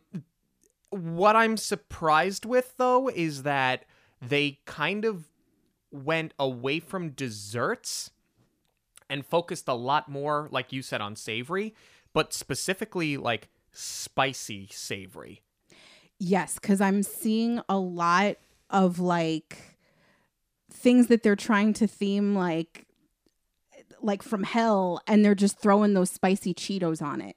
[0.91, 3.85] what I'm surprised with, though, is that
[4.22, 5.26] they kind of
[5.91, 8.11] went away from desserts
[9.09, 11.73] and focused a lot more, like you said, on savory,
[12.13, 15.41] but specifically like spicy savory.
[16.19, 18.35] Yes, because I'm seeing a lot
[18.69, 19.77] of like
[20.72, 22.85] things that they're trying to theme like
[24.01, 27.35] like from hell and they're just throwing those spicy Cheetos on it.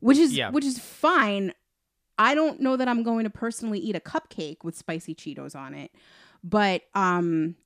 [0.00, 0.50] Which is Yeah.
[0.50, 1.52] which is fine.
[2.18, 5.74] I don't know that I'm going to personally eat a cupcake with spicy Cheetos on
[5.74, 5.90] it,
[6.42, 7.56] but um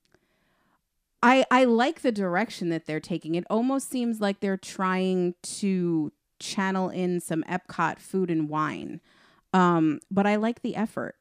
[1.23, 3.35] I I like the direction that they're taking.
[3.35, 9.01] It almost seems like they're trying to channel in some Epcot food and wine.
[9.53, 11.17] Um, but I like the effort.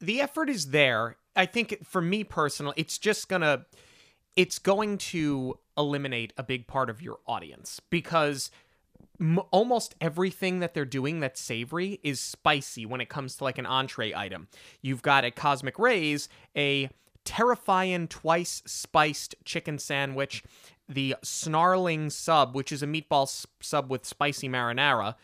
[0.00, 1.16] the effort is there.
[1.36, 3.66] I think for me personally, it's just gonna
[4.36, 8.50] it's going to eliminate a big part of your audience because
[9.20, 13.58] m- almost everything that they're doing that's savory is spicy when it comes to like
[13.58, 14.48] an entree item.
[14.82, 16.88] You've got at Cosmic Rays a
[17.24, 20.42] terrifying twice spiced chicken sandwich,
[20.88, 25.14] the snarling sub, which is a meatball s- sub with spicy marinara.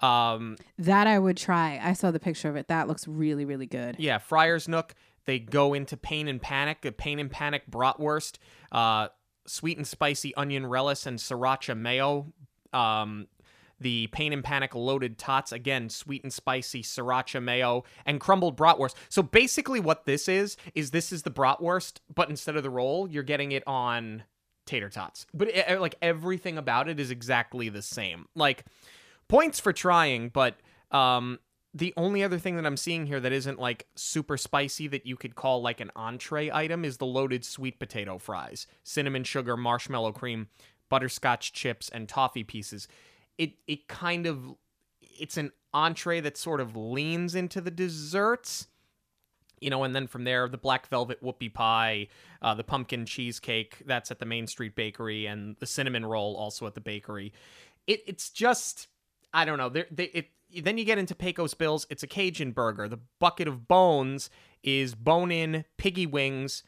[0.00, 1.80] Um, That I would try.
[1.82, 2.68] I saw the picture of it.
[2.68, 3.96] That looks really, really good.
[3.98, 4.94] Yeah, Friar's Nook.
[5.24, 8.36] They go into Pain and Panic, a Pain and Panic bratwurst,
[8.70, 9.08] uh,
[9.46, 12.32] sweet and spicy onion relish and sriracha mayo.
[12.74, 13.28] Um,
[13.80, 18.94] the Pain and Panic loaded tots, again, sweet and spicy sriracha mayo and crumbled bratwurst.
[19.08, 23.08] So basically, what this is is this is the bratwurst, but instead of the roll,
[23.08, 24.24] you're getting it on
[24.66, 25.26] tater tots.
[25.34, 28.26] But it, like everything about it is exactly the same.
[28.34, 28.64] Like
[29.28, 30.56] points for trying, but
[30.90, 31.38] um,
[31.72, 35.16] the only other thing that I'm seeing here that isn't like super spicy that you
[35.16, 40.12] could call like an entree item is the loaded sweet potato fries, cinnamon sugar, marshmallow
[40.12, 40.48] cream,
[40.88, 42.86] butterscotch chips, and toffee pieces.
[43.38, 44.54] It it kind of
[45.00, 48.68] it's an entree that sort of leans into the desserts.
[49.60, 52.08] You know, and then from there, the black velvet whoopie pie,
[52.42, 56.66] uh, the pumpkin cheesecake that's at the Main Street Bakery, and the cinnamon roll also
[56.66, 57.32] at the bakery.
[57.86, 58.88] It, it's just
[59.32, 59.68] I don't know.
[59.68, 60.26] They, it,
[60.62, 61.86] then you get into Pecos Bills.
[61.90, 62.88] It's a Cajun burger.
[62.88, 64.30] The bucket of bones
[64.62, 66.62] is bone-in piggy wings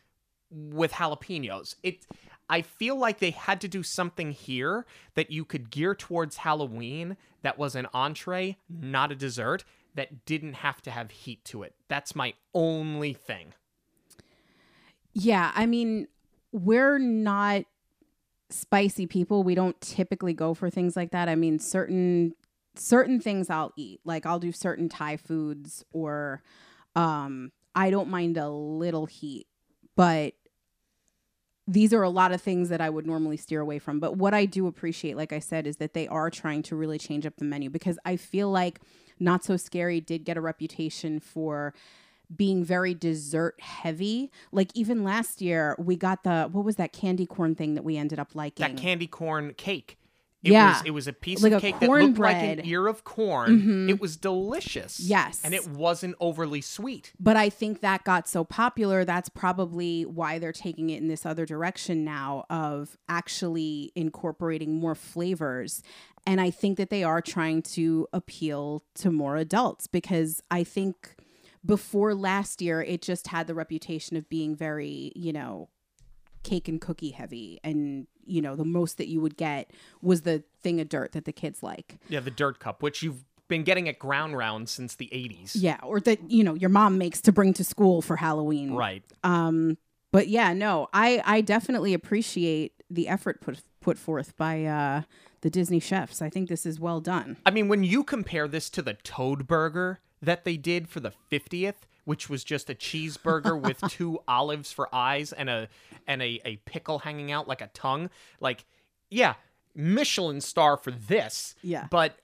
[0.51, 1.74] with jalapenos.
[1.82, 2.06] It.
[2.48, 7.16] I feel like they had to do something here that you could gear towards Halloween
[7.43, 9.64] that was an entree, not a dessert,
[9.94, 11.74] that didn't have to have heat to it.
[11.89, 13.55] That's my only thing.
[15.12, 16.09] Yeah, I mean,
[16.52, 17.64] we're not
[18.51, 19.43] spicy people.
[19.43, 21.28] We don't typically go for things like that.
[21.28, 22.35] I mean, certain
[22.77, 24.01] certain things I'll eat.
[24.05, 26.43] Like I'll do certain Thai foods or
[26.94, 29.47] um I don't mind a little heat,
[29.97, 30.35] but
[31.68, 33.98] these are a lot of things that I would normally steer away from.
[33.98, 36.98] But what I do appreciate, like I said, is that they are trying to really
[36.98, 38.80] change up the menu because I feel like
[39.18, 41.74] Not So Scary did get a reputation for
[42.34, 44.30] being very dessert heavy.
[44.52, 47.97] Like even last year, we got the what was that candy corn thing that we
[47.97, 48.66] ended up liking?
[48.66, 49.98] That candy corn cake.
[50.47, 50.73] It Yeah.
[50.78, 52.59] was it was a piece Like of cake that looked like an.
[52.59, 52.68] Mm-hmm.
[52.68, 53.89] ear of corn.
[53.90, 55.01] It was delicious.
[55.01, 55.40] Yes.
[55.44, 57.12] And it wasn't overly sweet.
[57.20, 61.27] But I think that got so popular, that's probably why they're taking it in this
[61.27, 65.82] other direction now of actually incorporating more flavors.
[66.27, 71.14] And I think that they are trying to appeal to more adults because I think
[71.64, 75.68] before last year, it just had the reputation of being very, you know,
[76.47, 77.60] cake and cookie heavy.
[77.62, 79.70] And, you know, the most that you would get
[80.01, 81.98] was the thing of dirt that the kids like.
[82.09, 85.52] Yeah, the dirt cup, which you've been getting at ground round since the 80s.
[85.55, 85.78] Yeah.
[85.82, 88.73] Or that, you know, your mom makes to bring to school for Halloween.
[88.73, 89.02] Right.
[89.23, 89.77] Um,
[90.12, 95.02] but yeah, no, I I definitely appreciate the effort put put forth by uh,
[95.43, 96.23] the Disney chefs.
[96.23, 97.36] I think this is well done.
[97.44, 101.12] I mean, when you compare this to the Toad Burger that they did for the
[101.31, 105.69] 50th, which was just a cheeseburger with two olives for eyes and a
[106.07, 108.09] and a, a pickle hanging out like a tongue,
[108.41, 108.65] like
[109.11, 109.35] yeah,
[109.74, 111.55] Michelin star for this.
[111.62, 111.87] Yeah.
[111.91, 112.19] But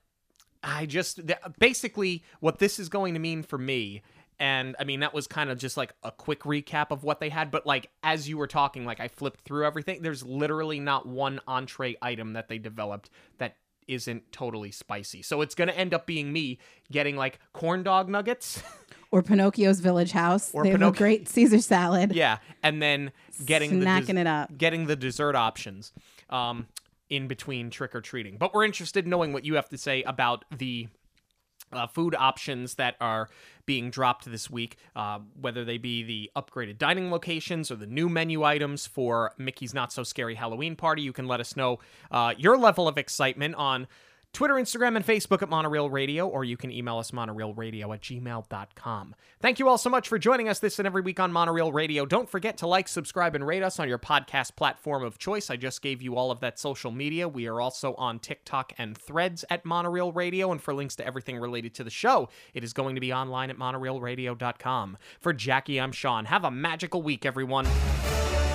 [0.65, 4.03] I just th- basically what this is going to mean for me
[4.39, 7.29] and I mean that was kind of just like a quick recap of what they
[7.29, 11.07] had but like as you were talking like I flipped through everything there's literally not
[11.07, 13.57] one entree item that they developed that
[13.89, 15.23] isn't totally spicy.
[15.23, 16.59] So it's going to end up being me
[16.91, 18.63] getting like corn dog nuggets.
[19.13, 20.51] Or Pinocchio's Village Haus.
[20.53, 22.13] Or they have a great Caesar salad.
[22.13, 23.13] yeah, and then
[23.45, 24.57] getting the Snacking it up.
[24.57, 25.93] getting the dessert options
[26.31, 26.67] um,
[27.11, 28.39] in between trick or treating.
[28.39, 30.89] But we're interested in knowing what you have to say about the
[31.73, 33.29] uh, food options that are
[33.67, 38.09] being dropped this week, uh, whether they be the upgraded dining locations or the new
[38.09, 41.03] menu items for Mickey's Not So Scary Halloween Party.
[41.03, 41.79] You can let us know
[42.11, 43.87] uh, your level of excitement on
[44.33, 49.15] Twitter, Instagram, and Facebook at Monoreel Radio, or you can email us monoreelradio at gmail.com.
[49.41, 52.07] Thank you all so much for joining us this and every week on Monoreel Radio.
[52.07, 55.51] Don't forget to like, subscribe, and rate us on your podcast platform of choice.
[55.51, 57.29] I just gave you all of that social media.
[57.29, 61.39] We are also on TikTok and threads at Monoreel Radio, and for links to everything
[61.39, 64.97] related to the show, it is going to be online at monoreelradio.com.
[65.21, 66.25] For Jackie, I'm Sean.
[66.25, 67.67] Have a magical week, everyone.